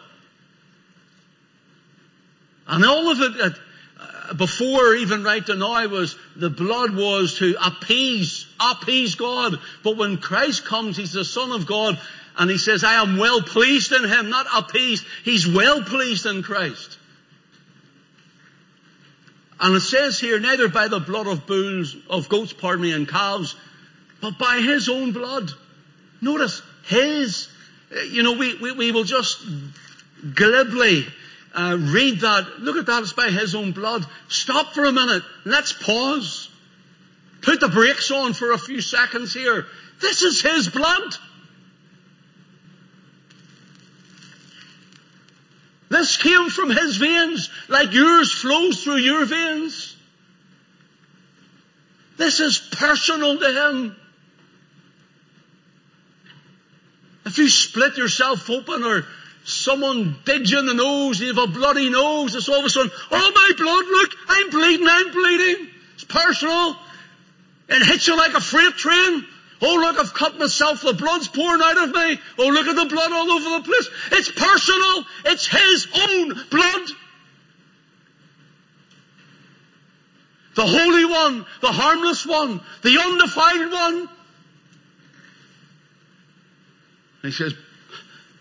And 2.68 2.84
all 2.84 3.10
of 3.10 3.20
it, 3.20 3.58
uh, 3.98 4.34
before 4.34 4.94
even 4.94 5.24
right 5.24 5.44
to 5.46 5.56
now 5.56 5.86
was, 5.88 6.16
the 6.36 6.50
blood 6.50 6.94
was 6.94 7.38
to 7.38 7.56
appease, 7.64 8.46
appease 8.60 9.14
God. 9.14 9.58
But 9.82 9.96
when 9.96 10.18
Christ 10.18 10.64
comes, 10.64 10.96
He's 10.96 11.12
the 11.12 11.24
Son 11.24 11.52
of 11.52 11.66
God, 11.66 11.98
and 12.36 12.50
He 12.50 12.58
says, 12.58 12.84
I 12.84 12.94
am 12.94 13.18
well 13.18 13.42
pleased 13.42 13.92
in 13.92 14.04
Him, 14.04 14.30
not 14.30 14.46
appeased. 14.54 15.04
He's 15.24 15.46
well 15.46 15.82
pleased 15.82 16.26
in 16.26 16.42
Christ. 16.42 16.98
And 19.58 19.74
it 19.74 19.80
says 19.80 20.18
here, 20.18 20.38
neither 20.38 20.68
by 20.68 20.88
the 20.88 21.00
blood 21.00 21.26
of 21.26 21.46
bulls, 21.46 21.96
of 22.10 22.28
goats, 22.28 22.52
pardon 22.52 22.82
me, 22.82 22.92
and 22.92 23.08
calves, 23.08 23.56
but 24.20 24.38
by 24.38 24.60
his 24.60 24.88
own 24.88 25.12
blood. 25.12 25.50
Notice, 26.20 26.62
his. 26.86 27.48
You 28.08 28.22
know, 28.22 28.32
we, 28.32 28.56
we, 28.58 28.72
we 28.72 28.92
will 28.92 29.04
just 29.04 29.44
glibly 30.34 31.06
uh, 31.54 31.76
read 31.80 32.20
that. 32.20 32.60
Look 32.60 32.76
at 32.76 32.86
that, 32.86 33.02
it's 33.02 33.12
by 33.12 33.30
his 33.30 33.54
own 33.54 33.72
blood. 33.72 34.04
Stop 34.28 34.74
for 34.74 34.84
a 34.84 34.92
minute. 34.92 35.22
Let's 35.44 35.72
pause. 35.72 36.50
Put 37.42 37.60
the 37.60 37.68
brakes 37.68 38.10
on 38.10 38.34
for 38.34 38.52
a 38.52 38.58
few 38.58 38.80
seconds 38.80 39.32
here. 39.32 39.66
This 40.00 40.22
is 40.22 40.42
his 40.42 40.68
blood. 40.68 41.14
This 45.88 46.16
came 46.16 46.50
from 46.50 46.70
his 46.70 46.96
veins 46.96 47.48
like 47.68 47.92
yours 47.92 48.32
flows 48.32 48.82
through 48.82 48.96
your 48.96 49.24
veins. 49.24 49.96
This 52.16 52.40
is 52.40 52.58
personal 52.58 53.38
to 53.38 53.46
him. 53.46 53.96
If 57.24 57.38
you 57.38 57.48
split 57.48 57.96
yourself 57.96 58.48
open 58.48 58.84
or 58.84 59.04
someone 59.44 60.16
digs 60.24 60.50
you 60.50 60.58
in 60.58 60.66
the 60.66 60.74
nose, 60.74 61.20
you 61.20 61.34
have 61.34 61.38
a 61.38 61.52
bloody 61.52 61.90
nose, 61.90 62.34
it's 62.34 62.48
all 62.48 62.60
of 62.60 62.64
a 62.64 62.70
sudden, 62.70 62.90
oh 63.10 63.32
my 63.34 63.52
blood, 63.56 63.84
look, 63.84 64.10
I'm 64.28 64.50
bleeding, 64.50 64.86
I'm 64.88 65.12
bleeding. 65.12 65.68
It's 65.94 66.04
personal. 66.04 66.76
It 67.68 67.84
hits 67.84 68.06
you 68.06 68.16
like 68.16 68.34
a 68.34 68.40
freight 68.40 68.74
train. 68.74 69.24
Oh 69.62 69.74
look, 69.74 69.98
I've 69.98 70.12
cut 70.12 70.38
myself, 70.38 70.82
the 70.82 70.92
blood's 70.92 71.28
pouring 71.28 71.62
out 71.62 71.78
of 71.78 71.94
me. 71.94 72.20
Oh 72.38 72.48
look 72.48 72.66
at 72.66 72.76
the 72.76 72.84
blood 72.84 73.12
all 73.12 73.30
over 73.30 73.58
the 73.58 73.62
place. 73.64 73.88
It's 74.12 74.30
personal. 74.30 75.04
It's 75.24 75.46
His 75.46 75.86
own 75.94 76.28
blood. 76.50 76.90
The 80.54 80.66
Holy 80.66 81.04
One, 81.04 81.46
the 81.60 81.72
harmless 81.72 82.24
one, 82.24 82.60
the 82.82 82.98
undefiled 82.98 83.72
one. 83.72 84.08
And 87.22 87.32
he 87.32 87.32
says, 87.32 87.54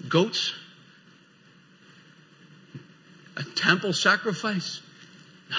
goats, 0.08 0.54
a 3.36 3.44
temple 3.44 3.92
sacrifice. 3.92 4.80
No. 5.50 5.58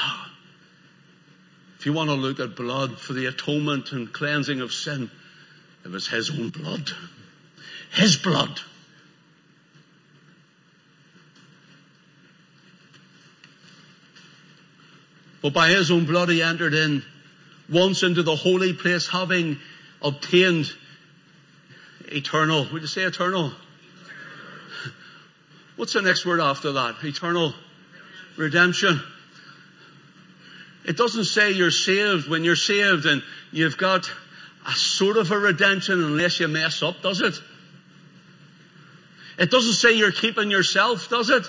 If 1.78 1.84
you 1.84 1.92
want 1.92 2.08
to 2.08 2.14
look 2.14 2.40
at 2.40 2.56
blood 2.56 2.98
for 2.98 3.12
the 3.12 3.26
atonement 3.26 3.92
and 3.92 4.10
cleansing 4.10 4.60
of 4.60 4.72
sin, 4.72 5.10
it 5.86 5.92
was 5.92 6.08
his 6.08 6.30
own 6.30 6.48
blood. 6.48 6.90
His 7.92 8.16
blood. 8.16 8.60
But 15.42 15.52
by 15.52 15.68
his 15.68 15.92
own 15.92 16.04
blood 16.04 16.28
he 16.28 16.42
entered 16.42 16.74
in 16.74 17.04
once 17.70 18.02
into 18.02 18.24
the 18.24 18.34
holy 18.34 18.72
place 18.72 19.06
having 19.06 19.58
obtained 20.02 20.72
eternal. 22.08 22.66
Would 22.72 22.82
you 22.82 22.88
say 22.88 23.02
eternal? 23.02 23.52
What's 25.76 25.92
the 25.92 26.02
next 26.02 26.26
word 26.26 26.40
after 26.40 26.72
that? 26.72 26.96
Eternal 27.04 27.54
redemption. 28.36 29.00
It 30.84 30.96
doesn't 30.96 31.26
say 31.26 31.52
you're 31.52 31.70
saved 31.70 32.28
when 32.28 32.42
you're 32.42 32.56
saved 32.56 33.06
and 33.06 33.22
you've 33.52 33.76
got 33.76 34.10
a 34.66 34.72
sort 34.72 35.16
of 35.16 35.30
a 35.30 35.38
redemption 35.38 36.02
unless 36.02 36.40
you 36.40 36.48
mess 36.48 36.82
up, 36.82 37.02
does 37.02 37.20
it? 37.20 37.34
It 39.38 39.50
doesn't 39.50 39.74
say 39.74 39.92
you're 39.92 40.12
keeping 40.12 40.50
yourself, 40.50 41.08
does 41.08 41.30
it? 41.30 41.46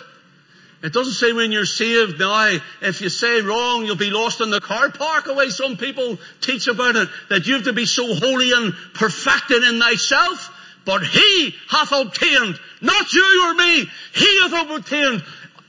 It 0.84 0.94
doesn't 0.94 1.14
say 1.14 1.34
when 1.34 1.52
you're 1.52 1.66
saved 1.66 2.20
now, 2.20 2.56
if 2.82 3.02
you 3.02 3.10
say 3.10 3.42
wrong, 3.42 3.86
you'll 3.86 3.96
be 3.96 4.12
lost 4.12 4.42
in 4.42 4.52
the 4.52 4.62
car 4.62 4.92
park 4.92 5.26
away. 5.26 5.50
Some 5.50 5.78
people 5.78 6.20
teach 6.42 6.68
about 6.68 6.96
it, 6.96 7.10
that 7.30 7.48
you 7.48 7.56
have 7.56 7.64
to 7.64 7.74
be 7.74 7.86
so 7.86 8.14
holy 8.14 8.52
and 8.52 8.74
perfected 8.94 9.64
in 9.64 9.80
thyself. 9.80 10.54
But 10.86 11.04
he 11.04 11.56
hath 11.70 11.92
obtained, 11.92 12.60
not 12.82 13.12
you 13.12 13.46
or 13.48 13.54
me, 13.56 13.90
he 14.14 14.40
hath 14.42 14.70
obtained 14.70 15.24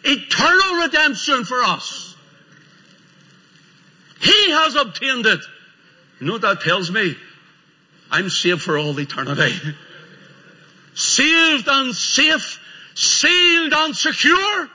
eternal 0.05 0.82
redemption 0.82 1.44
for 1.44 1.62
us. 1.62 2.14
He 4.20 4.51
has 4.51 4.76
obtained 4.76 5.26
it. 5.26 5.40
You 6.20 6.26
know 6.26 6.34
what 6.34 6.42
that 6.42 6.61
tells 6.61 6.90
me? 6.90 7.16
I'm 8.11 8.31
saved 8.31 8.63
for 8.63 8.79
all 8.79 8.99
eternity. 8.99 9.55
saved 10.95 11.69
and 11.69 11.95
safe, 11.95 12.61
sealed 12.95 13.73
and 13.73 13.97
secure. 13.97 14.69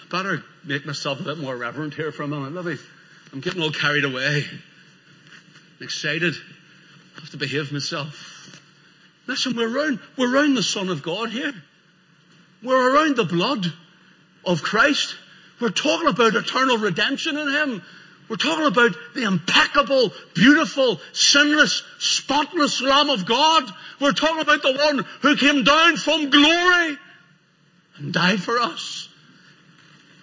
I 0.00 0.10
better 0.10 0.44
make 0.64 0.86
myself 0.86 1.20
a 1.20 1.24
bit 1.24 1.38
more 1.38 1.56
reverent 1.56 1.94
here 1.94 2.12
for 2.12 2.22
a 2.22 2.28
moment. 2.28 2.64
Me, 2.64 2.76
I'm 3.32 3.40
getting 3.40 3.62
all 3.62 3.72
carried 3.72 4.04
away. 4.04 4.44
I'm 4.48 5.84
excited. 5.84 6.34
I 7.16 7.20
have 7.20 7.30
to 7.30 7.36
behave 7.36 7.72
myself. 7.72 8.24
Listen, 9.26 9.54
we're 9.54 9.70
around, 9.70 10.00
we're 10.16 10.34
around 10.34 10.54
the 10.54 10.62
Son 10.62 10.88
of 10.88 11.02
God 11.02 11.30
here. 11.30 11.52
We're 12.62 12.94
around 12.94 13.16
the 13.16 13.24
blood 13.24 13.66
of 14.44 14.62
Christ. 14.62 15.14
We're 15.60 15.70
talking 15.70 16.08
about 16.08 16.34
eternal 16.34 16.78
redemption 16.78 17.36
in 17.36 17.50
Him. 17.50 17.82
We're 18.28 18.36
talking 18.36 18.66
about 18.66 18.94
the 19.14 19.22
impeccable, 19.22 20.12
beautiful, 20.34 21.00
sinless, 21.12 21.82
spotless 21.98 22.82
Lamb 22.82 23.08
of 23.08 23.24
God. 23.24 23.72
We're 24.00 24.12
talking 24.12 24.40
about 24.40 24.62
the 24.62 24.72
one 24.72 25.06
who 25.22 25.36
came 25.36 25.64
down 25.64 25.96
from 25.96 26.28
glory 26.28 26.98
and 27.96 28.12
died 28.12 28.42
for 28.42 28.58
us. 28.58 29.08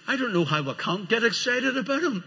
I 0.06 0.16
don't 0.16 0.32
know 0.32 0.44
how 0.44 0.68
I 0.68 0.74
can't 0.74 1.08
get 1.08 1.24
excited 1.24 1.76
about 1.76 2.02
him. 2.02 2.22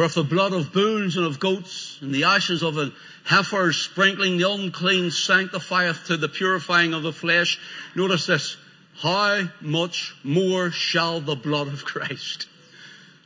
For 0.00 0.06
if 0.06 0.14
the 0.14 0.24
blood 0.24 0.54
of 0.54 0.72
bulls 0.72 1.18
and 1.18 1.26
of 1.26 1.38
goats 1.38 1.98
and 2.00 2.10
the 2.10 2.24
ashes 2.24 2.62
of 2.62 2.78
a 2.78 2.90
heifer 3.24 3.70
sprinkling 3.74 4.38
the 4.38 4.50
unclean 4.50 5.10
sanctifieth 5.10 6.06
to 6.06 6.16
the 6.16 6.26
purifying 6.26 6.94
of 6.94 7.02
the 7.02 7.12
flesh, 7.12 7.60
notice 7.94 8.24
this, 8.24 8.56
how 8.96 9.42
much 9.60 10.14
more 10.24 10.70
shall 10.70 11.20
the 11.20 11.34
blood 11.34 11.68
of 11.68 11.84
Christ? 11.84 12.46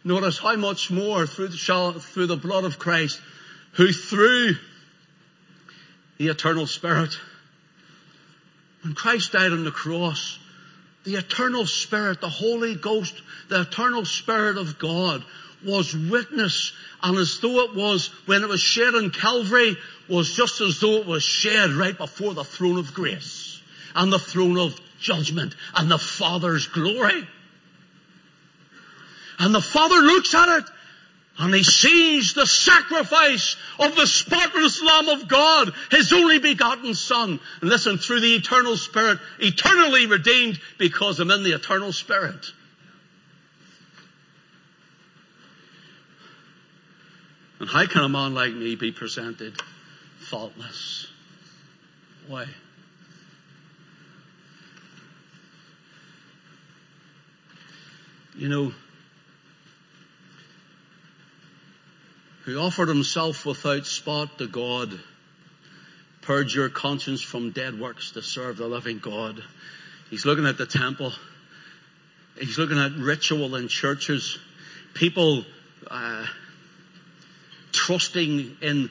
Notice 0.03 0.37
how 0.39 0.57
much 0.57 0.91
more 0.91 1.29
through 1.29 1.47
the, 1.47 1.57
shall, 1.57 1.93
through 1.93 2.27
the 2.27 2.37
blood 2.37 2.65
of 2.65 2.77
Christ, 2.81 3.21
who 3.75 3.93
through 3.93 4.57
the 6.19 6.27
eternal 6.27 6.67
Spirit, 6.67 7.17
when 8.83 8.97
Christ 8.97 9.31
died 9.31 9.53
on 9.53 9.63
the 9.63 9.71
cross, 9.71 10.41
the 11.05 11.15
eternal 11.15 11.67
Spirit, 11.67 12.21
the 12.21 12.29
Holy 12.29 12.75
Ghost, 12.75 13.15
the 13.49 13.61
eternal 13.61 14.05
Spirit 14.05 14.57
of 14.57 14.81
God 14.81 15.25
was 15.65 15.95
witness 15.95 16.73
and 17.03 17.17
as 17.19 17.39
though 17.41 17.61
it 17.65 17.75
was 17.75 18.09
when 18.27 18.43
it 18.43 18.49
was 18.49 18.61
shed 18.61 18.95
on 18.95 19.11
Calvary 19.11 19.77
was 20.09 20.35
just 20.35 20.61
as 20.61 20.81
though 20.81 20.97
it 20.97 21.07
was 21.07 21.23
shed 21.23 21.71
right 21.71 21.97
before 21.97 22.35
the 22.35 22.45
throne 22.45 22.79
of 22.79 22.95
grace 22.95 23.61
and 23.95 24.13
the 24.13 24.19
throne 24.19 24.59
of 24.59 24.79
judgment 25.01 25.55
and 25.75 25.91
the 25.91 25.99
Father's 25.99 26.67
glory. 26.67 27.27
And 29.39 29.55
the 29.55 29.61
Father 29.61 29.97
looks 29.97 30.35
at 30.35 30.59
it 30.59 30.65
and 31.39 31.53
he 31.53 31.65
sees 31.65 32.35
the 32.35 32.47
sacrifice 32.47 33.57
of 33.79 33.97
the 33.97 34.07
spotless 34.07 34.81
Lamb 34.83 35.09
of 35.09 35.27
God, 35.27 35.73
His 35.91 36.13
only 36.13 36.39
begotten 36.39 36.95
Son. 36.95 37.41
And 37.61 37.71
listen, 37.71 37.99
through 37.99 38.21
the 38.21 38.37
eternal 38.37 38.77
Spirit, 38.77 39.19
eternally 39.41 40.07
redeemed 40.07 40.61
because 40.79 41.19
I'm 41.19 41.33
in 41.33 41.43
the 41.43 41.55
eternal 41.55 41.93
Spirit. 41.93 42.53
And 47.65 47.71
how 47.71 47.87
can 47.87 48.03
a 48.03 48.11
man 48.11 48.35
like 48.35 48.53
me 48.53 48.75
be 48.77 48.93
presented 48.93 49.55
faultless? 50.19 51.07
Why? 52.29 52.45
You 58.37 58.51
know, 58.51 58.73
who 62.45 62.59
offered 62.59 62.91
himself 62.91 63.47
without 63.47 63.87
spot 63.87 64.37
to 64.37 64.47
God, 64.47 65.01
purge 66.21 66.55
your 66.55 66.69
conscience 66.69 67.23
from 67.23 67.53
dead 67.53 67.81
works 67.81 68.11
to 68.11 68.21
serve 68.21 68.59
the 68.59 68.69
living 68.69 68.99
God. 68.99 69.43
He's 70.11 70.27
looking 70.27 70.45
at 70.45 70.59
the 70.59 70.67
temple. 70.67 71.15
He's 72.39 72.59
looking 72.59 72.79
at 72.79 72.93
ritual 72.93 73.57
in 73.57 73.69
churches. 73.69 74.39
People 74.93 75.47
uh, 75.91 76.27
trusting 77.75 78.57
in 78.63 78.91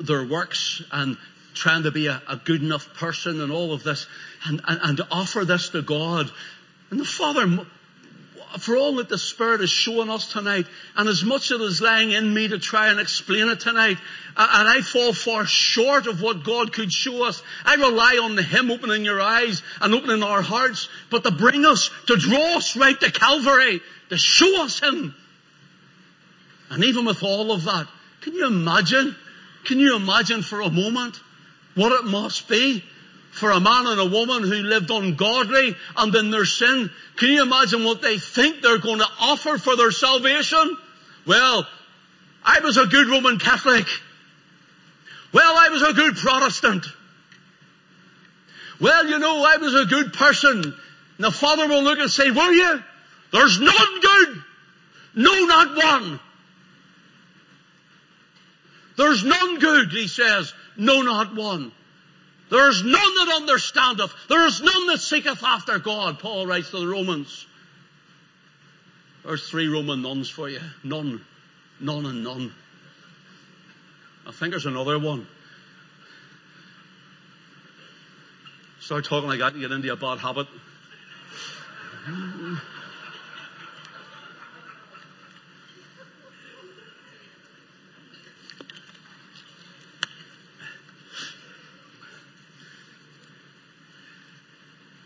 their 0.00 0.26
works 0.26 0.82
and 0.92 1.16
trying 1.54 1.82
to 1.84 1.90
be 1.90 2.06
a, 2.06 2.22
a, 2.28 2.36
good 2.36 2.62
enough 2.62 2.94
person 2.94 3.40
and 3.40 3.52
all 3.52 3.72
of 3.72 3.82
this 3.82 4.06
and, 4.46 4.60
and, 4.66 4.80
and 4.82 5.00
offer 5.10 5.44
this 5.44 5.68
to 5.70 5.82
God. 5.82 6.30
And 6.90 6.98
the 6.98 7.04
Father 7.04 7.66
for 8.58 8.76
all 8.76 8.96
that 8.96 9.08
the 9.08 9.18
Spirit 9.18 9.60
is 9.60 9.70
showing 9.70 10.10
us 10.10 10.30
tonight, 10.30 10.66
and 10.96 11.08
as 11.08 11.24
much 11.24 11.50
as 11.50 11.60
is 11.60 11.80
lying 11.80 12.12
in 12.12 12.32
me 12.32 12.48
to 12.48 12.58
try 12.58 12.88
and 12.88 13.00
explain 13.00 13.48
it 13.48 13.60
tonight, 13.60 13.98
and 14.36 14.68
I 14.68 14.80
fall 14.80 15.12
far 15.12 15.44
short 15.44 16.06
of 16.06 16.22
what 16.22 16.44
God 16.44 16.72
could 16.72 16.92
show 16.92 17.24
us, 17.24 17.42
I 17.64 17.74
rely 17.74 18.18
on 18.22 18.36
Him 18.38 18.70
opening 18.70 19.04
your 19.04 19.20
eyes 19.20 19.62
and 19.80 19.94
opening 19.94 20.22
our 20.22 20.42
hearts, 20.42 20.88
but 21.10 21.24
to 21.24 21.30
bring 21.30 21.64
us, 21.64 21.90
to 22.06 22.16
draw 22.16 22.56
us 22.56 22.76
right 22.76 22.98
to 22.98 23.10
Calvary, 23.10 23.80
to 24.10 24.16
show 24.16 24.62
us 24.62 24.80
Him. 24.80 25.14
And 26.70 26.84
even 26.84 27.04
with 27.04 27.22
all 27.22 27.52
of 27.52 27.64
that, 27.64 27.88
can 28.24 28.34
you 28.34 28.46
imagine? 28.46 29.14
Can 29.64 29.78
you 29.78 29.94
imagine 29.96 30.42
for 30.42 30.60
a 30.60 30.70
moment 30.70 31.20
what 31.74 31.92
it 31.92 32.04
must 32.04 32.48
be 32.48 32.82
for 33.34 33.50
a 33.50 33.60
man 33.60 33.86
and 33.86 34.00
a 34.00 34.06
woman 34.06 34.44
who 34.44 34.54
lived 34.54 34.90
ungodly 34.90 35.74
and 35.96 36.14
in 36.14 36.30
their 36.30 36.44
sin. 36.44 36.88
Can 37.16 37.30
you 37.30 37.42
imagine 37.42 37.82
what 37.82 38.00
they 38.00 38.18
think 38.18 38.62
they're 38.62 38.78
going 38.78 39.00
to 39.00 39.08
offer 39.18 39.58
for 39.58 39.76
their 39.76 39.90
salvation? 39.90 40.76
Well, 41.26 41.66
I 42.44 42.60
was 42.60 42.76
a 42.76 42.86
good 42.86 43.08
Roman 43.08 43.40
Catholic. 43.40 43.86
Well, 45.32 45.56
I 45.58 45.68
was 45.70 45.82
a 45.82 45.92
good 45.92 46.14
Protestant. 46.14 46.86
Well, 48.80 49.08
you 49.08 49.18
know, 49.18 49.44
I 49.44 49.56
was 49.56 49.74
a 49.74 49.86
good 49.86 50.12
person. 50.12 50.62
And 50.62 50.72
the 51.18 51.32
Father 51.32 51.66
will 51.66 51.82
look 51.82 51.98
and 51.98 52.10
say, 52.10 52.30
were 52.30 52.52
you? 52.52 52.82
There's 53.32 53.58
none 53.58 54.00
good. 54.00 54.42
No, 55.16 55.44
not 55.46 55.76
one. 55.76 56.20
There's 58.96 59.24
none 59.24 59.58
good, 59.58 59.90
he 59.90 60.08
says. 60.08 60.52
No, 60.76 61.02
not 61.02 61.34
one. 61.34 61.72
There 62.50 62.68
is 62.68 62.82
none 62.82 62.92
that 62.92 63.34
understandeth. 63.36 64.12
There 64.28 64.46
is 64.46 64.60
none 64.60 64.86
that 64.88 65.00
seeketh 65.00 65.42
after 65.42 65.78
God, 65.78 66.18
Paul 66.18 66.46
writes 66.46 66.70
to 66.70 66.78
the 66.78 66.86
Romans. 66.86 67.46
There's 69.24 69.48
three 69.48 69.68
Roman 69.68 70.02
nuns 70.02 70.28
for 70.28 70.48
you. 70.48 70.60
None. 70.82 71.24
None 71.80 72.06
and 72.06 72.22
none. 72.22 72.52
I 74.26 74.32
think 74.32 74.52
there's 74.52 74.66
another 74.66 74.98
one. 74.98 75.26
Start 78.80 79.06
talking 79.06 79.28
like 79.28 79.38
that, 79.38 79.54
you 79.54 79.62
get 79.62 79.72
into 79.72 79.90
a 79.92 79.96
bad 79.96 80.18
habit. 80.18 80.46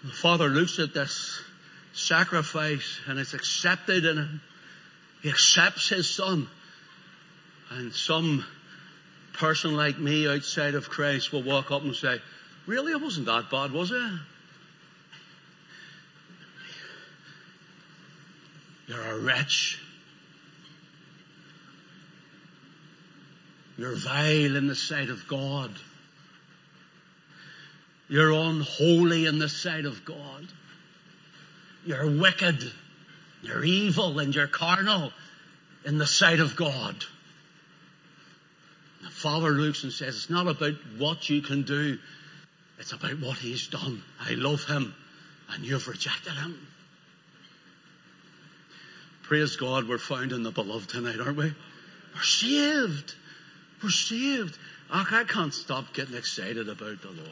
The 0.08 0.14
Father 0.14 0.48
looks 0.48 0.78
at 0.78 0.94
this 0.94 1.38
sacrifice 1.92 2.98
and 3.06 3.18
it's 3.18 3.34
accepted 3.34 4.06
in 4.06 4.16
him. 4.16 4.40
He 5.22 5.28
accepts 5.28 5.90
his 5.90 6.08
son. 6.08 6.48
And 7.70 7.92
some 7.92 8.42
person 9.34 9.76
like 9.76 9.98
me 9.98 10.26
outside 10.26 10.74
of 10.74 10.88
Christ 10.88 11.30
will 11.30 11.42
walk 11.42 11.70
up 11.70 11.82
and 11.82 11.94
say, 11.94 12.22
really, 12.66 12.92
it 12.92 13.02
wasn't 13.02 13.26
that 13.26 13.50
bad, 13.50 13.70
was 13.72 13.90
it? 13.90 14.12
You're 18.86 19.10
a 19.10 19.18
wretch. 19.18 19.78
You're 23.76 23.94
vile 23.94 24.56
in 24.56 24.68
the 24.68 24.74
sight 24.74 25.10
of 25.10 25.28
God. 25.28 25.70
You're 28.08 28.32
unholy 28.32 29.26
in 29.26 29.38
the 29.38 29.48
sight 29.48 29.84
of 29.84 30.04
God. 30.04 30.46
You're 31.84 32.10
wicked. 32.10 32.72
You're 33.42 33.64
evil 33.64 34.18
and 34.18 34.34
you're 34.34 34.46
carnal 34.46 35.12
in 35.84 35.98
the 35.98 36.06
sight 36.06 36.40
of 36.40 36.56
God. 36.56 36.96
The 39.02 39.10
Father 39.10 39.50
looks 39.50 39.84
and 39.84 39.92
says, 39.92 40.16
it's 40.16 40.30
not 40.30 40.48
about 40.48 40.74
what 40.96 41.28
you 41.28 41.40
can 41.42 41.62
do. 41.62 41.98
It's 42.78 42.92
about 42.92 43.20
what 43.20 43.36
He's 43.36 43.68
done. 43.68 44.02
I 44.20 44.32
love 44.32 44.64
Him 44.64 44.94
and 45.50 45.64
you've 45.64 45.86
rejected 45.86 46.32
Him. 46.32 46.66
Praise 49.24 49.56
God, 49.56 49.86
we're 49.86 49.98
found 49.98 50.32
in 50.32 50.42
the 50.42 50.50
beloved 50.50 50.88
tonight, 50.88 51.20
aren't 51.20 51.36
we? 51.36 51.52
We're 52.14 52.22
saved. 52.22 53.14
We're 53.82 53.90
saved. 53.90 54.58
I 54.90 55.24
can't 55.28 55.52
stop 55.52 55.92
getting 55.92 56.16
excited 56.16 56.68
about 56.68 57.02
the 57.02 57.08
Lord. 57.08 57.28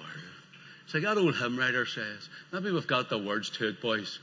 It's 0.87 0.95
like 0.95 1.03
that 1.03 1.18
old 1.18 1.37
hymn 1.37 1.59
writer 1.59 1.84
says. 1.84 2.28
Maybe 2.53 2.70
we've 2.70 2.87
got 2.87 3.11
the 3.11 3.18
words 3.18 3.51
to 3.51 3.68
it, 3.68 3.80
boys. 3.80 4.20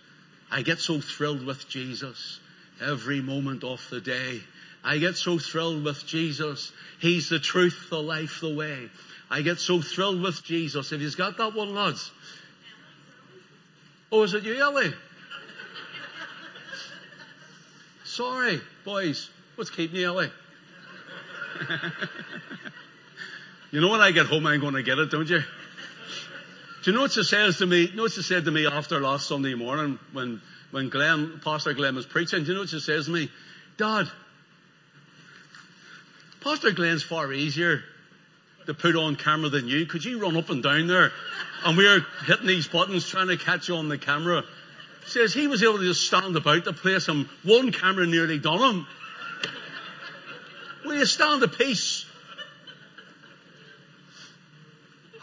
I 0.49 0.61
get 0.61 0.79
so 0.79 1.01
thrilled 1.01 1.45
with 1.45 1.67
Jesus 1.67 2.39
every 2.81 3.19
moment 3.19 3.65
of 3.65 3.85
the 3.91 3.99
day. 3.99 4.41
I 4.81 4.97
get 4.97 5.17
so 5.17 5.39
thrilled 5.39 5.83
with 5.83 6.05
Jesus. 6.05 6.71
He's 6.99 7.27
the 7.27 7.39
truth, 7.39 7.87
the 7.89 8.01
life, 8.01 8.39
the 8.39 8.53
way. 8.53 8.89
I 9.29 9.41
get 9.41 9.59
so 9.59 9.81
thrilled 9.81 10.21
with 10.21 10.41
Jesus. 10.43 10.91
Have 10.91 11.01
you 11.01 11.11
got 11.11 11.37
that 11.37 11.53
one, 11.53 11.75
lads? 11.75 12.11
Oh, 14.09 14.23
is 14.23 14.33
it 14.33 14.43
you, 14.43 14.55
Ellie? 14.55 14.93
Sorry, 18.05 18.61
boys. 18.85 19.29
What's 19.55 19.69
keeping 19.69 19.99
you, 19.99 20.07
Ellie? 20.07 20.31
you 23.71 23.81
know 23.81 23.89
when 23.89 23.99
I 23.99 24.11
get 24.11 24.27
home, 24.27 24.47
I'm 24.47 24.61
going 24.61 24.75
to 24.75 24.83
get 24.83 24.97
it, 24.97 25.11
don't 25.11 25.27
you? 25.27 25.41
Do 26.83 26.91
you 26.91 26.97
know 26.97 27.03
what 27.03 27.13
she 27.13 27.23
says 27.23 27.59
to 27.59 27.65
me? 27.65 27.85
You 27.85 27.95
know 27.95 28.03
what 28.03 28.11
she 28.11 28.23
said 28.23 28.43
to 28.43 28.51
me 28.51 28.67
after 28.67 28.99
last 28.99 29.27
Sunday 29.27 29.53
morning 29.53 29.99
when, 30.11 30.41
when 30.71 30.89
Glenn, 30.89 31.39
Pastor 31.41 31.73
Glenn 31.73 31.95
was 31.95 32.05
preaching? 32.05 32.43
Do 32.43 32.49
you 32.49 32.53
know 32.55 32.59
what 32.61 32.69
she 32.69 32.81
says 32.81 33.05
to 33.05 33.11
me? 33.11 33.31
Dad, 33.77 34.07
Pastor 36.41 36.71
Glenn's 36.71 37.01
far 37.01 37.31
easier 37.31 37.83
to 38.65 38.73
put 38.73 38.97
on 38.97 39.15
camera 39.15 39.47
than 39.47 39.69
you. 39.69 39.85
Could 39.85 40.03
you 40.03 40.19
run 40.19 40.35
up 40.35 40.49
and 40.49 40.61
down 40.61 40.87
there? 40.87 41.11
And 41.63 41.77
we 41.77 41.87
are 41.87 42.01
hitting 42.25 42.47
these 42.47 42.67
buttons 42.67 43.07
trying 43.07 43.29
to 43.29 43.37
catch 43.37 43.69
you 43.69 43.75
on 43.75 43.87
the 43.87 43.97
camera. 43.97 44.43
Says 45.05 45.33
he 45.33 45.47
was 45.47 45.63
able 45.63 45.77
to 45.77 45.85
just 45.85 46.05
stand 46.05 46.35
about 46.35 46.65
the 46.65 46.73
place 46.73 47.07
and 47.07 47.27
one 47.43 47.71
camera 47.71 48.05
nearly 48.05 48.39
done 48.39 48.59
him. 48.59 48.87
Will 50.83 50.95
you 50.95 51.05
stand 51.05 51.41
a 51.43 51.47
piece? 51.47 51.92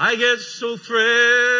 I 0.02 0.16
get 0.16 0.38
so 0.38 0.78
thrilled. 0.78 1.50